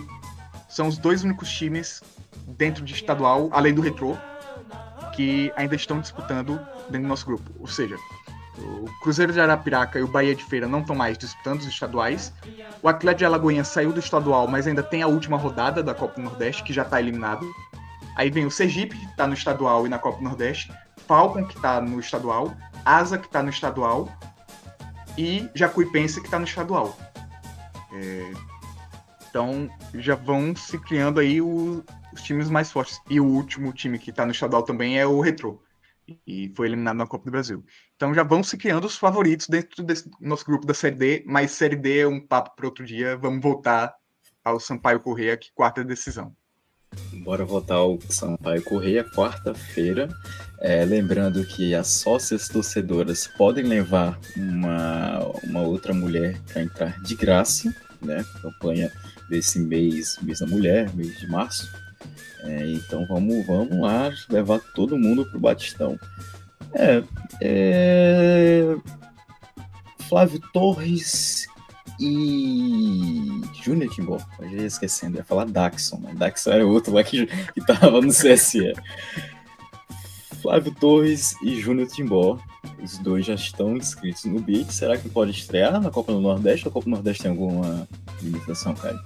são 0.67 0.87
os 0.87 0.97
dois 0.97 1.23
únicos 1.23 1.51
times 1.51 2.01
dentro 2.47 2.83
de 2.83 2.93
estadual, 2.93 3.49
além 3.51 3.73
do 3.73 3.81
Retrô, 3.81 4.17
que 5.15 5.51
ainda 5.55 5.75
estão 5.75 5.99
disputando 5.99 6.59
dentro 6.85 7.03
do 7.03 7.07
nosso 7.07 7.25
grupo. 7.25 7.51
Ou 7.59 7.67
seja, 7.67 7.95
o 8.57 8.85
Cruzeiro 9.01 9.31
de 9.31 9.39
Arapiraca 9.39 9.99
e 9.99 10.03
o 10.03 10.07
Bahia 10.07 10.35
de 10.35 10.43
Feira 10.43 10.67
não 10.67 10.81
estão 10.81 10.95
mais 10.95 11.17
disputando 11.17 11.59
os 11.59 11.67
estaduais. 11.67 12.33
O 12.81 12.87
Atlético 12.87 13.19
de 13.19 13.25
Alagoinha 13.25 13.63
saiu 13.63 13.91
do 13.91 13.99
estadual, 13.99 14.47
mas 14.47 14.67
ainda 14.67 14.83
tem 14.83 15.01
a 15.01 15.07
última 15.07 15.37
rodada 15.37 15.83
da 15.83 15.93
Copa 15.93 16.15
do 16.15 16.21
Nordeste, 16.21 16.63
que 16.63 16.73
já 16.73 16.83
está 16.83 16.99
eliminado. 16.99 17.45
Aí 18.15 18.29
vem 18.29 18.45
o 18.45 18.51
Sergipe, 18.51 18.97
que 18.97 19.05
está 19.05 19.27
no 19.27 19.33
estadual 19.33 19.85
e 19.85 19.89
na 19.89 19.99
Copa 19.99 20.21
Nordeste. 20.21 20.71
Falcon, 21.07 21.45
que 21.45 21.55
está 21.55 21.81
no 21.81 21.99
estadual, 21.99 22.55
Asa, 22.85 23.17
que 23.17 23.25
está 23.25 23.43
no 23.43 23.49
estadual, 23.49 24.09
e 25.17 25.49
Jacuipense, 25.53 26.19
que 26.19 26.27
está 26.27 26.39
no 26.39 26.45
estadual. 26.45 26.97
É... 27.93 28.31
Então 29.29 29.69
já 29.95 30.15
vão 30.15 30.55
se 30.55 30.77
criando 30.77 31.19
aí 31.19 31.41
o... 31.41 31.83
os 32.13 32.21
times 32.21 32.49
mais 32.49 32.71
fortes. 32.71 32.99
E 33.09 33.19
o 33.19 33.25
último 33.25 33.73
time 33.73 33.97
que 33.97 34.11
está 34.11 34.25
no 34.25 34.31
estadual 34.31 34.63
também 34.63 34.99
é 34.99 35.05
o 35.05 35.19
Retro. 35.19 35.61
E 36.27 36.51
foi 36.55 36.67
eliminado 36.67 36.97
na 36.97 37.07
Copa 37.07 37.25
do 37.25 37.31
Brasil. 37.31 37.63
Então 37.95 38.13
já 38.13 38.23
vão 38.23 38.43
se 38.43 38.57
criando 38.57 38.85
os 38.85 38.97
favoritos 38.97 39.47
dentro 39.47 39.83
desse 39.83 40.09
nosso 40.19 40.45
grupo 40.45 40.67
da 40.67 40.73
Série 40.73 40.95
D, 40.95 41.23
mas 41.25 41.51
Série 41.51 41.75
D 41.75 41.99
é 41.99 42.07
um 42.07 42.19
papo 42.19 42.55
para 42.55 42.65
outro 42.65 42.85
dia. 42.85 43.17
Vamos 43.17 43.41
voltar 43.41 43.93
ao 44.43 44.59
Sampaio 44.59 44.99
Correia, 44.99 45.37
que 45.37 45.51
quarta 45.53 45.83
decisão. 45.83 46.35
Bora 47.23 47.45
voltar 47.45 47.75
ao 47.75 47.99
Sampaio 48.09 48.61
Correia, 48.63 49.03
quarta-feira. 49.03 50.09
É, 50.59 50.83
lembrando 50.85 51.45
que 51.45 51.75
as 51.75 51.87
sócias 51.87 52.47
torcedoras 52.47 53.27
podem 53.27 53.65
levar 53.65 54.19
uma, 54.35 55.19
uma 55.43 55.61
outra 55.61 55.93
mulher 55.93 56.39
para 56.51 56.61
entrar 56.61 57.01
de 57.01 57.15
graça, 57.15 57.73
né? 58.01 58.25
Campanha 58.41 58.91
desse 59.29 59.59
mês, 59.59 60.17
mês 60.21 60.39
da 60.39 60.47
mulher, 60.47 60.93
mês 60.95 61.19
de 61.19 61.27
março. 61.27 61.71
É, 62.43 62.71
então 62.71 63.05
vamos, 63.07 63.45
vamos 63.45 63.79
lá 63.79 64.11
levar 64.29 64.59
todo 64.73 64.97
mundo 64.97 65.25
pro 65.25 65.39
Batistão. 65.39 65.97
É, 66.73 67.03
é... 67.41 68.75
Flávio 70.09 70.39
Torres 70.51 71.47
e 72.03 73.41
Júnior 73.63 73.89
Timbó. 73.89 74.17
Eu 74.39 74.49
já 74.49 74.57
ia 74.57 74.65
esquecendo, 74.65 75.17
ia 75.17 75.23
falar 75.23 75.45
Daxon, 75.45 75.99
mas 76.01 76.17
Daxon 76.17 76.51
era 76.51 76.67
outro 76.67 76.93
lá 76.93 77.03
que, 77.03 77.25
que 77.25 77.65
tava 77.65 78.01
no 78.01 78.09
CSE. 78.09 78.73
Flávio 80.41 80.73
Torres 80.73 81.33
e 81.41 81.59
Júnior 81.61 81.87
Timbó. 81.87 82.37
Os 82.81 82.97
dois 82.97 83.25
já 83.25 83.33
estão 83.33 83.77
inscritos 83.77 84.25
no 84.25 84.41
BID. 84.41 84.73
Será 84.73 84.97
que 84.97 85.07
pode 85.07 85.31
estrear 85.31 85.79
na 85.79 85.89
Copa 85.89 86.11
do 86.11 86.19
Nordeste 86.19 86.67
ou 86.67 86.69
a 86.69 86.73
Copa 86.73 86.85
do 86.85 86.91
Nordeste 86.91 87.23
tem 87.23 87.31
alguma 87.31 87.87
limitação, 88.21 88.73
cara? 88.75 89.01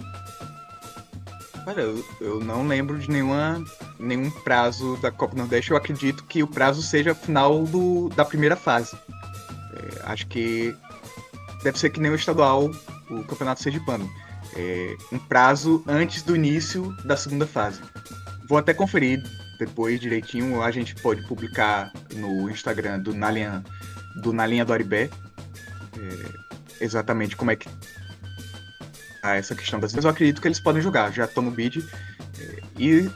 Cara, 1.64 1.82
eu, 1.82 2.06
eu 2.20 2.40
não 2.40 2.68
lembro 2.68 2.98
de 2.98 3.10
nenhuma, 3.10 3.64
nenhum 4.00 4.32
prazo 4.32 4.98
da 4.98 5.12
Copa 5.12 5.36
do 5.36 5.40
Nordeste. 5.40 5.70
Eu 5.70 5.78
acredito 5.78 6.24
que 6.24 6.42
o 6.42 6.48
prazo 6.48 6.82
seja 6.82 7.14
final 7.14 7.64
do, 7.64 8.10
da 8.10 8.26
primeira 8.26 8.56
fase. 8.56 8.98
É, 9.76 10.12
acho 10.12 10.26
que 10.28 10.76
deve 11.64 11.78
ser 11.78 11.90
que 11.90 12.00
nem 12.00 12.12
o 12.12 12.16
estadual, 12.16 12.72
o 13.10 13.24
Campeonato 13.24 13.62
Sergipano. 13.62 14.10
É, 14.56 14.96
um 15.12 15.20
prazo 15.20 15.84
antes 15.88 16.24
do 16.24 16.36
início 16.36 16.96
da 17.06 17.18
segunda 17.18 17.46
fase. 17.46 17.82
Vou 18.48 18.58
até 18.58 18.74
conferir 18.74 19.22
depois 19.60 20.00
direitinho, 20.00 20.62
a 20.62 20.72
gente 20.72 20.96
pode 20.96 21.26
publicar 21.28 21.92
no 22.16 22.50
Instagram 22.50 23.00
do 23.00 23.14
Nalinha 23.14 23.64
do 24.22 24.32
Nalinha 24.34 24.66
do 24.66 24.74
Aribé 24.74 25.10
é, 25.98 26.84
exatamente 26.84 27.36
como 27.36 27.52
é 27.52 27.56
que 27.56 27.70
tá 29.22 29.36
essa 29.36 29.56
questão 29.56 29.80
das 29.80 29.92
vezes. 29.92 30.06
Eu 30.06 30.12
acredito 30.12 30.42
que 30.42 30.48
eles 30.48 30.60
podem 30.60 30.82
jogar, 30.82 31.12
já 31.12 31.26
estão 31.26 31.44
no 31.44 31.52
bid. 31.52 31.84
É, 32.40 32.62
e 32.78 33.10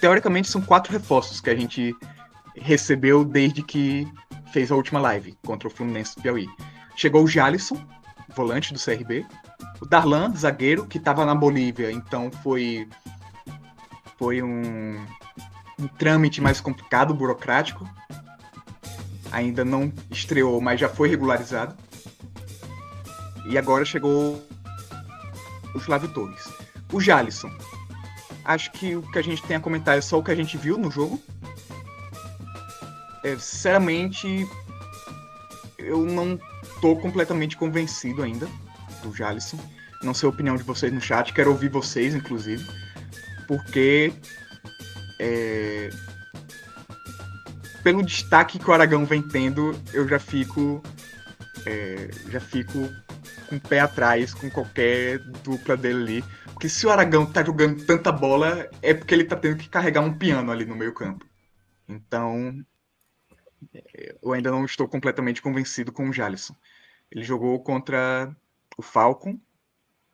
teoricamente 0.00 0.48
são 0.48 0.60
quatro 0.60 0.92
reforços 0.92 1.40
que 1.40 1.50
a 1.50 1.54
gente 1.54 1.94
recebeu 2.56 3.24
desde 3.24 3.62
que 3.62 4.06
fez 4.52 4.70
a 4.70 4.74
última 4.74 5.00
live 5.00 5.36
contra 5.44 5.68
o 5.68 5.70
Fluminense 5.70 6.16
do 6.16 6.22
Piauí. 6.22 6.46
Chegou 6.98 7.22
o 7.22 7.28
Jalisson, 7.28 7.76
volante 8.34 8.74
do 8.74 8.80
CRB. 8.80 9.24
O 9.80 9.86
Darlan, 9.86 10.34
zagueiro, 10.34 10.84
que 10.84 10.98
estava 10.98 11.24
na 11.24 11.32
Bolívia, 11.32 11.92
então 11.92 12.28
foi 12.42 12.88
foi 14.18 14.42
um 14.42 15.06
um 15.78 15.86
trâmite 15.86 16.40
mais 16.40 16.60
complicado, 16.60 17.14
burocrático. 17.14 17.88
Ainda 19.30 19.64
não 19.64 19.92
estreou, 20.10 20.60
mas 20.60 20.80
já 20.80 20.88
foi 20.88 21.08
regularizado. 21.08 21.76
E 23.46 23.56
agora 23.56 23.84
chegou 23.84 24.44
o 25.72 25.78
Flávio 25.78 26.08
Torres. 26.08 26.48
O 26.92 27.00
Jalisson. 27.00 27.56
Acho 28.44 28.72
que 28.72 28.96
o 28.96 29.02
que 29.02 29.20
a 29.20 29.22
gente 29.22 29.40
tem 29.44 29.56
a 29.56 29.60
comentar 29.60 29.96
é 29.96 30.00
só 30.00 30.18
o 30.18 30.24
que 30.24 30.32
a 30.32 30.34
gente 30.34 30.58
viu 30.58 30.76
no 30.76 30.90
jogo. 30.90 31.22
É, 33.22 33.38
sinceramente, 33.38 34.48
eu 35.78 36.04
não 36.04 36.36
tô 36.80 36.96
completamente 36.96 37.56
convencido 37.56 38.22
ainda 38.22 38.48
do 39.02 39.14
Jalisson. 39.14 39.58
Não 40.02 40.14
sei 40.14 40.28
a 40.28 40.30
opinião 40.30 40.56
de 40.56 40.62
vocês 40.62 40.92
no 40.92 41.00
chat, 41.00 41.32
quero 41.32 41.50
ouvir 41.50 41.68
vocês, 41.68 42.14
inclusive. 42.14 42.64
Porque 43.46 44.12
é... 45.18 45.90
Pelo 47.82 48.04
destaque 48.04 48.58
que 48.58 48.70
o 48.70 48.72
Aragão 48.72 49.04
vem 49.04 49.22
tendo, 49.22 49.74
eu 49.92 50.06
já 50.08 50.18
fico. 50.18 50.82
É... 51.66 52.10
Já 52.30 52.40
fico 52.40 52.88
com 53.48 53.56
o 53.56 53.60
pé 53.60 53.80
atrás 53.80 54.34
com 54.34 54.50
qualquer 54.50 55.18
dupla 55.42 55.76
dele 55.76 56.02
ali. 56.02 56.24
Porque 56.52 56.68
se 56.68 56.86
o 56.86 56.90
Aragão 56.90 57.24
tá 57.24 57.42
jogando 57.42 57.84
tanta 57.84 58.12
bola, 58.12 58.68
é 58.82 58.92
porque 58.92 59.14
ele 59.14 59.24
tá 59.24 59.36
tendo 59.36 59.56
que 59.56 59.68
carregar 59.68 60.00
um 60.00 60.12
piano 60.12 60.50
ali 60.50 60.64
no 60.64 60.76
meio 60.76 60.92
campo. 60.92 61.24
Então, 61.88 62.64
eu 64.22 64.32
ainda 64.32 64.50
não 64.50 64.64
estou 64.64 64.88
completamente 64.88 65.40
convencido 65.40 65.92
com 65.92 66.08
o 66.08 66.12
Jalisson. 66.12 66.54
Ele 67.10 67.24
jogou 67.24 67.58
contra 67.62 68.34
o 68.76 68.82
Falcon 68.82 69.38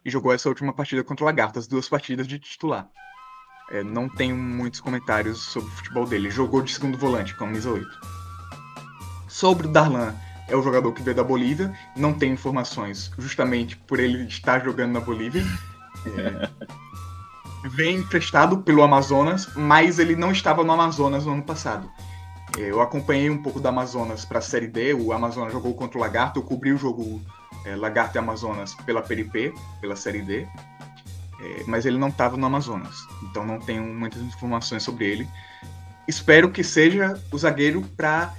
e 0.04 0.10
jogou 0.10 0.32
essa 0.32 0.48
última 0.48 0.72
partida 0.72 1.02
contra 1.02 1.24
o 1.24 1.26
Lagarto, 1.26 1.58
as 1.58 1.66
duas 1.66 1.88
partidas 1.88 2.26
de 2.26 2.38
titular. 2.38 2.88
É, 3.70 3.82
não 3.82 4.08
tenho 4.08 4.36
muitos 4.36 4.80
comentários 4.80 5.40
sobre 5.40 5.68
o 5.70 5.72
futebol 5.72 6.06
dele. 6.06 6.30
Jogou 6.30 6.62
de 6.62 6.72
segundo 6.72 6.98
volante, 6.98 7.34
com 7.34 7.44
a 7.44 7.46
camisa 7.48 7.70
8. 7.70 7.88
Sobre 9.28 9.66
o 9.66 9.70
Darlan, 9.70 10.14
é 10.46 10.54
o 10.54 10.62
jogador 10.62 10.92
que 10.92 11.02
veio 11.02 11.16
da 11.16 11.24
Bolívia. 11.24 11.76
Não 11.96 12.12
tenho 12.12 12.34
informações 12.34 13.10
justamente 13.18 13.76
por 13.76 13.98
ele 13.98 14.24
estar 14.26 14.62
jogando 14.62 14.92
na 14.92 15.00
Bolívia. 15.00 15.42
É, 16.06 16.50
vem 17.70 17.96
emprestado 17.96 18.58
pelo 18.58 18.82
Amazonas, 18.82 19.48
mas 19.54 19.98
ele 19.98 20.14
não 20.14 20.30
estava 20.30 20.62
no 20.62 20.72
Amazonas 20.72 21.24
no 21.24 21.32
ano 21.32 21.42
passado. 21.42 21.90
Eu 22.56 22.80
acompanhei 22.80 23.28
um 23.28 23.42
pouco 23.42 23.58
do 23.58 23.66
Amazonas 23.66 24.24
para 24.24 24.38
a 24.38 24.42
Série 24.42 24.68
D. 24.68 24.94
O 24.94 25.12
Amazonas 25.12 25.52
jogou 25.52 25.74
contra 25.74 25.98
o 25.98 26.00
Lagarto. 26.00 26.38
Eu 26.38 26.44
cobri 26.44 26.72
o 26.72 26.78
jogo 26.78 27.20
é, 27.64 27.74
Lagarto 27.74 28.16
e 28.16 28.18
Amazonas 28.18 28.74
pela 28.74 29.02
Peripê, 29.02 29.52
pela 29.80 29.96
Série 29.96 30.22
D. 30.22 30.46
É, 31.40 31.64
mas 31.66 31.84
ele 31.84 31.98
não 31.98 32.08
estava 32.08 32.36
no 32.36 32.46
Amazonas. 32.46 33.06
Então 33.22 33.44
não 33.44 33.58
tenho 33.58 33.82
muitas 33.82 34.22
informações 34.22 34.82
sobre 34.82 35.04
ele. 35.06 35.28
Espero 36.06 36.50
que 36.50 36.62
seja 36.62 37.20
o 37.32 37.38
zagueiro 37.38 37.82
para 37.96 38.34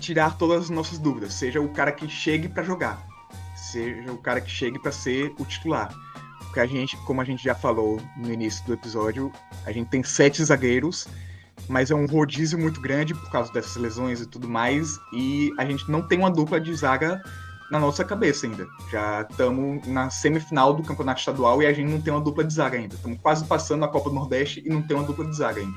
tirar 0.00 0.36
todas 0.36 0.64
as 0.64 0.70
nossas 0.70 0.98
dúvidas. 0.98 1.34
Seja 1.34 1.60
o 1.60 1.68
cara 1.68 1.92
que 1.92 2.08
chegue 2.08 2.48
para 2.48 2.62
jogar. 2.62 3.06
Seja 3.54 4.10
o 4.12 4.18
cara 4.18 4.40
que 4.40 4.50
chegue 4.50 4.78
para 4.78 4.90
ser 4.90 5.32
o 5.38 5.44
titular. 5.44 5.94
Porque 6.38 6.60
a 6.60 6.66
gente, 6.66 6.96
como 6.98 7.20
a 7.20 7.24
gente 7.24 7.42
já 7.42 7.54
falou 7.54 8.00
no 8.16 8.32
início 8.32 8.64
do 8.64 8.72
episódio, 8.72 9.32
a 9.64 9.72
gente 9.72 9.88
tem 9.88 10.02
sete 10.02 10.44
zagueiros, 10.44 11.08
mas 11.68 11.90
é 11.90 11.94
um 11.94 12.06
rodízio 12.06 12.58
muito 12.58 12.80
grande 12.80 13.14
por 13.14 13.30
causa 13.30 13.52
dessas 13.52 13.76
lesões 13.76 14.20
e 14.20 14.26
tudo 14.26 14.48
mais. 14.48 14.98
E 15.12 15.52
a 15.58 15.64
gente 15.64 15.90
não 15.90 16.02
tem 16.02 16.18
uma 16.18 16.30
dupla 16.30 16.60
de 16.60 16.74
zaga 16.74 17.22
na 17.70 17.78
nossa 17.78 18.04
cabeça 18.04 18.46
ainda. 18.46 18.66
Já 18.90 19.26
estamos 19.28 19.86
na 19.86 20.10
semifinal 20.10 20.74
do 20.74 20.82
campeonato 20.82 21.20
estadual 21.20 21.62
e 21.62 21.66
a 21.66 21.72
gente 21.72 21.90
não 21.90 22.00
tem 22.00 22.12
uma 22.12 22.20
dupla 22.20 22.44
de 22.44 22.54
zaga 22.54 22.78
ainda. 22.78 22.94
Estamos 22.94 23.18
quase 23.20 23.44
passando 23.46 23.84
a 23.84 23.88
Copa 23.88 24.10
do 24.10 24.14
Nordeste 24.14 24.62
e 24.64 24.68
não 24.68 24.82
tem 24.82 24.96
uma 24.96 25.06
dupla 25.06 25.24
de 25.24 25.36
zaga 25.36 25.60
ainda. 25.60 25.76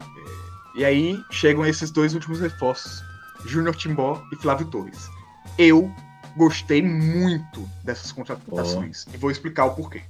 É, 0.00 0.80
e 0.80 0.84
aí 0.84 1.22
chegam 1.30 1.66
esses 1.66 1.90
dois 1.90 2.14
últimos 2.14 2.40
reforços, 2.40 3.02
Júnior 3.44 3.74
Timbó 3.74 4.22
e 4.32 4.36
Flávio 4.36 4.66
Torres. 4.66 5.10
Eu 5.58 5.92
gostei 6.36 6.82
muito 6.82 7.68
dessas 7.82 8.12
contratações 8.12 9.06
oh. 9.08 9.14
e 9.14 9.18
vou 9.18 9.30
explicar 9.30 9.64
o 9.66 9.74
porquê. 9.74 10.02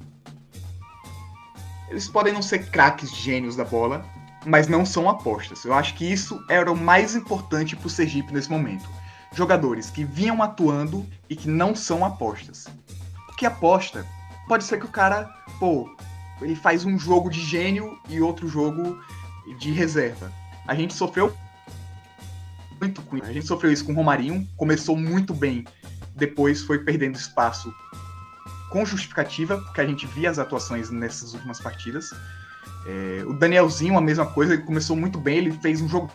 Eles 1.89 2.09
podem 2.09 2.33
não 2.33 2.43
ser 2.43 2.69
craques 2.71 3.15
gênios 3.15 3.55
da 3.55 3.65
bola, 3.65 4.05
mas 4.47 4.69
não 4.69 4.87
são 4.87 5.09
apostas. 5.09 5.65
Eu 5.65 5.75
acho 5.75 5.95
que 5.95 6.11
isso 6.11 6.43
era 6.49 6.71
o 6.71 6.77
mais 6.77 7.15
importante 7.15 7.77
para 7.77 7.87
o 7.87 7.91
Sergipe 7.91 8.33
nesse 8.33 8.51
momento 8.51 8.89
jogadores 9.37 9.91
que 9.91 10.03
vinham 10.03 10.43
atuando 10.43 11.07
e 11.29 11.37
que 11.37 11.49
não 11.49 11.77
são 11.77 12.05
apostas. 12.05 12.67
Porque 13.27 13.45
aposta 13.45 14.07
pode 14.49 14.65
ser 14.65 14.79
que 14.79 14.87
o 14.87 14.91
cara, 14.91 15.25
pô, 15.59 15.95
ele 16.41 16.57
faz 16.57 16.85
um 16.85 16.99
jogo 16.99 17.29
de 17.29 17.41
gênio 17.41 17.99
e 18.09 18.21
outro 18.21 18.49
jogo 18.49 18.99
de 19.59 19.71
reserva. 19.71 20.33
A 20.67 20.75
gente 20.75 20.95
sofreu 20.95 21.37
muito 22.81 23.03
com 23.03 23.19
isso. 23.19 23.27
A 23.27 23.33
gente 23.33 23.47
sofreu 23.47 23.71
isso 23.71 23.85
com 23.85 23.93
o 23.93 23.95
Romarinho, 23.95 24.49
começou 24.57 24.97
muito 24.97 25.35
bem, 25.35 25.65
depois 26.15 26.63
foi 26.63 26.79
perdendo 26.79 27.17
espaço 27.17 27.73
com 28.71 28.85
justificativa, 28.85 29.59
porque 29.59 29.81
a 29.81 29.87
gente 29.87 30.07
via 30.07 30.31
as 30.31 30.39
atuações 30.39 30.91
nessas 30.91 31.35
últimas 31.35 31.61
partidas. 31.61 32.11
É, 32.87 33.25
o 33.25 33.33
Danielzinho, 33.33 33.99
a 33.99 34.01
mesma 34.01 34.27
coisa, 34.27 34.55
ele 34.55 34.63
começou 34.63 34.97
muito 34.97 35.19
bem, 35.19 35.39
ele 35.39 35.53
fez 35.53 35.81
um 35.81 35.89
jogo 35.89 36.11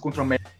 contra 0.00 0.20
o 0.20 0.24
América 0.24 0.50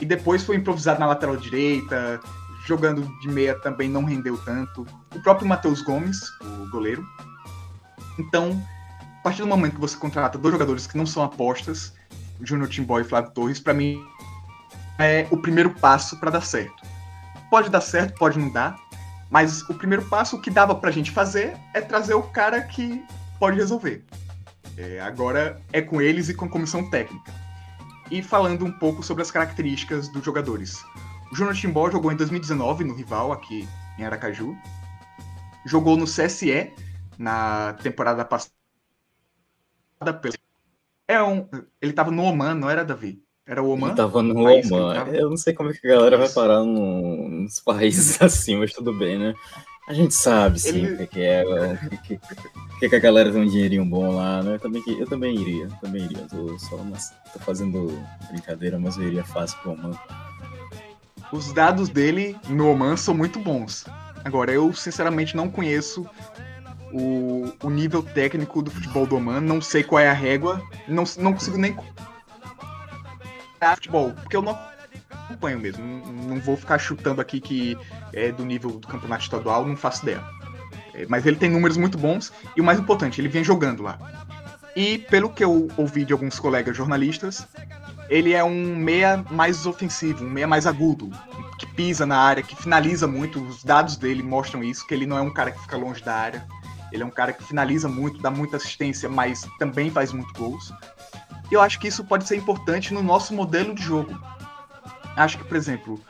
e 0.00 0.06
depois 0.06 0.42
foi 0.42 0.56
improvisado 0.56 1.00
na 1.00 1.06
lateral 1.06 1.36
direita, 1.36 2.20
jogando 2.66 3.06
de 3.20 3.28
meia 3.28 3.54
também 3.60 3.88
não 3.88 4.04
rendeu 4.04 4.36
tanto. 4.38 4.86
O 5.14 5.20
próprio 5.20 5.46
Matheus 5.46 5.82
Gomes, 5.82 6.20
o 6.40 6.70
goleiro. 6.70 7.06
Então, 8.18 8.62
a 9.18 9.22
partir 9.22 9.42
do 9.42 9.48
momento 9.48 9.74
que 9.74 9.80
você 9.80 9.96
contrata 9.96 10.38
dois 10.38 10.52
jogadores 10.52 10.86
que 10.86 10.96
não 10.96 11.06
são 11.06 11.22
apostas, 11.22 11.92
Júnior 12.40 12.68
Timboy 12.68 13.02
e 13.02 13.04
Flávio 13.04 13.30
Torres, 13.32 13.60
para 13.60 13.74
mim 13.74 14.02
é 14.98 15.26
o 15.30 15.36
primeiro 15.36 15.70
passo 15.70 16.18
para 16.18 16.30
dar 16.30 16.42
certo. 16.42 16.82
Pode 17.50 17.68
dar 17.68 17.80
certo, 17.80 18.18
pode 18.18 18.38
não 18.38 18.50
dar, 18.50 18.76
mas 19.30 19.62
o 19.68 19.74
primeiro 19.74 20.04
passo, 20.06 20.36
o 20.36 20.40
que 20.40 20.50
dava 20.50 20.74
pra 20.74 20.90
gente 20.90 21.10
fazer 21.10 21.56
é 21.72 21.80
trazer 21.80 22.14
o 22.14 22.22
cara 22.22 22.60
que 22.62 23.04
pode 23.38 23.56
resolver. 23.56 24.04
É, 24.76 25.00
agora 25.00 25.60
é 25.72 25.80
com 25.80 26.00
eles 26.00 26.28
e 26.28 26.34
com 26.34 26.46
a 26.46 26.48
comissão 26.48 26.88
técnica 26.90 27.32
e 28.10 28.22
falando 28.22 28.64
um 28.64 28.72
pouco 28.72 29.02
sobre 29.02 29.22
as 29.22 29.30
características 29.30 30.08
dos 30.08 30.24
jogadores. 30.24 30.84
O 31.32 31.34
Júnior 31.34 31.54
Timbó 31.54 31.90
jogou 31.90 32.12
em 32.12 32.16
2019 32.16 32.84
no 32.84 32.94
rival 32.94 33.32
aqui 33.32 33.68
em 33.98 34.04
Aracaju. 34.04 34.56
Jogou 35.66 35.96
no 35.96 36.04
CSE 36.04 36.72
na 37.18 37.72
temporada 37.82 38.24
passada. 38.24 38.52
É 41.08 41.22
um, 41.22 41.48
ele 41.80 41.92
estava 41.92 42.10
no 42.10 42.22
Oman, 42.22 42.54
não 42.54 42.68
era, 42.68 42.84
Davi? 42.84 43.22
Era 43.46 43.62
o 43.62 43.70
Oman? 43.70 43.88
Ele 43.88 43.96
tava 43.96 44.22
no 44.22 44.40
Oman. 44.40 45.08
Eu 45.12 45.30
não 45.30 45.36
sei 45.36 45.54
como 45.54 45.70
é 45.70 45.72
que 45.72 45.86
a 45.86 45.96
galera 45.96 46.18
vai 46.18 46.28
parar 46.28 46.62
nos 46.62 47.60
países 47.60 48.20
assim, 48.22 48.56
mas 48.56 48.72
tudo 48.72 48.92
bem, 48.96 49.18
né? 49.18 49.34
A 49.86 49.92
gente 49.92 50.14
sabe, 50.14 50.58
sim, 50.58 50.86
Ele... 50.86 51.04
o 51.04 51.06
que, 51.06 51.20
é, 51.20 51.44
o 51.44 51.98
que, 52.00 52.18
que, 52.80 52.88
que, 52.88 52.96
a 52.96 52.98
galera 52.98 53.30
tem 53.30 53.42
um 53.42 53.46
dinheirinho 53.46 53.84
bom 53.84 54.16
lá, 54.16 54.42
né? 54.42 54.54
Eu 54.54 54.58
também, 54.58 54.82
eu 54.86 55.06
também 55.06 55.36
iria, 55.36 55.68
também 55.80 56.04
iria. 56.04 56.26
Tô, 56.28 56.58
só 56.58 56.78
tô 57.32 57.38
fazendo 57.40 58.02
brincadeira, 58.30 58.78
mas 58.78 58.96
eu 58.96 59.02
iria 59.02 59.24
fácil 59.24 59.58
pro 59.58 59.72
Oman. 59.72 59.92
Os 61.30 61.52
dados 61.52 61.90
dele 61.90 62.34
no 62.48 62.70
Oman 62.70 62.96
são 62.96 63.12
muito 63.12 63.38
bons. 63.38 63.84
Agora, 64.24 64.50
eu 64.50 64.72
sinceramente 64.72 65.36
não 65.36 65.50
conheço 65.50 66.08
o, 66.90 67.52
o 67.62 67.68
nível 67.68 68.02
técnico 68.02 68.62
do 68.62 68.70
futebol 68.70 69.06
do 69.06 69.16
Oman, 69.16 69.40
não 69.40 69.60
sei 69.60 69.82
qual 69.82 70.00
é 70.00 70.08
a 70.08 70.14
régua, 70.14 70.62
não, 70.88 71.04
não 71.18 71.34
consigo 71.34 71.58
nem 71.58 71.76
futebol, 73.74 74.12
porque 74.12 74.36
eu 74.36 74.42
não 74.42 74.58
acompanho 75.24 75.58
mesmo. 75.58 75.84
Não, 75.84 76.40
vou 76.40 76.56
ficar 76.56 76.78
chutando 76.78 77.20
aqui 77.20 77.40
que 77.40 77.78
é 78.12 78.32
do 78.32 78.44
nível 78.44 78.70
do 78.72 78.86
campeonato 78.86 79.22
estadual, 79.22 79.66
não 79.66 79.76
faço 79.76 80.02
ideia. 80.02 80.22
É, 80.94 81.06
mas 81.08 81.26
ele 81.26 81.36
tem 81.36 81.50
números 81.50 81.76
muito 81.76 81.98
bons 81.98 82.32
e 82.56 82.60
o 82.60 82.64
mais 82.64 82.78
importante, 82.78 83.20
ele 83.20 83.28
vem 83.28 83.42
jogando 83.42 83.82
lá. 83.82 83.98
E 84.76 84.98
pelo 84.98 85.28
que 85.28 85.44
eu 85.44 85.68
ouvi 85.76 86.04
de 86.04 86.12
alguns 86.12 86.38
colegas 86.38 86.76
jornalistas, 86.76 87.46
ele 88.08 88.32
é 88.32 88.42
um 88.42 88.76
meia 88.76 89.24
mais 89.30 89.66
ofensivo, 89.66 90.24
um 90.24 90.30
meia 90.30 90.46
mais 90.46 90.66
agudo, 90.66 91.10
que 91.58 91.66
pisa 91.66 92.04
na 92.04 92.18
área, 92.18 92.42
que 92.42 92.56
finaliza 92.56 93.06
muito. 93.06 93.40
Os 93.42 93.62
dados 93.62 93.96
dele 93.96 94.22
mostram 94.22 94.62
isso, 94.62 94.86
que 94.86 94.92
ele 94.92 95.06
não 95.06 95.16
é 95.16 95.22
um 95.22 95.32
cara 95.32 95.52
que 95.52 95.60
fica 95.60 95.76
longe 95.76 96.02
da 96.02 96.14
área. 96.14 96.46
Ele 96.92 97.02
é 97.02 97.06
um 97.06 97.10
cara 97.10 97.32
que 97.32 97.42
finaliza 97.42 97.88
muito, 97.88 98.20
dá 98.20 98.30
muita 98.30 98.56
assistência, 98.56 99.08
mas 99.08 99.48
também 99.58 99.90
faz 99.90 100.12
muito 100.12 100.32
gols. 100.38 100.72
E 101.50 101.54
eu 101.54 101.60
acho 101.60 101.78
que 101.78 101.88
isso 101.88 102.04
pode 102.04 102.26
ser 102.26 102.36
importante 102.36 102.92
no 102.92 103.02
nosso 103.02 103.34
modelo 103.34 103.74
de 103.74 103.82
jogo. 103.82 104.18
Acho 105.16 105.38
que, 105.38 105.44
por 105.44 105.56
exemplo, 105.56 106.00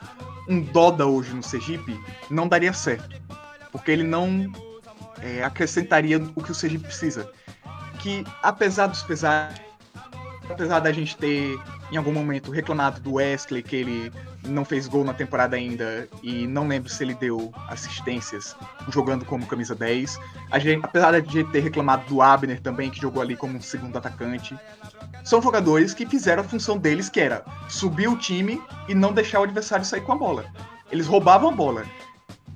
um 0.47 0.61
Doda 0.61 1.05
hoje 1.05 1.33
no 1.33 1.43
Sergipe 1.43 1.99
não 2.29 2.47
daria 2.47 2.73
certo. 2.73 3.21
Porque 3.71 3.91
ele 3.91 4.03
não 4.03 4.51
é, 5.21 5.43
acrescentaria 5.43 6.17
o 6.35 6.41
que 6.41 6.51
o 6.51 6.55
Sergipe 6.55 6.85
precisa. 6.85 7.29
Que, 7.99 8.23
apesar 8.41 8.87
dos 8.87 9.03
pesares, 9.03 9.59
apesar 10.49 10.79
da 10.79 10.91
gente 10.91 11.17
ter 11.17 11.57
em 11.91 11.97
algum 11.97 12.11
momento 12.11 12.51
reclamado 12.51 12.99
do 12.99 13.13
Wesley, 13.13 13.61
que 13.61 13.75
ele 13.75 14.11
não 14.43 14.65
fez 14.65 14.87
gol 14.87 15.03
na 15.03 15.13
temporada 15.13 15.55
ainda, 15.55 16.07
e 16.21 16.47
não 16.47 16.67
lembro 16.67 16.89
se 16.89 17.03
ele 17.03 17.13
deu 17.15 17.51
assistências 17.67 18.55
jogando 18.89 19.25
como 19.25 19.45
camisa 19.45 19.75
10. 19.75 20.19
A 20.51 20.59
gente, 20.59 20.83
apesar 20.83 21.19
de 21.21 21.43
ter 21.45 21.59
reclamado 21.59 22.05
do 22.07 22.21
Abner 22.21 22.61
também, 22.61 22.89
que 22.89 23.01
jogou 23.01 23.21
ali 23.21 23.35
como 23.35 23.57
um 23.57 23.61
segundo 23.61 23.97
atacante. 23.97 24.55
São 25.25 25.41
jogadores 25.41 25.91
que 25.91 26.05
fizeram 26.05 26.43
a 26.43 26.47
função 26.47 26.77
deles, 26.77 27.09
que 27.09 27.19
era 27.19 27.43
subir 27.67 28.07
o 28.07 28.15
time 28.15 28.61
e 28.87 28.93
não 28.93 29.11
deixar 29.11 29.39
o 29.39 29.43
adversário 29.43 29.83
sair 29.83 30.01
com 30.01 30.13
a 30.13 30.15
bola. 30.15 30.45
Eles 30.91 31.07
roubavam 31.07 31.49
a 31.49 31.51
bola. 31.51 31.83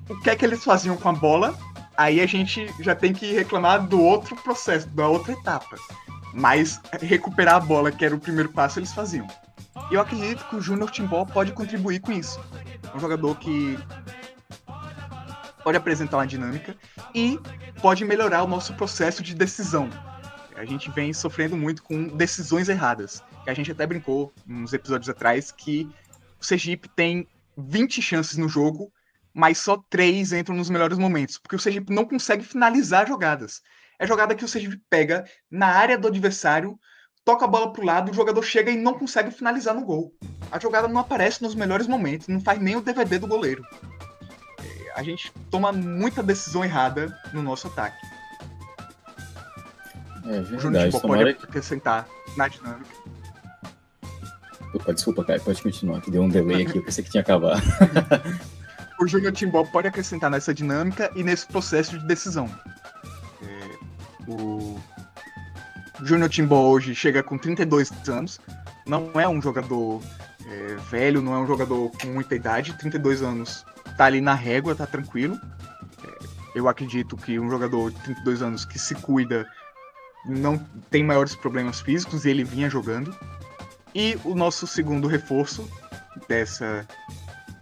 O 0.08 0.16
que 0.20 0.30
é 0.30 0.36
que 0.36 0.44
eles 0.44 0.62
faziam 0.62 0.96
com 0.96 1.08
a 1.08 1.12
bola? 1.12 1.58
Aí 1.96 2.20
a 2.20 2.26
gente 2.26 2.72
já 2.78 2.94
tem 2.94 3.12
que 3.12 3.32
reclamar 3.32 3.86
do 3.86 4.00
outro 4.00 4.36
processo, 4.36 4.88
da 4.88 5.08
outra 5.08 5.32
etapa. 5.32 5.76
Mas 6.32 6.80
recuperar 7.02 7.56
a 7.56 7.60
bola, 7.60 7.90
que 7.90 8.04
era 8.04 8.14
o 8.14 8.20
primeiro 8.20 8.50
passo, 8.50 8.78
eles 8.78 8.92
faziam. 8.92 9.26
Eu 9.90 10.00
acredito 10.00 10.48
que 10.48 10.54
o 10.54 10.60
Júnior 10.60 10.92
Timbó 10.92 11.24
pode 11.24 11.52
contribuir 11.52 11.98
com 11.98 12.12
isso. 12.12 12.40
É 12.84 12.96
um 12.96 13.00
jogador 13.00 13.36
que 13.36 13.76
pode 15.64 15.76
apresentar 15.76 16.18
uma 16.18 16.26
dinâmica 16.26 16.76
e 17.12 17.36
pode 17.82 18.04
melhorar 18.04 18.44
o 18.44 18.48
nosso 18.48 18.74
processo 18.74 19.24
de 19.24 19.34
decisão. 19.34 19.90
A 20.60 20.64
gente 20.66 20.90
vem 20.90 21.10
sofrendo 21.14 21.56
muito 21.56 21.82
com 21.82 22.08
decisões 22.08 22.68
erradas. 22.68 23.24
A 23.46 23.54
gente 23.54 23.72
até 23.72 23.86
brincou 23.86 24.30
uns 24.46 24.74
episódios 24.74 25.08
atrás 25.08 25.50
que 25.50 25.88
o 26.38 26.44
Sergipe 26.44 26.86
tem 26.86 27.26
20 27.56 28.02
chances 28.02 28.36
no 28.36 28.46
jogo, 28.46 28.92
mas 29.32 29.56
só 29.56 29.82
três 29.88 30.34
entram 30.34 30.54
nos 30.54 30.68
melhores 30.68 30.98
momentos, 30.98 31.38
porque 31.38 31.56
o 31.56 31.58
Sergipe 31.58 31.94
não 31.94 32.04
consegue 32.04 32.44
finalizar 32.44 33.08
jogadas. 33.08 33.62
É 33.98 34.06
jogada 34.06 34.34
que 34.34 34.44
o 34.44 34.48
Sergipe 34.48 34.78
pega 34.90 35.24
na 35.50 35.68
área 35.68 35.96
do 35.96 36.08
adversário, 36.08 36.78
toca 37.24 37.46
a 37.46 37.48
bola 37.48 37.72
pro 37.72 37.82
lado, 37.82 38.10
o 38.10 38.14
jogador 38.14 38.42
chega 38.42 38.70
e 38.70 38.76
não 38.76 38.92
consegue 38.92 39.30
finalizar 39.30 39.74
no 39.74 39.86
gol. 39.86 40.14
A 40.52 40.58
jogada 40.58 40.86
não 40.86 41.00
aparece 41.00 41.42
nos 41.42 41.54
melhores 41.54 41.86
momentos, 41.86 42.28
não 42.28 42.38
faz 42.38 42.60
nem 42.60 42.76
o 42.76 42.82
DVD 42.82 43.18
do 43.18 43.26
goleiro. 43.26 43.64
É, 44.58 44.92
a 44.94 45.02
gente 45.02 45.32
toma 45.50 45.72
muita 45.72 46.22
decisão 46.22 46.62
errada 46.62 47.18
no 47.32 47.42
nosso 47.42 47.66
ataque. 47.66 48.19
É 50.26 50.40
verdade. 50.40 50.96
O 50.96 51.00
pode 51.00 51.30
acrescentar 51.30 52.06
na 52.36 52.48
dinâmica. 52.48 52.90
Opa, 54.74 54.94
desculpa, 54.94 55.24
cara, 55.24 55.40
pode 55.40 55.62
continuar, 55.62 56.00
que 56.00 56.10
deu 56.10 56.22
um 56.22 56.28
delay 56.28 56.62
aqui, 56.62 56.78
eu 56.78 56.84
pensei 56.84 57.02
que 57.02 57.10
tinha 57.10 57.22
acabado. 57.22 57.60
o 59.00 59.06
Júnior 59.06 59.32
Timbó 59.32 59.64
pode 59.64 59.88
acrescentar 59.88 60.30
nessa 60.30 60.54
dinâmica 60.54 61.10
e 61.16 61.24
nesse 61.24 61.46
processo 61.46 61.98
de 61.98 62.06
decisão. 62.06 62.48
É, 63.42 64.30
o 64.30 64.78
Júnior 66.04 66.28
Timbó 66.28 66.68
hoje 66.68 66.94
chega 66.94 67.22
com 67.22 67.36
32 67.36 67.90
anos, 68.08 68.40
não 68.86 69.10
é 69.20 69.28
um 69.28 69.42
jogador 69.42 70.00
é, 70.46 70.76
velho, 70.88 71.20
não 71.20 71.34
é 71.34 71.38
um 71.38 71.46
jogador 71.46 71.90
com 72.00 72.08
muita 72.08 72.36
idade, 72.36 72.72
32 72.74 73.22
anos 73.22 73.64
tá 73.96 74.04
ali 74.04 74.20
na 74.20 74.34
régua, 74.34 74.74
tá 74.74 74.86
tranquilo. 74.86 75.38
É, 76.04 76.58
eu 76.58 76.68
acredito 76.68 77.16
que 77.16 77.40
um 77.40 77.50
jogador 77.50 77.90
de 77.90 78.00
32 78.00 78.42
anos 78.42 78.64
que 78.64 78.78
se 78.78 78.94
cuida 78.94 79.48
não 80.24 80.58
tem 80.90 81.02
maiores 81.02 81.34
problemas 81.34 81.80
físicos 81.80 82.24
e 82.24 82.30
ele 82.30 82.44
vinha 82.44 82.68
jogando. 82.68 83.14
E 83.94 84.18
o 84.24 84.34
nosso 84.34 84.66
segundo 84.66 85.08
reforço 85.08 85.68
dessa. 86.28 86.86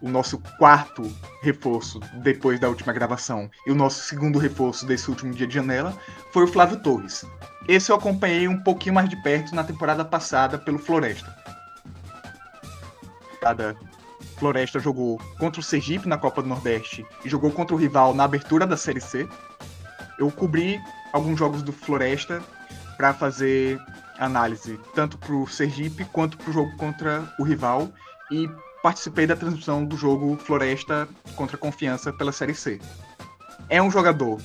O 0.01 0.07
nosso 0.07 0.41
quarto 0.57 1.13
reforço 1.41 1.99
depois 2.23 2.57
da 2.57 2.69
última 2.69 2.93
gravação 2.93 3.51
e 3.67 3.71
o 3.71 3.75
nosso 3.75 4.01
segundo 4.03 4.39
reforço 4.39 4.85
desse 4.85 5.09
último 5.09 5.33
dia 5.33 5.45
de 5.45 5.55
janela 5.55 5.93
foi 6.31 6.45
o 6.45 6.47
Flávio 6.47 6.79
Torres. 6.79 7.25
Esse 7.67 7.91
eu 7.91 7.97
acompanhei 7.97 8.47
um 8.47 8.63
pouquinho 8.63 8.95
mais 8.95 9.09
de 9.09 9.21
perto 9.21 9.53
na 9.53 9.61
temporada 9.61 10.05
passada 10.05 10.57
pelo 10.57 10.79
Floresta. 10.79 11.35
Cada 13.41 13.75
Floresta 14.37 14.79
jogou 14.79 15.19
contra 15.37 15.59
o 15.59 15.63
Sergipe 15.63 16.07
na 16.07 16.17
Copa 16.17 16.41
do 16.41 16.47
Nordeste 16.47 17.05
e 17.25 17.29
jogou 17.29 17.51
contra 17.51 17.75
o 17.75 17.77
rival 17.77 18.13
na 18.13 18.23
abertura 18.23 18.65
da 18.65 18.77
Série 18.77 19.01
C. 19.01 19.27
Eu 20.17 20.31
cobri 20.31 20.79
alguns 21.11 21.37
jogos 21.37 21.61
do 21.61 21.71
Floresta 21.71 22.41
para 22.97 23.13
fazer 23.13 23.79
análise 24.17 24.79
tanto 24.93 25.17
para 25.17 25.33
o 25.33 25.47
Sergipe 25.47 26.05
quanto 26.05 26.37
para 26.37 26.49
o 26.49 26.53
jogo 26.53 26.75
contra 26.75 27.33
o 27.39 27.43
rival 27.43 27.89
e 28.29 28.49
participei 28.83 29.25
da 29.25 29.35
transmissão 29.35 29.85
do 29.85 29.97
jogo 29.97 30.37
Floresta 30.37 31.07
contra 31.35 31.57
Confiança 31.57 32.11
pela 32.13 32.31
Série 32.31 32.53
C. 32.53 32.79
É 33.69 33.81
um 33.81 33.89
jogador 33.89 34.39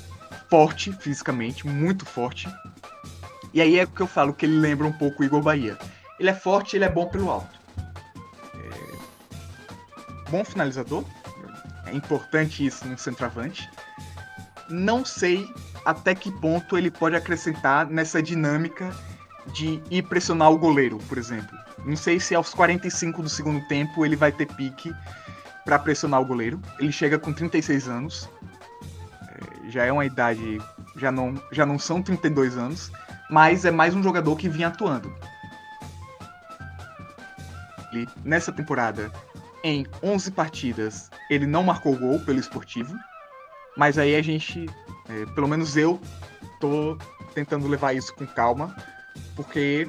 forte 0.49 0.93
fisicamente, 0.93 1.67
muito 1.67 2.05
forte. 2.05 2.49
E 3.53 3.61
aí 3.61 3.79
é 3.79 3.87
que 3.87 4.01
eu 4.01 4.07
falo 4.07 4.35
que 4.35 4.47
ele 4.47 4.59
lembra 4.59 4.87
um 4.87 4.93
pouco 4.93 5.23
o 5.23 5.25
Igor 5.25 5.43
Bahia. 5.43 5.79
Ele 6.19 6.31
é 6.31 6.35
forte, 6.35 6.77
ele 6.77 6.85
é 6.85 6.89
bom 6.89 7.07
pelo 7.07 7.31
alto. 7.31 7.59
É... 8.55 10.31
Bom 10.31 10.45
finalizador. 10.45 11.05
É 11.87 11.93
importante 11.93 12.65
isso 12.65 12.87
no 12.87 12.99
centroavante. 12.99 13.69
Não 14.69 15.05
sei 15.05 15.49
até 15.85 16.15
que 16.15 16.31
ponto 16.31 16.79
ele 16.79 16.91
pode 16.91 17.15
acrescentar 17.17 17.87
nessa 17.87 18.23
dinâmica 18.23 18.95
de 19.53 19.83
ir 19.91 20.03
pressionar 20.03 20.51
o 20.51 20.59
goleiro, 20.59 20.99
por 21.09 21.19
exemplo. 21.19 21.57
Não 21.85 21.97
sei 21.97 22.19
se 22.19 22.35
aos 22.35 22.55
45 22.55 23.23
do 23.23 23.29
segundo 23.29 23.67
tempo 23.69 24.05
ele 24.05 24.17
vai 24.17 24.33
ter 24.33 24.47
pique 24.47 24.95
para 25.65 25.79
pressionar 25.79 26.21
o 26.21 26.25
goleiro. 26.25 26.61
Ele 26.79 26.91
chega 26.91 27.19
com 27.19 27.33
36 27.33 27.89
anos. 27.89 28.29
É, 29.29 29.71
já 29.71 29.85
é 29.85 29.93
uma 29.93 30.07
idade, 30.07 30.61
já 30.97 31.13
não, 31.13 31.35
já 31.53 31.67
não 31.67 31.79
são 31.79 32.03
32 32.03 32.57
anos, 32.57 32.91
mas 33.31 33.65
é 33.65 33.71
mais 33.71 33.95
um 33.95 34.03
jogador 34.03 34.37
que 34.37 34.49
vinha 34.49 34.69
atuando. 34.69 35.15
Ele, 37.93 38.09
nessa 38.25 38.51
temporada, 38.51 39.13
em 39.63 39.87
11 40.03 40.31
partidas, 40.33 41.11
ele 41.31 41.47
não 41.47 41.63
marcou 41.63 41.97
gol 41.97 42.19
pelo 42.21 42.39
esportivo, 42.39 42.97
mas 43.77 43.99
aí 43.99 44.15
a 44.17 44.23
gente, 44.23 44.67
é, 45.09 45.27
pelo 45.35 45.49
menos 45.49 45.77
eu, 45.77 46.01
tô 46.61 46.97
tentando 47.35 47.67
levar 47.67 47.95
isso 47.95 48.15
com 48.15 48.27
calma, 48.27 48.75
porque 49.35 49.89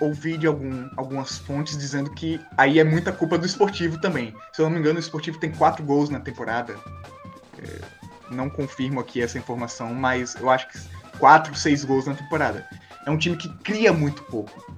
ouvi 0.00 0.36
de 0.36 0.46
algum, 0.46 0.88
algumas 0.96 1.38
fontes 1.38 1.76
dizendo 1.76 2.10
que 2.10 2.40
aí 2.56 2.78
é 2.78 2.84
muita 2.84 3.12
culpa 3.12 3.38
do 3.38 3.46
esportivo 3.46 4.00
também. 4.00 4.34
Se 4.52 4.60
eu 4.60 4.66
não 4.66 4.72
me 4.72 4.78
engano, 4.78 4.96
o 4.96 5.00
esportivo 5.00 5.38
tem 5.38 5.50
quatro 5.52 5.84
gols 5.84 6.08
na 6.08 6.20
temporada. 6.20 6.76
É, 7.58 7.80
não 8.30 8.48
confirmo 8.48 9.00
aqui 9.00 9.22
essa 9.22 9.38
informação, 9.38 9.94
mas 9.94 10.34
eu 10.36 10.50
acho 10.50 10.68
que 10.68 10.78
quatro, 11.18 11.54
seis 11.54 11.84
gols 11.84 12.06
na 12.06 12.14
temporada. 12.14 12.66
É 13.06 13.10
um 13.10 13.18
time 13.18 13.36
que 13.36 13.48
cria 13.58 13.92
muito 13.92 14.22
pouco. 14.24 14.73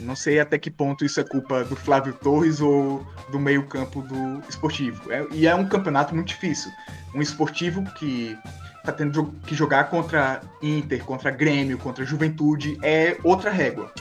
Não 0.00 0.16
sei 0.16 0.40
até 0.40 0.58
que 0.58 0.70
ponto 0.70 1.04
isso 1.04 1.20
é 1.20 1.24
culpa 1.24 1.64
do 1.64 1.76
Flávio 1.76 2.12
Torres 2.12 2.60
ou 2.60 3.06
do 3.30 3.38
meio-campo 3.38 4.02
do 4.02 4.42
esportivo. 4.48 5.12
É, 5.12 5.26
e 5.32 5.46
é 5.46 5.54
um 5.54 5.68
campeonato 5.68 6.14
muito 6.14 6.28
difícil. 6.28 6.70
Um 7.14 7.20
esportivo 7.20 7.82
que 7.94 8.36
tá 8.84 8.92
tendo 8.92 9.32
que 9.46 9.54
jogar 9.54 9.84
contra 9.90 10.40
Inter, 10.62 11.04
contra 11.04 11.30
Grêmio, 11.30 11.78
contra 11.78 12.04
Juventude, 12.04 12.78
é 12.82 13.16
outra 13.22 13.50
régua. 13.50 13.92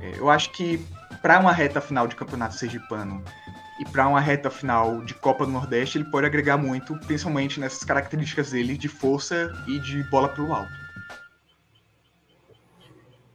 É, 0.00 0.14
eu 0.18 0.30
acho 0.30 0.52
que 0.52 0.84
para 1.20 1.38
uma 1.38 1.52
reta 1.52 1.80
final 1.80 2.06
de 2.06 2.14
campeonato 2.14 2.54
sergipano 2.54 3.22
e 3.80 3.84
para 3.84 4.08
uma 4.08 4.20
reta 4.20 4.48
final 4.48 5.02
de 5.04 5.12
Copa 5.14 5.44
do 5.44 5.52
Nordeste, 5.52 5.98
ele 5.98 6.04
pode 6.04 6.26
agregar 6.26 6.56
muito, 6.56 6.96
principalmente 7.00 7.60
nessas 7.60 7.84
características 7.84 8.50
dele 8.50 8.78
de 8.78 8.88
força 8.88 9.52
e 9.66 9.78
de 9.78 10.02
bola 10.04 10.28
pelo 10.28 10.54
alto. 10.54 10.85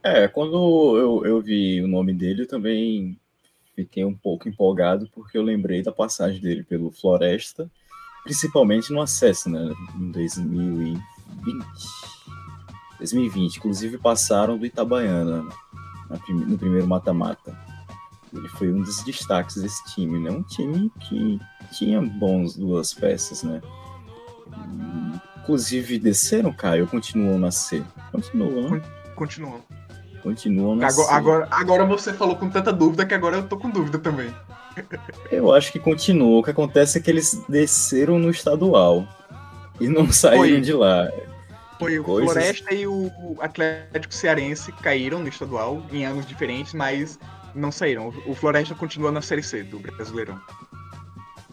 É, 0.02 0.26
quando 0.28 0.96
eu, 0.96 1.24
eu 1.24 1.40
vi 1.40 1.80
o 1.80 1.88
nome 1.88 2.12
dele, 2.12 2.42
eu 2.42 2.48
também 2.48 3.18
fiquei 3.74 4.04
um 4.04 4.14
pouco 4.14 4.48
empolgado, 4.48 5.08
porque 5.14 5.38
eu 5.38 5.42
lembrei 5.42 5.82
da 5.82 5.92
passagem 5.92 6.40
dele 6.40 6.62
pelo 6.62 6.90
Floresta 6.90 7.70
principalmente 8.22 8.92
no 8.92 9.00
acesso, 9.00 9.50
né, 9.50 9.72
em 9.96 10.10
2020. 10.10 11.02
2020, 12.98 13.56
inclusive 13.56 13.98
passaram 13.98 14.56
do 14.56 14.64
Itabaiana 14.64 15.44
no 16.28 16.58
primeiro 16.58 16.86
mata-mata. 16.86 17.58
Ele 18.32 18.48
foi 18.50 18.72
um 18.72 18.80
dos 18.80 19.02
destaques 19.02 19.56
desse 19.56 19.84
time, 19.92 20.20
né? 20.20 20.30
Um 20.30 20.42
time 20.42 20.90
que 21.00 21.38
tinha 21.72 22.00
bons 22.00 22.56
duas 22.56 22.94
peças, 22.94 23.42
né? 23.42 23.60
Inclusive 25.42 25.98
desceram, 25.98 26.52
Caio, 26.52 26.86
continuam 26.86 27.34
a 27.34 27.38
nascer. 27.38 27.84
Continuam, 28.12 28.70
né? 28.70 28.82
Continuam. 29.16 29.60
Continuam 30.22 30.80
a 30.80 30.86
agora, 30.86 31.14
agora, 31.14 31.48
agora 31.50 31.84
você 31.84 32.12
falou 32.12 32.36
com 32.36 32.48
tanta 32.48 32.72
dúvida 32.72 33.04
que 33.04 33.14
agora 33.14 33.38
eu 33.38 33.48
tô 33.48 33.56
com 33.56 33.68
dúvida 33.68 33.98
também. 33.98 34.32
Eu 35.30 35.52
acho 35.52 35.72
que 35.72 35.78
continuou. 35.78 36.40
O 36.40 36.42
que 36.42 36.50
acontece 36.50 36.98
é 36.98 37.00
que 37.00 37.10
eles 37.10 37.42
desceram 37.48 38.18
no 38.18 38.30
estadual 38.30 39.06
e 39.80 39.88
não 39.88 40.10
saíram 40.12 40.44
Foi. 40.44 40.60
de 40.60 40.72
lá. 40.72 41.10
Foi 41.78 41.98
o 41.98 42.04
Coisas... 42.04 42.32
Floresta 42.32 42.74
e 42.74 42.86
o 42.86 43.10
Atlético 43.40 44.14
Cearense 44.14 44.70
caíram 44.70 45.18
no 45.18 45.28
estadual 45.28 45.82
em 45.92 46.06
anos 46.06 46.24
diferentes, 46.24 46.72
mas 46.72 47.18
não 47.54 47.72
saíram. 47.72 48.12
O 48.24 48.34
Floresta 48.34 48.74
continua 48.74 49.10
na 49.10 49.20
Série 49.20 49.42
C 49.42 49.64
do 49.64 49.80
Brasileirão. 49.80 50.40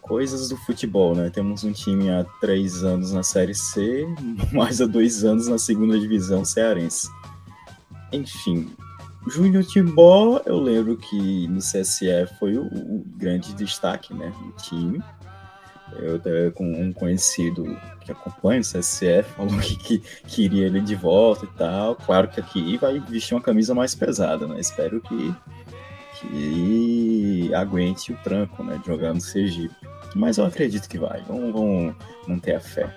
Coisas 0.02 0.50
do 0.50 0.58
futebol, 0.58 1.16
né? 1.16 1.32
Temos 1.32 1.64
um 1.64 1.72
time 1.72 2.10
há 2.10 2.24
três 2.40 2.84
anos 2.84 3.12
na 3.12 3.24
Série 3.24 3.56
C, 3.56 4.08
mais 4.54 4.80
há 4.80 4.86
dois 4.86 5.24
anos 5.24 5.48
na 5.48 5.58
segunda 5.58 6.00
divisão 6.00 6.46
cearense. 6.46 7.10
Enfim, 8.12 8.72
Júnior 9.28 9.64
Timbó, 9.64 10.42
eu 10.46 10.60
lembro 10.60 10.98
que 10.98 11.48
no 11.48 11.60
CSE 11.60 12.28
foi 12.40 12.58
o, 12.58 12.64
o 12.66 13.04
grande 13.18 13.54
destaque 13.54 14.14
né, 14.14 14.32
do 14.42 14.52
time. 14.64 15.04
Eu 15.98 16.52
com 16.52 16.66
um 16.72 16.94
conhecido 16.94 17.76
que 18.02 18.12
acompanha 18.12 18.62
o 18.62 18.64
CSE 18.64 19.24
falou 19.36 19.58
que, 19.60 19.76
que 19.76 20.04
queria 20.28 20.68
ele 20.68 20.82
de 20.82 20.96
volta 20.96 21.46
e 21.46 21.58
tal. 21.58 21.96
Claro 21.96 22.28
que 22.28 22.40
aqui 22.40 22.78
vai 22.78 23.00
vestir 23.00 23.34
uma 23.34 23.42
camisa 23.42 23.74
mais 23.74 23.96
pesada, 23.96 24.48
né? 24.48 24.60
Espero 24.60 25.02
que, 25.02 25.36
que 26.20 27.52
aguente 27.54 28.14
o 28.14 28.18
tranco 28.18 28.64
né, 28.64 28.78
de 28.78 28.88
jogar 28.88 29.14
no 29.14 29.22
Sergipe. 29.22 29.76
Mas 30.16 30.38
eu 30.38 30.46
acredito 30.46 30.88
que 30.88 30.98
vai. 30.98 31.22
Vamos, 31.28 31.52
vamos 31.52 31.96
manter 32.28 32.56
a 32.56 32.60
fé. 32.60 32.96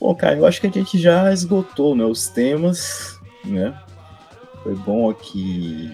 Bom, 0.00 0.14
cara, 0.14 0.36
eu 0.36 0.46
acho 0.46 0.60
que 0.60 0.66
a 0.66 0.70
gente 0.70 0.98
já 0.98 1.32
esgotou 1.32 1.94
né, 1.94 2.04
os 2.04 2.28
temas, 2.28 3.18
né? 3.44 3.76
Foi 4.68 4.76
bom 4.76 5.08
aqui 5.08 5.90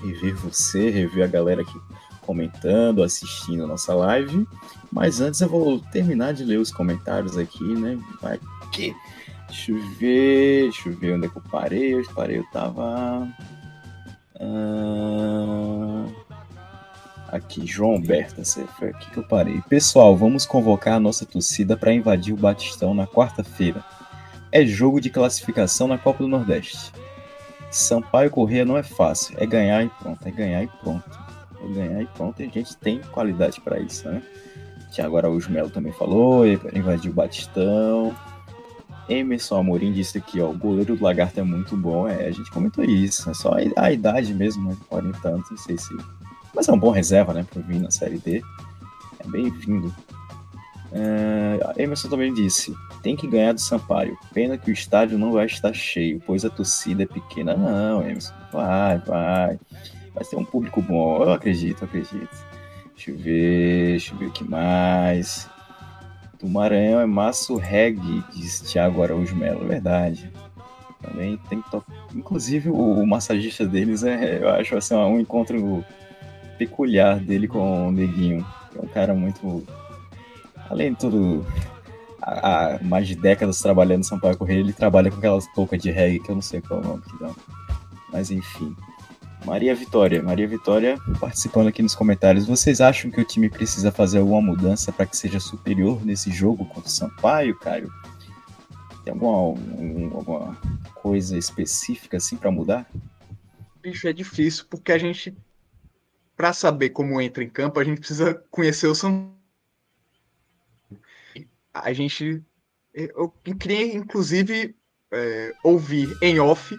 rever 0.00 0.36
você, 0.36 0.88
rever 0.88 1.24
a 1.24 1.26
galera 1.26 1.62
aqui 1.62 1.76
comentando, 2.20 3.02
assistindo 3.02 3.64
a 3.64 3.66
nossa 3.66 3.92
live. 3.92 4.46
Mas 4.92 5.20
antes 5.20 5.40
eu 5.40 5.48
vou 5.48 5.80
terminar 5.80 6.32
de 6.32 6.44
ler 6.44 6.58
os 6.58 6.70
comentários 6.70 7.36
aqui, 7.36 7.64
né? 7.64 7.98
Vai 8.22 8.38
que. 8.70 8.94
Deixa 9.48 9.72
eu 9.72 9.82
ver. 9.98 10.62
Deixa 10.70 10.90
eu 10.90 10.96
ver 10.96 11.16
onde 11.16 11.26
é 11.26 11.28
que 11.28 11.36
eu 11.36 11.42
parei. 11.50 11.94
Eu 11.94 12.04
parei, 12.14 12.38
eu 12.38 12.44
tava. 12.52 13.28
Ah, 14.38 16.06
aqui, 17.32 17.66
João 17.66 18.00
Berta, 18.00 18.44
foi 18.78 18.90
aqui 18.90 19.10
que 19.10 19.16
eu 19.16 19.24
parei. 19.24 19.60
Pessoal, 19.68 20.16
vamos 20.16 20.46
convocar 20.46 20.94
a 20.94 21.00
nossa 21.00 21.26
torcida 21.26 21.76
para 21.76 21.92
invadir 21.92 22.32
o 22.32 22.36
Batistão 22.36 22.94
na 22.94 23.08
quarta-feira. 23.08 23.84
É 24.52 24.64
jogo 24.64 25.00
de 25.00 25.10
classificação 25.10 25.88
na 25.88 25.98
Copa 25.98 26.22
do 26.22 26.28
Nordeste. 26.28 26.92
Sampaio 27.74 28.30
Corrêa 28.30 28.64
não 28.64 28.76
é 28.76 28.84
fácil, 28.84 29.34
é 29.36 29.44
ganhar 29.44 29.84
e 29.84 29.88
pronto, 29.88 30.26
é 30.26 30.30
ganhar 30.30 30.62
e 30.62 30.68
pronto. 30.80 31.18
É 31.60 31.74
ganhar 31.74 32.02
e 32.02 32.06
pronto, 32.06 32.40
e 32.40 32.46
a 32.46 32.48
gente 32.48 32.76
tem 32.76 33.00
qualidade 33.00 33.60
para 33.60 33.80
isso, 33.80 34.08
né? 34.08 34.22
Tiago 34.92 35.16
Araújo 35.16 35.50
Melo 35.50 35.68
também 35.68 35.92
falou, 35.92 36.46
invadiu 36.46 37.10
o 37.10 37.14
Batistão. 37.14 38.14
Emerson 39.08 39.58
Amorim 39.58 39.92
disse 39.92 40.18
aqui, 40.18 40.40
ó, 40.40 40.50
o 40.50 40.56
goleiro 40.56 40.94
do 40.94 41.02
Lagarto 41.02 41.40
é 41.40 41.42
muito 41.42 41.76
bom. 41.76 42.08
É, 42.08 42.26
a 42.26 42.30
gente 42.30 42.48
comentou 42.52 42.84
isso, 42.84 43.28
é 43.28 43.34
só 43.34 43.56
a, 43.76 43.92
idade 43.92 44.32
mesmo, 44.32 44.68
né? 44.68 44.76
40 44.88 45.18
tanto, 45.18 45.50
não 45.50 45.58
sei 45.58 45.76
se. 45.76 45.92
Mas 46.54 46.68
é 46.68 46.72
um 46.72 46.78
bom 46.78 46.90
reserva, 46.90 47.34
né, 47.34 47.44
para 47.50 47.60
vir 47.60 47.80
na 47.80 47.90
Série 47.90 48.18
D. 48.18 48.40
É 49.18 49.28
bem-vindo. 49.28 49.92
Uh, 50.94 51.80
Emerson 51.80 52.08
também 52.08 52.32
disse: 52.32 52.72
tem 53.02 53.16
que 53.16 53.26
ganhar 53.26 53.52
do 53.52 53.60
Sampaio. 53.60 54.16
Pena 54.32 54.56
que 54.56 54.70
o 54.70 54.72
estádio 54.72 55.18
não 55.18 55.32
vai 55.32 55.46
estar 55.46 55.72
cheio, 55.72 56.22
pois 56.24 56.44
a 56.44 56.50
torcida 56.50 57.02
é 57.02 57.06
pequena. 57.06 57.56
Não, 57.56 58.00
Emerson, 58.00 58.32
vai, 58.52 58.98
vai. 58.98 59.58
Vai 60.14 60.24
ter 60.24 60.36
um 60.36 60.44
público 60.44 60.80
bom, 60.80 61.24
eu 61.24 61.32
acredito, 61.32 61.82
eu 61.82 61.88
acredito. 61.88 62.46
Deixa 62.94 63.10
eu 63.10 63.16
ver, 63.16 63.90
deixa 63.90 64.14
eu 64.14 64.18
ver 64.18 64.26
o 64.26 64.30
que 64.30 64.44
mais. 64.44 65.50
Do 66.40 66.48
Maranhão 66.48 67.00
é 67.00 67.06
Maço 67.06 67.56
Reggae, 67.56 68.22
diz 68.32 68.60
Thiago 68.60 69.02
Araújo 69.02 69.34
Melo, 69.34 69.64
é 69.64 69.68
verdade. 69.68 70.30
Também 71.02 71.36
tem 71.48 71.60
que 71.60 71.70
tocar. 71.70 71.92
Inclusive, 72.14 72.70
o, 72.70 73.00
o, 73.00 73.06
massagista 73.06 73.66
deles 73.66 74.04
é, 74.04 74.38
eu 74.40 74.48
acho 74.50 74.76
assim, 74.76 74.94
um 74.94 75.18
encontro 75.18 75.84
peculiar 76.56 77.18
dele 77.18 77.48
com 77.48 77.88
o 77.88 77.92
Neguinho. 77.92 78.46
É 78.76 78.80
um 78.80 78.88
cara 78.88 79.12
muito 79.12 79.66
além 80.70 80.92
de 80.92 80.98
tudo, 80.98 81.46
há, 82.20 82.78
mais 82.82 83.06
de 83.06 83.14
décadas 83.14 83.58
trabalhando 83.58 84.00
em 84.00 84.04
São 84.04 84.18
Paulo 84.18 84.36
Correio, 84.36 84.60
ele 84.60 84.72
trabalha 84.72 85.10
com 85.10 85.18
aquelas 85.18 85.46
toucas 85.54 85.80
de 85.80 85.90
reggae 85.90 86.20
que 86.20 86.30
eu 86.30 86.34
não 86.34 86.42
sei 86.42 86.60
qual 86.60 86.80
é 86.80 86.84
o 86.84 86.88
nome 86.88 87.02
que 87.02 87.18
dá. 87.18 87.30
Mas 88.12 88.30
enfim. 88.30 88.74
Maria 89.44 89.74
Vitória, 89.74 90.22
Maria 90.22 90.48
Vitória 90.48 90.98
participando 91.20 91.68
aqui 91.68 91.82
nos 91.82 91.94
comentários. 91.94 92.46
Vocês 92.46 92.80
acham 92.80 93.10
que 93.10 93.20
o 93.20 93.24
time 93.24 93.50
precisa 93.50 93.92
fazer 93.92 94.18
alguma 94.18 94.40
mudança 94.40 94.90
para 94.90 95.04
que 95.04 95.16
seja 95.16 95.38
superior 95.38 96.04
nesse 96.04 96.32
jogo 96.32 96.64
contra 96.64 96.88
o 96.88 96.92
Sampaio, 96.92 97.58
Caio? 97.58 97.92
Tem 99.04 99.12
alguma, 99.12 99.60
alguma 100.14 100.56
coisa 100.94 101.36
específica 101.36 102.16
assim 102.16 102.38
para 102.38 102.50
mudar? 102.50 102.90
Bicho, 103.82 104.08
é 104.08 104.14
difícil 104.14 104.64
porque 104.70 104.92
a 104.92 104.96
gente, 104.96 105.36
para 106.34 106.54
saber 106.54 106.88
como 106.90 107.20
entra 107.20 107.44
em 107.44 107.48
campo, 107.50 107.78
a 107.78 107.84
gente 107.84 107.98
precisa 107.98 108.42
conhecer 108.50 108.86
o 108.86 108.94
São 108.94 109.33
a 111.74 111.92
gente. 111.92 112.42
Eu 112.94 113.28
queria, 113.58 113.96
inclusive, 113.96 114.76
é, 115.12 115.52
ouvir 115.64 116.16
em 116.22 116.38
off 116.38 116.76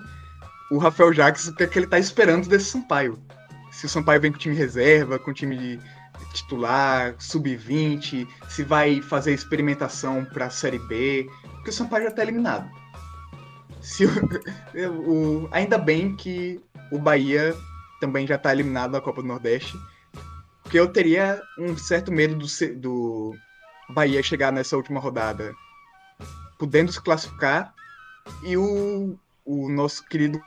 o 0.72 0.78
Rafael 0.78 1.14
Jacques 1.14 1.48
o 1.48 1.56
que, 1.56 1.64
é 1.64 1.68
que 1.68 1.78
ele 1.78 1.86
está 1.86 2.00
esperando 2.00 2.48
desse 2.48 2.72
Sampaio. 2.72 3.22
Se 3.72 3.86
o 3.86 3.90
Sampaio 3.90 4.22
vem 4.22 4.32
com 4.32 4.38
time 4.38 4.56
reserva, 4.56 5.20
com 5.20 5.34
time 5.34 5.80
titular, 6.34 7.16
sub-20, 7.20 8.28
se 8.50 8.64
vai 8.64 9.02
fazer 9.02 9.34
experimentação 9.34 10.26
para 10.26 10.46
a 10.46 10.50
Série 10.50 10.80
B, 10.80 11.30
porque 11.56 11.70
o 11.70 11.74
Sampaio 11.74 12.04
já 12.04 12.10
está 12.10 12.24
eliminado. 12.24 12.70
Se 13.82 14.06
o, 14.06 14.10
o, 15.46 15.50
ainda 15.52 15.78
bem 15.78 16.16
que 16.16 16.60
o 16.92 16.98
Bahia 16.98 17.56
também 18.00 18.26
já 18.26 18.36
está 18.36 18.54
eliminado 18.54 18.92
da 18.92 19.02
Copa 19.02 19.22
do 19.22 19.28
Nordeste, 19.28 19.78
porque 20.64 20.80
eu 20.80 20.88
teria 20.88 21.42
um 21.60 21.78
certo 21.78 22.12
medo 22.12 22.36
do, 22.36 22.48
do 22.76 23.36
Bahia 23.90 24.22
chegar 24.24 24.52
nessa 24.52 24.76
última 24.76 25.00
rodada 25.00 25.56
podendo 26.58 26.92
se 26.92 27.02
classificar 27.02 27.74
e 28.44 28.58
o, 28.58 29.18
o 29.46 29.70
nosso 29.70 30.04
querido 30.06 30.42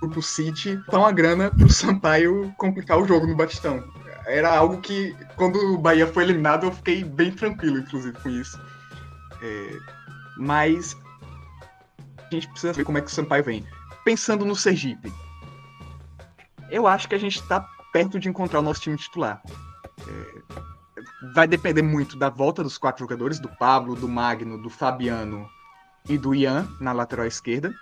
grupo 0.00 0.22
City 0.22 0.80
dar 0.90 1.00
uma 1.00 1.12
grana 1.12 1.50
pro 1.50 1.68
Sampaio 1.68 2.52
complicar 2.56 2.98
o 2.98 3.06
jogo 3.06 3.26
no 3.26 3.36
Batistão. 3.36 3.84
Era 4.26 4.54
algo 4.54 4.80
que, 4.80 5.16
quando 5.36 5.56
o 5.56 5.78
Bahia 5.78 6.06
foi 6.06 6.22
eliminado, 6.22 6.66
eu 6.66 6.72
fiquei 6.72 7.02
bem 7.02 7.32
tranquilo, 7.32 7.78
inclusive, 7.78 8.16
com 8.18 8.28
isso. 8.28 8.60
É, 9.42 9.78
mas 10.36 10.96
a 12.18 12.34
gente 12.34 12.46
precisa 12.48 12.74
ver 12.74 12.84
como 12.84 12.98
é 12.98 13.00
que 13.00 13.06
o 13.06 13.10
Sampaio 13.10 13.42
vem. 13.42 13.66
Pensando 14.04 14.44
no 14.44 14.54
Sergipe, 14.54 15.12
eu 16.70 16.86
acho 16.86 17.08
que 17.08 17.14
a 17.14 17.18
gente 17.18 17.40
está 17.40 17.66
perto 17.92 18.20
de 18.20 18.28
encontrar 18.28 18.60
o 18.60 18.62
nosso 18.62 18.82
time 18.82 18.96
titular. 18.96 19.42
Vai 21.38 21.46
depender 21.46 21.82
muito 21.82 22.18
da 22.18 22.28
volta 22.28 22.64
dos 22.64 22.76
quatro 22.76 23.04
jogadores, 23.04 23.38
do 23.38 23.48
Pablo, 23.48 23.94
do 23.94 24.08
Magno, 24.08 24.60
do 24.60 24.68
Fabiano 24.68 25.48
e 26.08 26.18
do 26.18 26.34
Ian 26.34 26.66
na 26.80 26.90
lateral 26.90 27.26
esquerda. 27.26 27.72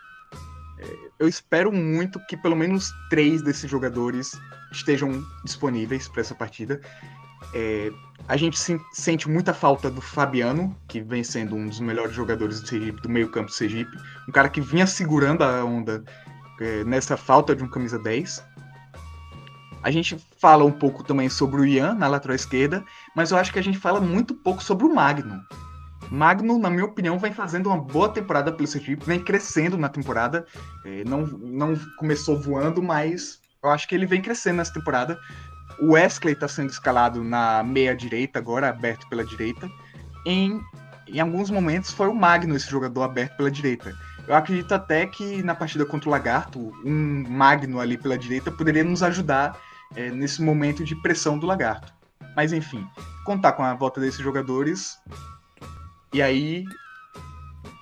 É, 0.78 0.96
eu 1.18 1.26
espero 1.26 1.72
muito 1.72 2.20
que 2.26 2.36
pelo 2.36 2.54
menos 2.54 2.92
três 3.08 3.40
desses 3.40 3.70
jogadores 3.70 4.38
estejam 4.70 5.24
disponíveis 5.42 6.06
para 6.06 6.20
essa 6.20 6.34
partida. 6.34 6.82
É, 7.54 7.90
a 8.28 8.36
gente 8.36 8.58
sente 8.92 9.26
muita 9.26 9.54
falta 9.54 9.90
do 9.90 10.02
Fabiano, 10.02 10.76
que 10.86 11.00
vem 11.00 11.24
sendo 11.24 11.56
um 11.56 11.66
dos 11.66 11.80
melhores 11.80 12.12
jogadores 12.12 12.60
do 12.60 12.68
Sergipe, 12.68 13.00
do 13.00 13.08
meio-campo 13.08 13.46
do 13.46 13.54
Sergipe. 13.54 13.96
Um 14.28 14.32
cara 14.32 14.50
que 14.50 14.60
vinha 14.60 14.86
segurando 14.86 15.42
a 15.42 15.64
onda 15.64 16.04
é, 16.60 16.84
nessa 16.84 17.16
falta 17.16 17.56
de 17.56 17.64
um 17.64 17.70
camisa 17.70 17.98
10. 17.98 18.44
A 19.86 19.90
gente 19.92 20.18
fala 20.40 20.64
um 20.64 20.72
pouco 20.72 21.04
também 21.04 21.28
sobre 21.28 21.60
o 21.60 21.64
Ian 21.64 21.94
na 21.94 22.08
lateral 22.08 22.34
esquerda, 22.34 22.84
mas 23.14 23.30
eu 23.30 23.38
acho 23.38 23.52
que 23.52 23.58
a 23.60 23.62
gente 23.62 23.78
fala 23.78 24.00
muito 24.00 24.34
pouco 24.34 24.60
sobre 24.60 24.84
o 24.84 24.92
Magno. 24.92 25.40
Magno, 26.10 26.58
na 26.58 26.68
minha 26.68 26.84
opinião, 26.84 27.20
vem 27.20 27.32
fazendo 27.32 27.68
uma 27.68 27.78
boa 27.78 28.08
temporada 28.08 28.50
pelo 28.50 28.66
Sergipe, 28.66 29.06
vem 29.06 29.20
crescendo 29.20 29.78
na 29.78 29.88
temporada. 29.88 30.44
É, 30.84 31.04
não, 31.04 31.24
não 31.24 31.76
começou 31.98 32.36
voando, 32.36 32.82
mas 32.82 33.38
eu 33.62 33.70
acho 33.70 33.86
que 33.86 33.94
ele 33.94 34.06
vem 34.06 34.20
crescendo 34.20 34.56
nessa 34.56 34.72
temporada. 34.72 35.16
O 35.78 35.92
Wesley 35.92 36.34
está 36.34 36.48
sendo 36.48 36.70
escalado 36.70 37.22
na 37.22 37.62
meia 37.62 37.94
direita, 37.94 38.40
agora 38.40 38.68
aberto 38.68 39.08
pela 39.08 39.24
direita. 39.24 39.70
Em, 40.26 40.60
em 41.06 41.20
alguns 41.20 41.48
momentos 41.48 41.92
foi 41.92 42.08
o 42.08 42.14
Magno 42.14 42.56
esse 42.56 42.68
jogador 42.68 43.04
aberto 43.04 43.36
pela 43.36 43.52
direita. 43.52 43.96
Eu 44.26 44.34
acredito 44.34 44.72
até 44.72 45.06
que 45.06 45.44
na 45.44 45.54
partida 45.54 45.86
contra 45.86 46.08
o 46.08 46.10
Lagarto, 46.10 46.72
um 46.84 47.22
Magno 47.28 47.78
ali 47.78 47.96
pela 47.96 48.18
direita 48.18 48.50
poderia 48.50 48.82
nos 48.82 49.00
ajudar 49.00 49.56
é, 49.94 50.10
nesse 50.10 50.42
momento 50.42 50.84
de 50.84 50.94
pressão 50.96 51.38
do 51.38 51.46
Lagarto. 51.46 51.92
Mas 52.34 52.52
enfim, 52.52 52.86
contar 53.24 53.52
com 53.52 53.62
a 53.62 53.74
volta 53.74 54.00
desses 54.00 54.20
jogadores. 54.20 54.98
E 56.12 56.20
aí, 56.20 56.64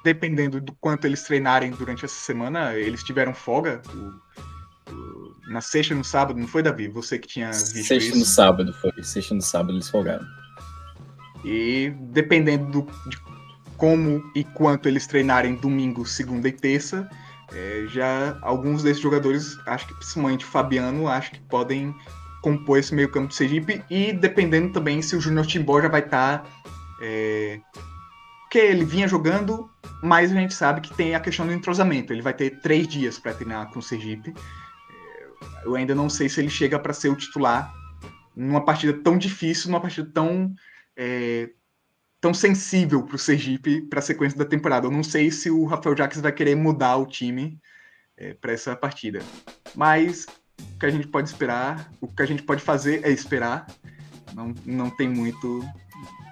dependendo 0.05 0.61
do 0.61 0.73
quanto 0.75 1.07
eles 1.07 1.23
treinarem 1.23 1.71
durante 1.71 2.05
essa 2.05 2.15
semana, 2.15 2.75
eles 2.75 3.03
tiveram 3.03 3.35
folga. 3.35 3.83
O, 3.93 4.93
o, 4.93 5.35
na 5.49 5.61
sexta 5.61 5.95
no 5.95 6.05
sábado, 6.05 6.39
não 6.39 6.47
foi, 6.47 6.63
Davi? 6.63 6.89
Você 6.89 7.19
que 7.19 7.29
tinha 7.29 7.51
visto 7.51 7.87
sexta 7.87 8.11
isso. 8.11 8.19
no 8.19 8.25
sábado, 8.25 8.73
foi. 8.75 8.93
Sexta 9.03 9.35
no 9.35 9.43
sábado 9.43 9.73
eles 9.73 9.89
folgaram. 9.89 10.25
E 11.45 11.93
dependendo 12.11 12.71
do, 12.71 13.09
de 13.09 13.19
como 13.77 14.23
e 14.35 14.45
quanto 14.45 14.89
eles 14.89 15.07
treinarem 15.07 15.57
domingo, 15.57 16.07
segunda 16.07 16.49
e 16.49 16.53
terça, 16.53 17.09
é, 17.55 17.87
já 17.89 18.37
alguns 18.43 18.83
desses 18.83 19.03
jogadores, 19.03 19.57
acho 19.67 19.87
que 19.87 19.95
principalmente 19.95 20.45
o 20.45 20.49
Fabiano, 20.49 21.09
acho 21.09 21.31
que 21.31 21.41
podem 21.41 21.95
compor 22.43 22.79
esse 22.79 22.95
meio 22.95 23.11
campo 23.11 23.29
do 23.29 23.35
Sergipe 23.35 23.83
e 23.89 24.13
dependendo 24.13 24.73
também 24.73 25.01
se 25.01 25.17
o 25.17 25.21
Júnior 25.21 25.47
Timbó 25.47 25.81
já 25.81 25.89
vai 25.89 26.01
estar 26.01 26.41
tá, 26.41 26.49
é, 27.01 27.61
porque 28.43 28.59
ele 28.59 28.85
vinha 28.85 29.09
jogando, 29.09 29.71
mas 30.03 30.31
a 30.31 30.35
gente 30.35 30.55
sabe 30.55 30.81
que 30.81 30.95
tem 30.95 31.15
a 31.15 31.21
questão 31.21 31.47
do 31.47 31.53
entrosamento. 31.53 32.13
Ele 32.13 32.23
vai 32.23 32.33
ter 32.33 32.61
três 32.61 32.87
dias 32.87 33.19
para 33.19 33.35
treinar 33.35 33.69
com 33.73 33.79
o 33.79 33.83
Sergipe. 33.83 34.33
É, 34.33 35.67
eu 35.67 35.75
ainda 35.75 35.95
não 35.95 36.09
sei 36.09 36.29
se 36.29 36.41
ele 36.41 36.51
chega 36.51 36.79
para 36.79 36.93
ser 36.93 37.09
o 37.09 37.17
titular 37.17 37.75
numa 38.37 38.65
partida 38.65 38.93
tão 38.93 39.17
difícil, 39.17 39.71
numa 39.71 39.81
partida 39.81 40.09
tão 40.13 40.55
é, 40.97 41.51
tão 42.25 42.33
sensível 42.33 43.03
para 43.03 43.17
o 43.17 43.19
Sergipe 43.19 43.83
para 43.83 43.99
a 43.99 44.03
sequência 44.03 44.39
da 44.39 44.47
temporada. 44.47 44.87
Eu 44.87 44.91
não 44.91 45.05
sei 45.05 45.31
se 45.31 45.51
o 45.51 45.67
Rafael 45.67 45.95
Jacques 45.95 46.23
vai 46.23 46.33
querer 46.33 46.55
mudar 46.55 46.97
o 46.97 47.05
time 47.05 47.61
é, 48.17 48.33
para 48.33 48.51
essa 48.51 48.75
partida. 48.75 49.21
Mas 49.75 50.27
o 50.59 50.79
que 50.79 50.87
a 50.87 50.91
gente 50.91 51.07
pode 51.07 51.29
esperar, 51.29 51.93
o 52.01 52.09
que 52.09 52.23
a 52.23 52.25
gente 52.25 52.43
pode 52.43 52.63
fazer 52.63 53.05
é 53.05 53.11
esperar. 53.11 53.67
Não, 54.35 54.55
não 54.65 54.89
tem 54.89 55.07
muito. 55.07 55.63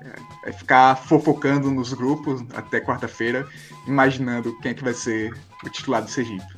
É, 0.01 0.49
é 0.49 0.53
ficar 0.55 0.97
fofocando 0.97 1.71
nos 1.71 1.93
grupos 1.93 2.43
até 2.55 2.81
quarta-feira, 2.81 3.47
imaginando 3.87 4.59
quem 4.61 4.71
é 4.71 4.75
que 4.75 4.83
vai 4.83 4.95
ser 4.95 5.35
o 5.63 5.69
titular 5.69 6.03
do 6.03 6.11
Sergipe. 6.11 6.57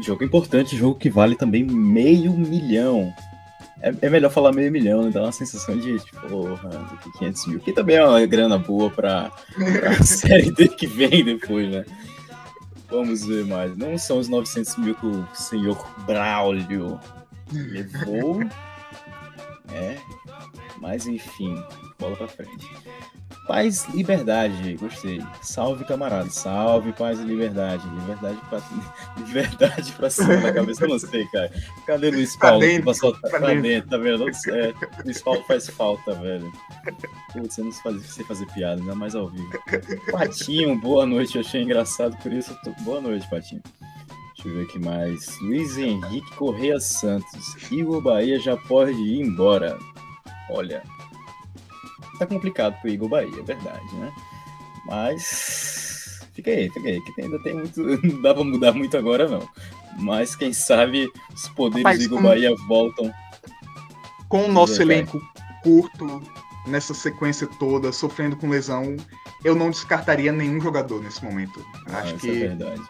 Jogo 0.00 0.24
importante, 0.24 0.76
jogo 0.76 0.98
que 0.98 1.08
vale 1.08 1.36
também 1.36 1.62
meio 1.62 2.32
milhão 2.32 3.14
é, 3.84 3.94
é, 4.00 4.08
melhor 4.08 4.30
falar 4.30 4.50
meio 4.50 4.72
milhão, 4.72 5.02
né? 5.04 5.10
Dá 5.10 5.20
uma 5.20 5.32
sensação 5.32 5.76
de, 5.76 5.98
tipo, 5.98 6.26
porra, 6.26 6.70
do 6.70 6.96
que 6.96 7.18
500 7.18 7.46
mil. 7.48 7.60
Que 7.60 7.72
também 7.72 7.96
é 7.96 8.04
uma 8.04 8.24
grana 8.24 8.56
boa 8.56 8.90
pra, 8.90 9.30
pra 9.54 9.92
série 10.02 10.50
que 10.68 10.86
vem 10.86 11.22
depois, 11.22 11.70
né? 11.70 11.84
Vamos 12.88 13.26
ver 13.26 13.44
mais. 13.44 13.76
Não 13.76 13.98
são 13.98 14.18
os 14.18 14.28
900 14.28 14.76
mil 14.78 14.94
que 14.94 15.06
o 15.06 15.28
senhor 15.34 15.76
Braulio 16.06 16.98
levou. 17.52 18.42
É. 19.70 19.96
Mas 20.80 21.06
enfim, 21.06 21.62
bola 22.04 22.16
pra 22.16 22.28
frente. 22.28 22.68
Paz 23.46 23.86
e 23.92 23.96
liberdade, 23.98 24.74
gostei. 24.76 25.22
Salve, 25.42 25.84
camarada. 25.84 26.30
Salve, 26.30 26.92
paz 26.92 27.20
e 27.20 27.24
liberdade. 27.24 27.86
Liberdade 28.00 28.38
pra, 28.48 28.62
liberdade 29.26 29.92
pra 29.92 30.08
cima 30.08 30.36
da 30.38 30.52
cabeça, 30.52 30.84
eu 30.84 30.88
não 30.88 30.98
sei, 30.98 31.26
cara. 31.26 31.52
Cadê 31.86 32.10
Luiz 32.10 32.36
Paulo? 32.36 32.60
Pra 32.60 32.68
dentro, 32.68 32.84
passou, 32.84 33.14
pra, 33.20 33.30
pra 33.30 33.48
dentro. 33.48 33.62
dentro, 33.62 33.90
tá 33.90 33.98
vendo? 33.98 34.28
É, 34.28 35.02
Luiz 35.04 35.22
Paulo 35.22 35.44
faz 35.46 35.68
falta, 35.68 36.14
velho. 36.14 36.50
Eu 37.34 37.42
não 37.42 37.50
sei 37.50 38.24
fazer 38.24 38.46
piada, 38.46 38.80
ainda 38.80 38.94
mais 38.94 39.14
ao 39.14 39.28
vivo. 39.28 39.50
Patinho, 40.10 40.78
boa 40.80 41.04
noite. 41.04 41.36
Eu 41.36 41.42
achei 41.42 41.62
engraçado, 41.62 42.16
por 42.22 42.32
isso. 42.32 42.56
Tô... 42.64 42.70
Boa 42.82 43.00
noite, 43.00 43.28
Patinho. 43.28 43.62
Deixa 44.36 44.48
eu 44.48 44.54
ver 44.54 44.62
aqui 44.64 44.78
mais. 44.78 45.38
Luiz 45.40 45.76
Henrique 45.76 46.34
Correia 46.36 46.80
Santos. 46.80 47.70
Igor 47.70 48.00
Bahia 48.00 48.38
já 48.38 48.56
pode 48.56 48.92
ir 48.92 49.20
embora. 49.20 49.78
Olha, 50.50 50.82
tá 52.18 52.26
complicado 52.26 52.80
pro 52.80 52.90
Igor 52.90 53.08
Bahia, 53.08 53.38
é 53.38 53.42
verdade, 53.42 53.94
né? 53.96 54.12
Mas 54.86 56.20
fica 56.32 56.50
aí, 56.50 56.70
fica 56.70 56.88
aí, 56.88 57.00
que 57.00 57.20
ainda 57.20 57.42
tem 57.42 57.54
muito. 57.54 57.80
Não 58.06 58.22
dá 58.22 58.34
pra 58.34 58.44
mudar 58.44 58.72
muito 58.72 58.96
agora, 58.96 59.28
não. 59.28 59.48
Mas 59.98 60.34
quem 60.34 60.52
sabe 60.52 61.10
os 61.32 61.48
poderes 61.48 61.84
Mas, 61.84 61.98
do 61.98 62.04
Igor 62.04 62.18
com... 62.18 62.24
Bahia 62.24 62.54
voltam. 62.66 63.12
Com 64.28 64.46
o 64.46 64.52
nosso 64.52 64.82
elenco 64.82 65.20
curto, 65.62 66.22
nessa 66.66 66.92
sequência 66.92 67.46
toda, 67.46 67.92
sofrendo 67.92 68.36
com 68.36 68.48
lesão, 68.48 68.96
eu 69.44 69.54
não 69.54 69.70
descartaria 69.70 70.32
nenhum 70.32 70.60
jogador 70.60 71.02
nesse 71.02 71.24
momento. 71.24 71.64
Ah, 71.86 71.98
Acho 71.98 72.16
que. 72.16 72.30
É 72.30 72.48
verdade. 72.48 72.82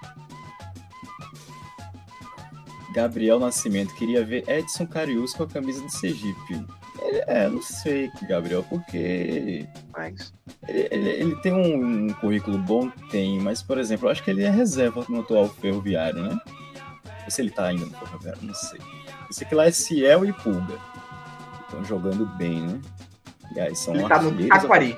Gabriel 2.95 3.41
Nascimento 3.41 3.93
queria 3.95 4.25
ver 4.25 4.49
Edson 4.49 4.87
Carius 4.87 5.35
com 5.35 5.43
a 5.43 5.49
camisa 5.49 5.83
do 5.83 5.91
Sergipe. 5.91 6.65
É, 7.27 7.49
não 7.49 7.61
sei, 7.61 8.11
Gabriel, 8.29 8.65
porque. 8.65 9.67
Mas... 9.93 10.33
Ele, 10.69 10.89
ele, 10.91 11.09
ele, 11.11 11.37
tem 11.37 11.53
um, 11.53 12.07
um, 12.07 12.13
currículo 12.15 12.59
bom, 12.59 12.91
tem, 13.11 13.41
mas, 13.41 13.63
por 13.63 13.79
exemplo, 13.79 14.07
eu 14.07 14.13
acho 14.13 14.23
que 14.23 14.31
ele 14.31 14.45
é 14.45 14.51
reserva 14.51 15.05
no 15.09 15.21
atual 15.21 15.49
ferroviário, 15.49 16.23
né? 16.23 16.39
Ou 17.25 17.31
se 17.31 17.43
ele 17.43 17.51
tá 17.51 17.67
ainda 17.67 17.85
no 17.85 17.93
ferroviário, 17.93 18.41
não 18.43 18.55
sei. 18.55 18.81
Eu 18.81 19.33
sei 19.33 19.47
que 19.47 19.55
lá 19.55 19.67
é 19.67 19.71
Ciel 19.71 20.25
e 20.25 20.33
Pulga. 20.33 20.79
Estão 21.63 21.85
jogando 21.85 22.27
bem, 22.37 22.61
né? 22.61 22.81
E 23.55 23.61
aí 23.61 23.75
são 23.75 23.95
ele 23.95 24.09
tá 24.09 24.23
no 24.23 24.49
Taquari. 24.49 24.97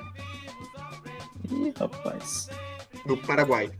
Ih, 1.49 1.73
rapaz. 1.77 2.49
No 3.05 3.17
Paraguai. 3.17 3.71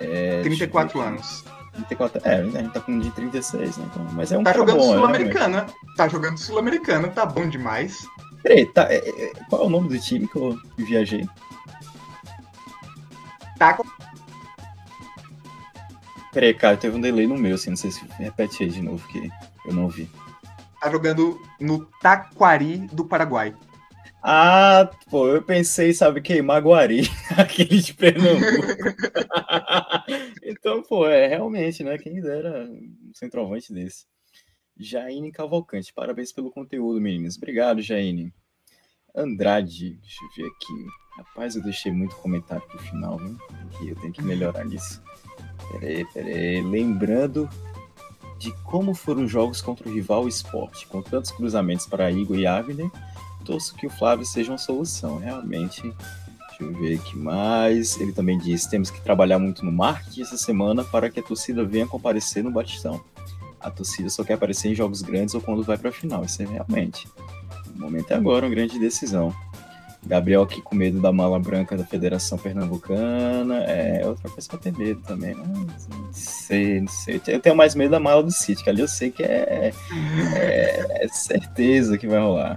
É, 0.00 0.42
34 0.42 1.00
anos. 1.00 1.44
34, 1.76 2.20
é, 2.24 2.34
a 2.36 2.44
gente 2.44 2.72
tá 2.72 2.80
com 2.80 2.98
de 2.98 3.10
36, 3.10 3.76
né? 3.76 3.86
Então, 3.90 4.06
mas 4.12 4.32
é 4.32 4.38
um 4.38 4.44
Tá 4.44 4.52
jogando 4.52 4.78
né, 4.78 4.82
Sul-Americana. 4.82 5.60
Né? 5.62 5.66
Tá 5.96 6.08
jogando 6.08 6.38
Sul-Americana, 6.38 7.08
tá 7.08 7.26
bom 7.26 7.48
demais. 7.48 8.06
Peraí, 8.42 8.66
tá, 8.66 8.86
é, 8.90 8.96
é, 8.96 9.32
qual 9.48 9.62
é 9.62 9.66
o 9.66 9.70
nome 9.70 9.88
do 9.88 9.98
time 9.98 10.26
que 10.26 10.36
eu 10.36 10.58
viajei? 10.76 11.28
Tá. 13.58 13.78
Peraí, 16.32 16.52
cara, 16.54 16.76
teve 16.76 16.96
um 16.96 17.00
delay 17.00 17.26
no 17.26 17.38
meu, 17.38 17.54
assim, 17.54 17.70
não 17.70 17.76
sei 17.76 17.90
se 17.90 18.04
repete 18.18 18.62
aí 18.62 18.70
de 18.70 18.82
novo, 18.82 19.06
que 19.08 19.30
eu 19.66 19.72
não 19.72 19.88
vi. 19.88 20.10
Tá 20.80 20.90
jogando 20.90 21.40
no 21.58 21.86
Taquari 22.00 22.78
do 22.92 23.04
Paraguai. 23.04 23.54
Ah, 24.22 24.90
pô, 25.08 25.28
eu 25.28 25.40
pensei, 25.40 25.94
sabe 25.94 26.20
que 26.20 26.42
Maguari, 26.42 27.08
aquele 27.38 27.80
de 27.80 27.94
Pernambuco. 27.94 28.66
então, 30.42 30.82
pô, 30.82 31.06
é 31.06 31.26
realmente, 31.26 31.82
né? 31.82 31.96
Quem 31.98 32.20
dera 32.20 32.68
um 32.70 33.12
centroavante 33.14 33.72
desse. 33.72 34.06
Jaine 34.78 35.32
Cavalcante, 35.32 35.92
parabéns 35.92 36.32
pelo 36.32 36.50
conteúdo, 36.50 37.00
meninas. 37.00 37.36
Obrigado, 37.36 37.80
Jaine. 37.80 38.32
Andrade, 39.14 39.96
deixa 39.96 40.18
eu 40.22 40.28
ver 40.36 40.50
aqui. 40.50 40.86
Rapaz, 41.16 41.56
eu 41.56 41.62
deixei 41.62 41.90
muito 41.90 42.14
comentário 42.16 42.66
pro 42.66 42.78
final, 42.78 43.18
viu? 43.18 43.38
Eu 43.88 43.96
tenho 43.96 44.12
que 44.12 44.22
melhorar 44.22 44.64
nisso. 44.66 45.02
Peraí, 45.72 46.04
peraí. 46.12 46.62
Lembrando 46.62 47.48
de 48.38 48.52
como 48.64 48.94
foram 48.94 49.24
os 49.24 49.30
jogos 49.30 49.62
contra 49.62 49.88
o 49.88 49.92
rival 49.92 50.28
esporte, 50.28 50.86
com 50.86 51.00
tantos 51.00 51.30
cruzamentos 51.30 51.86
para 51.86 52.10
Igor 52.10 52.38
e 52.38 52.46
Avner 52.46 52.90
torço 53.46 53.74
que 53.76 53.86
o 53.86 53.90
Flávio 53.90 54.26
seja 54.26 54.52
uma 54.52 54.58
solução, 54.58 55.18
realmente. 55.18 55.80
Deixa 56.58 56.72
eu 56.72 56.72
ver 56.72 56.94
aqui 56.98 57.16
mais. 57.16 58.00
Ele 58.00 58.12
também 58.12 58.38
disse: 58.38 58.70
temos 58.70 58.90
que 58.90 59.00
trabalhar 59.00 59.38
muito 59.38 59.64
no 59.64 59.70
marketing 59.70 60.22
essa 60.22 60.36
semana 60.36 60.82
para 60.82 61.10
que 61.10 61.20
a 61.20 61.22
torcida 61.22 61.64
venha 61.64 61.86
comparecer 61.86 62.42
no 62.42 62.50
Batistão. 62.50 63.00
A 63.60 63.70
torcida 63.70 64.08
só 64.08 64.24
quer 64.24 64.34
aparecer 64.34 64.70
em 64.70 64.74
jogos 64.74 65.02
grandes 65.02 65.34
ou 65.34 65.40
quando 65.40 65.62
vai 65.62 65.76
para 65.76 65.90
a 65.90 65.92
final. 65.92 66.24
Isso 66.24 66.42
é 66.42 66.46
realmente. 66.46 67.08
O 67.74 67.80
momento 67.80 68.10
é 68.10 68.14
agora, 68.14 68.46
uma 68.46 68.54
grande 68.54 68.78
decisão. 68.78 69.34
Gabriel 70.06 70.42
aqui 70.42 70.62
com 70.62 70.76
medo 70.76 71.00
da 71.00 71.12
mala 71.12 71.38
branca 71.38 71.76
da 71.76 71.84
Federação 71.84 72.38
Pernambucana. 72.38 73.64
É 73.64 74.06
outra 74.06 74.30
eu 74.52 74.58
tenho 74.58 74.78
medo 74.78 75.00
também. 75.02 75.34
Né? 75.34 75.44
Não 75.44 76.12
sei, 76.12 76.80
não 76.80 76.88
sei. 76.88 77.20
Eu 77.26 77.40
tenho 77.40 77.56
mais 77.56 77.74
medo 77.74 77.90
da 77.90 78.00
mala 78.00 78.22
do 78.22 78.30
City, 78.30 78.62
que 78.62 78.70
ali 78.70 78.80
eu 78.80 78.88
sei 78.88 79.10
que 79.10 79.22
é, 79.22 79.72
é, 80.36 81.04
é 81.04 81.08
certeza 81.08 81.98
que 81.98 82.06
vai 82.06 82.20
rolar. 82.20 82.56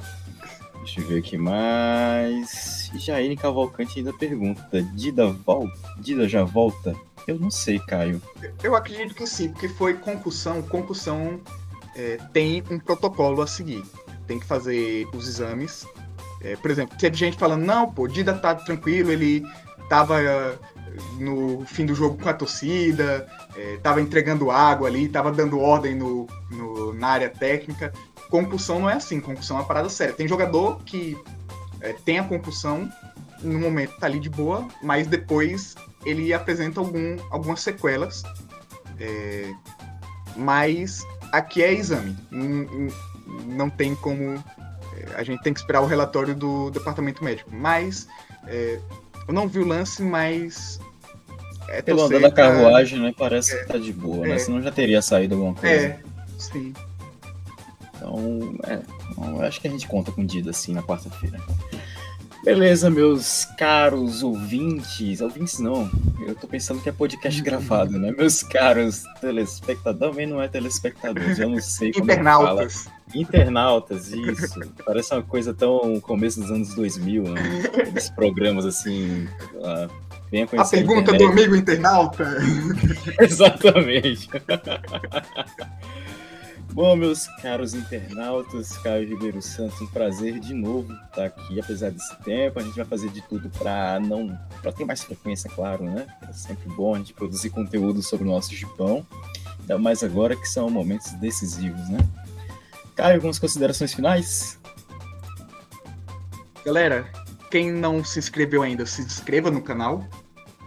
Deixa 0.89 1.01
eu 1.01 1.07
ver 1.07 1.19
aqui 1.19 1.37
mais. 1.37 2.89
Jair 2.95 3.37
Cavalcante 3.37 3.99
ainda 3.99 4.11
pergunta: 4.11 4.81
Dida, 4.95 5.27
vol... 5.27 5.69
Dida 5.99 6.27
já 6.27 6.43
volta? 6.43 6.95
Eu 7.27 7.37
não 7.37 7.51
sei, 7.51 7.77
Caio. 7.77 8.19
Eu 8.63 8.75
acredito 8.75 9.13
que 9.13 9.27
sim, 9.27 9.49
porque 9.49 9.69
foi 9.69 9.93
concussão. 9.93 10.63
Concussão 10.63 11.39
é, 11.95 12.17
tem 12.33 12.63
um 12.71 12.79
protocolo 12.79 13.39
a 13.43 13.47
seguir. 13.47 13.83
Tem 14.25 14.39
que 14.39 14.47
fazer 14.47 15.07
os 15.13 15.27
exames. 15.27 15.85
É, 16.41 16.55
por 16.55 16.71
exemplo, 16.71 16.97
teve 16.97 17.15
gente 17.15 17.37
falando: 17.37 17.63
não, 17.63 17.91
pô, 17.91 18.07
Dida 18.07 18.33
tá 18.33 18.55
tranquilo, 18.55 19.11
ele 19.11 19.45
tava 19.87 20.19
é, 20.19 20.57
no 21.19 21.63
fim 21.65 21.85
do 21.85 21.93
jogo 21.93 22.17
com 22.17 22.29
a 22.29 22.33
torcida, 22.33 23.27
é, 23.55 23.77
tava 23.77 24.01
entregando 24.01 24.49
água 24.49 24.87
ali, 24.87 25.07
tava 25.07 25.31
dando 25.31 25.59
ordem 25.59 25.93
no, 25.93 26.25
no, 26.49 26.93
na 26.95 27.09
área 27.09 27.29
técnica. 27.29 27.93
Concussão 28.30 28.80
não 28.80 28.89
é 28.89 28.93
assim, 28.93 29.19
concussão 29.19 29.57
é 29.57 29.59
uma 29.61 29.67
parada 29.67 29.89
séria. 29.89 30.13
Tem 30.13 30.27
jogador 30.27 30.80
que 30.84 31.17
é, 31.82 31.93
tem 31.93 32.19
a 32.19 32.23
concussão, 32.23 32.89
no 33.41 33.59
momento 33.59 33.97
tá 33.97 34.05
ali 34.05 34.19
de 34.19 34.30
boa, 34.30 34.67
mas 34.82 35.07
depois 35.07 35.75
ele 36.05 36.34
apresenta 36.34 36.80
algum, 36.80 37.17
algumas 37.30 37.61
sequelas. 37.61 38.23
É, 38.99 39.51
mas 40.36 41.05
aqui 41.32 41.63
é 41.63 41.73
exame. 41.73 42.15
Não, 42.30 42.89
não 43.47 43.69
tem 43.69 43.95
como. 43.95 44.43
É, 44.95 45.15
a 45.15 45.23
gente 45.23 45.41
tem 45.41 45.53
que 45.53 45.59
esperar 45.59 45.82
o 45.82 45.86
relatório 45.86 46.36
do 46.36 46.69
departamento 46.69 47.23
médico. 47.23 47.49
Mas 47.53 48.07
é, 48.47 48.80
eu 49.27 49.34
não 49.34 49.47
vi 49.47 49.59
o 49.59 49.65
lance, 49.65 50.01
mas. 50.01 50.80
É 51.69 51.82
Pelo 51.82 52.01
andar 52.01 52.19
da 52.19 52.32
carruagem, 52.32 52.99
né? 52.99 53.13
Parece 53.15 53.53
é, 53.55 53.59
que 53.59 53.67
tá 53.67 53.77
de 53.77 53.93
boa, 53.93 54.25
né? 54.25 54.36
É. 54.36 54.39
Senão 54.39 54.61
já 54.61 54.71
teria 54.71 55.01
saído 55.01 55.36
alguma 55.36 55.53
coisa. 55.53 55.75
É, 55.75 55.99
sim. 56.38 56.73
Então, 57.99 58.55
é, 58.65 58.79
eu 59.17 59.41
acho 59.41 59.59
que 59.59 59.67
a 59.67 59.71
gente 59.71 59.85
conta 59.87 60.09
com 60.11 60.21
o 60.21 60.25
Dida 60.25 60.51
assim 60.51 60.73
na 60.73 60.81
quarta-feira. 60.81 61.37
Beleza, 62.43 62.89
meus 62.89 63.43
caros 63.57 64.23
ouvintes. 64.23 65.19
Ouvintes 65.19 65.59
não, 65.59 65.91
eu 66.25 66.33
tô 66.33 66.47
pensando 66.47 66.81
que 66.81 66.87
é 66.87 66.91
podcast 66.91 67.41
gravado, 67.41 67.99
né? 67.99 68.13
Meus 68.17 68.41
caros 68.41 69.03
telespectadores, 69.19 70.15
também 70.15 70.25
não 70.25 70.41
é 70.41 70.47
telespectadores, 70.47 71.37
eu 71.37 71.49
não 71.49 71.59
sei 71.59 71.91
como 71.91 72.05
Internautas. 72.05 72.83
Fala. 72.83 72.95
Internautas, 73.13 74.13
isso. 74.13 74.59
Parece 74.85 75.13
uma 75.13 75.23
coisa 75.23 75.53
tão 75.53 75.99
começo 75.99 76.39
dos 76.39 76.49
anos 76.49 76.73
2000, 76.75 77.23
né? 77.23 77.41
Aqueles 77.65 78.09
programas 78.11 78.65
assim, 78.65 79.27
lá, 79.55 79.89
bem 80.31 80.43
A 80.43 80.65
pergunta 80.65 81.11
do 81.11 81.25
amigo 81.25 81.55
internauta. 81.55 82.37
Exatamente. 83.19 84.29
Bom, 86.72 86.95
meus 86.95 87.28
caros 87.41 87.74
internautas, 87.74 88.78
Caio 88.78 89.07
Ribeiro 89.07 89.41
Santos, 89.41 89.82
um 89.82 89.88
prazer 89.88 90.39
de 90.39 90.53
novo 90.53 90.93
estar 90.93 91.26
aqui, 91.26 91.59
apesar 91.59 91.89
desse 91.89 92.15
tempo. 92.20 92.59
A 92.59 92.63
gente 92.63 92.76
vai 92.76 92.86
fazer 92.86 93.09
de 93.09 93.22
tudo 93.24 93.49
para 93.49 93.99
não, 93.99 94.39
para 94.61 94.72
ter 94.72 94.86
mais 94.86 95.03
frequência, 95.03 95.49
claro, 95.49 95.84
né? 95.84 96.07
É 96.30 96.32
sempre 96.32 96.70
bom 96.70 96.93
a 96.93 96.99
gente 96.99 97.13
produzir 97.13 97.49
conteúdo 97.49 98.03
sobre 98.03 98.28
o 98.28 98.32
nosso 98.32 98.55
Japão, 98.55 99.05
ainda 99.59 99.80
mais 99.80 100.03
agora 100.03 100.36
que 100.36 100.47
são 100.47 100.70
momentos 100.70 101.11
decisivos, 101.13 101.89
né? 101.89 101.97
Caio, 102.95 103.15
algumas 103.15 103.39
considerações 103.39 103.93
finais? 103.93 104.59
Galera, 106.63 107.11
quem 107.49 107.72
não 107.72 108.03
se 108.03 108.20
inscreveu 108.20 108.61
ainda, 108.61 108.86
se 108.86 109.01
inscreva 109.01 109.49
no 109.49 109.61
canal. 109.61 110.07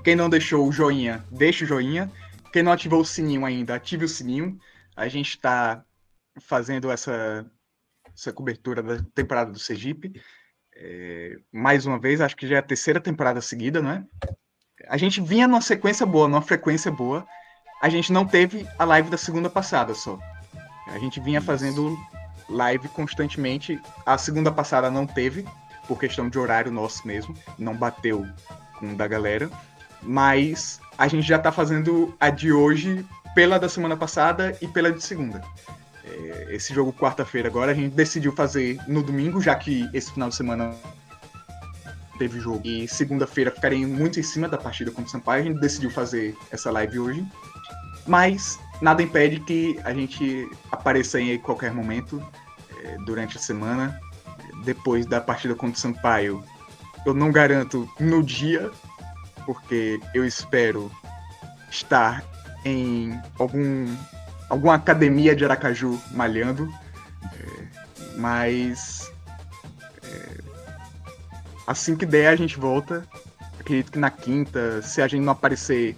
Quem 0.02 0.16
não 0.16 0.28
deixou 0.28 0.66
o 0.66 0.72
joinha, 0.72 1.24
deixa 1.30 1.64
o 1.64 1.68
joinha. 1.68 2.10
Quem 2.52 2.62
não 2.62 2.72
ativou 2.72 3.00
o 3.00 3.04
sininho 3.04 3.46
ainda, 3.46 3.76
ative 3.76 4.04
o 4.04 4.08
sininho. 4.08 4.58
A 4.96 5.06
gente 5.08 5.30
está 5.30 5.84
fazendo 6.40 6.90
essa, 6.90 7.44
essa 8.14 8.32
cobertura 8.32 8.82
da 8.82 9.02
temporada 9.14 9.50
do 9.50 9.58
Sergipe. 9.58 10.20
É, 10.74 11.36
mais 11.52 11.86
uma 11.86 11.98
vez, 11.98 12.20
acho 12.20 12.36
que 12.36 12.46
já 12.46 12.56
é 12.56 12.58
a 12.58 12.62
terceira 12.62 13.00
temporada 13.00 13.40
seguida, 13.40 13.82
né? 13.82 14.04
A 14.88 14.96
gente 14.96 15.20
vinha 15.20 15.46
numa 15.46 15.60
sequência 15.60 16.04
boa, 16.04 16.28
numa 16.28 16.42
frequência 16.42 16.90
boa. 16.90 17.26
A 17.80 17.88
gente 17.88 18.12
não 18.12 18.26
teve 18.26 18.66
a 18.78 18.84
live 18.84 19.10
da 19.10 19.16
segunda 19.16 19.50
passada 19.50 19.94
só. 19.94 20.18
A 20.86 20.98
gente 20.98 21.20
vinha 21.20 21.40
fazendo 21.40 21.96
live 22.48 22.88
constantemente. 22.88 23.80
A 24.04 24.18
segunda 24.18 24.50
passada 24.50 24.90
não 24.90 25.06
teve, 25.06 25.44
por 25.86 25.98
questão 25.98 26.28
de 26.28 26.38
horário 26.38 26.70
nosso 26.70 27.06
mesmo, 27.06 27.36
não 27.58 27.76
bateu 27.76 28.26
com 28.78 28.92
o 28.92 28.96
da 28.96 29.06
galera. 29.06 29.50
Mas 30.02 30.80
a 30.98 31.06
gente 31.06 31.26
já 31.26 31.38
tá 31.38 31.52
fazendo 31.52 32.16
a 32.18 32.30
de 32.30 32.52
hoje 32.52 33.06
pela 33.34 33.58
da 33.58 33.68
semana 33.68 33.96
passada 33.96 34.56
e 34.60 34.66
pela 34.66 34.92
de 34.92 35.02
segunda. 35.02 35.42
É, 36.12 36.54
esse 36.54 36.74
jogo 36.74 36.92
quarta-feira 36.92 37.48
agora 37.48 37.72
a 37.72 37.74
gente 37.74 37.94
decidiu 37.94 38.32
fazer 38.32 38.78
no 38.86 39.02
domingo, 39.02 39.40
já 39.40 39.54
que 39.54 39.88
esse 39.92 40.12
final 40.12 40.28
de 40.28 40.34
semana 40.34 40.74
teve 42.18 42.38
jogo. 42.38 42.60
E 42.64 42.86
segunda-feira 42.86 43.50
ficarei 43.50 43.84
muito 43.86 44.20
em 44.20 44.22
cima 44.22 44.48
da 44.48 44.58
partida 44.58 44.90
contra 44.90 45.08
o 45.08 45.10
Sampaio. 45.10 45.42
A 45.42 45.46
gente 45.46 45.60
decidiu 45.60 45.90
fazer 45.90 46.36
essa 46.50 46.70
live 46.70 46.98
hoje. 46.98 47.26
Mas 48.06 48.58
nada 48.80 49.02
impede 49.02 49.40
que 49.40 49.78
a 49.84 49.92
gente 49.94 50.48
apareça 50.70 51.20
em 51.20 51.38
qualquer 51.38 51.72
momento 51.72 52.22
é, 52.82 52.96
durante 53.06 53.36
a 53.36 53.40
semana. 53.40 53.98
Depois 54.64 55.06
da 55.06 55.20
partida 55.20 55.54
contra 55.54 55.76
o 55.76 55.80
Sampaio. 55.80 56.44
Eu 57.04 57.14
não 57.14 57.32
garanto 57.32 57.88
no 57.98 58.22
dia, 58.22 58.70
porque 59.44 59.98
eu 60.14 60.24
espero 60.24 60.90
estar 61.68 62.22
em 62.64 63.20
algum 63.38 63.86
alguma 64.52 64.74
academia 64.74 65.34
de 65.34 65.46
Aracaju 65.46 65.98
malhando, 66.10 66.70
é, 67.24 68.18
mas 68.18 69.10
é, 70.04 70.40
assim 71.66 71.96
que 71.96 72.04
der 72.04 72.28
a 72.28 72.36
gente 72.36 72.58
volta. 72.58 73.02
Acredito 73.58 73.92
que 73.92 73.98
na 73.98 74.10
quinta, 74.10 74.82
se 74.82 75.00
a 75.00 75.08
gente 75.08 75.22
não 75.22 75.32
aparecer 75.32 75.96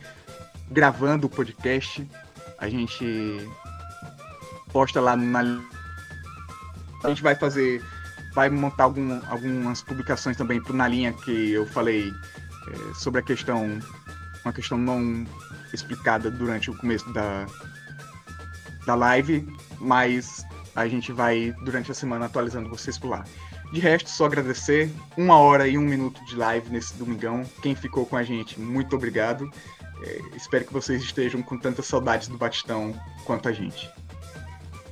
gravando 0.71 1.27
o 1.27 1.31
podcast, 1.31 2.09
a 2.59 2.69
gente 2.69 3.05
posta 4.73 5.01
lá 5.01 5.17
na 5.17 5.61
a 7.03 7.09
gente 7.09 7.25
vai 7.25 7.35
fazer 7.35 7.83
vai 8.35 8.49
montar 8.49 8.85
algum, 8.85 9.21
algumas 9.29 9.83
publicações 9.83 10.37
também 10.37 10.63
pro 10.63 10.75
na 10.75 10.87
linha 10.87 11.13
que 11.13 11.51
eu 11.51 11.67
falei 11.67 12.13
é, 12.69 12.95
sobre 12.95 13.21
a 13.21 13.25
questão 13.25 13.81
uma 14.45 14.53
questão 14.53 14.79
não 14.79 15.27
explicada 15.73 16.31
durante 16.31 16.71
o 16.71 16.77
começo 16.77 17.11
da, 17.13 17.47
da 18.87 18.95
live, 18.95 19.47
mas 19.81 20.45
a 20.75 20.87
gente 20.89 21.13
vai 21.13 21.55
durante 21.65 21.91
a 21.91 21.95
semana 21.95 22.27
atualizando 22.27 22.69
vocês 22.69 22.99
por 22.99 23.09
lá. 23.09 23.25
De 23.73 23.81
resto, 23.81 24.09
só 24.11 24.27
agradecer. 24.27 24.91
Uma 25.17 25.39
hora 25.39 25.67
e 25.67 25.77
um 25.77 25.83
minuto 25.83 26.25
de 26.25 26.37
live 26.37 26.71
nesse 26.71 26.95
domingão. 26.95 27.45
Quem 27.63 27.75
ficou 27.75 28.07
com 28.07 28.17
a 28.17 28.23
gente, 28.23 28.61
muito 28.61 28.95
obrigado. 28.95 29.51
É, 30.03 30.37
espero 30.37 30.65
que 30.65 30.73
vocês 30.73 31.03
estejam 31.03 31.43
com 31.43 31.59
tantas 31.59 31.87
saudades 31.87 32.29
do 32.29 32.37
Batistão 32.37 32.95
quanto 33.25 33.49
a 33.49 33.53
gente. 33.53 33.91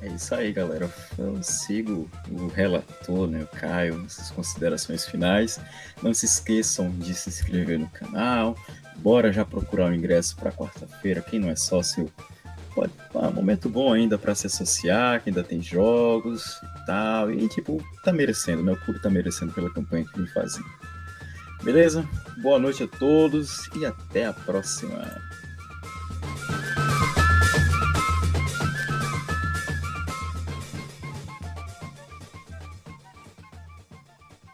É 0.01 0.09
isso 0.09 0.35
aí, 0.35 0.53
galera. 0.53 0.93
Eu 1.17 1.41
sigo 1.45 2.11
o 2.29 2.49
relator, 2.49 3.29
né, 3.29 3.43
o 3.43 3.57
Caio, 3.57 3.99
nessas 3.99 4.33
considerações 4.33 5.07
finais. 5.07 5.61
Não 6.03 6.13
se 6.13 6.27
esqueçam 6.27 6.91
de 6.91 7.15
se 7.15 7.29
inscrever 7.29 7.79
no 7.79 7.89
canal. 7.89 8.57
Bora 8.97 9.33
já 9.33 9.45
procurar 9.45 9.91
o 9.91 9.95
ingresso 9.95 10.35
para 10.35 10.51
quarta-feira. 10.51 11.21
Quem 11.21 11.39
não 11.39 11.51
é 11.51 11.55
sócio, 11.55 12.13
pode. 12.75 12.93
Ah, 13.15 13.31
momento 13.31 13.69
bom 13.69 13.93
ainda 13.93 14.19
para 14.19 14.35
se 14.35 14.47
associar, 14.47 15.23
que 15.23 15.31
ainda 15.31 15.43
tem 15.43 15.63
jogos 15.63 16.61
e 16.63 16.87
tal. 16.87 17.31
E, 17.31 17.49
tipo, 17.49 17.83
tá 18.05 18.13
merecendo? 18.13 18.71
O 18.71 18.77
clube 18.77 19.01
tá 19.01 19.11
merecendo 19.11 19.53
pela 19.53 19.71
campanha 19.71 20.05
que 20.05 20.19
vem 20.19 20.27
fazendo. 20.29 20.67
Beleza? 21.63 22.09
Boa 22.43 22.59
noite 22.59 22.83
a 22.83 22.89
todos 22.89 23.69
e 23.77 23.87
até 23.87 24.27
a 24.27 24.33
próxima. 24.33 25.21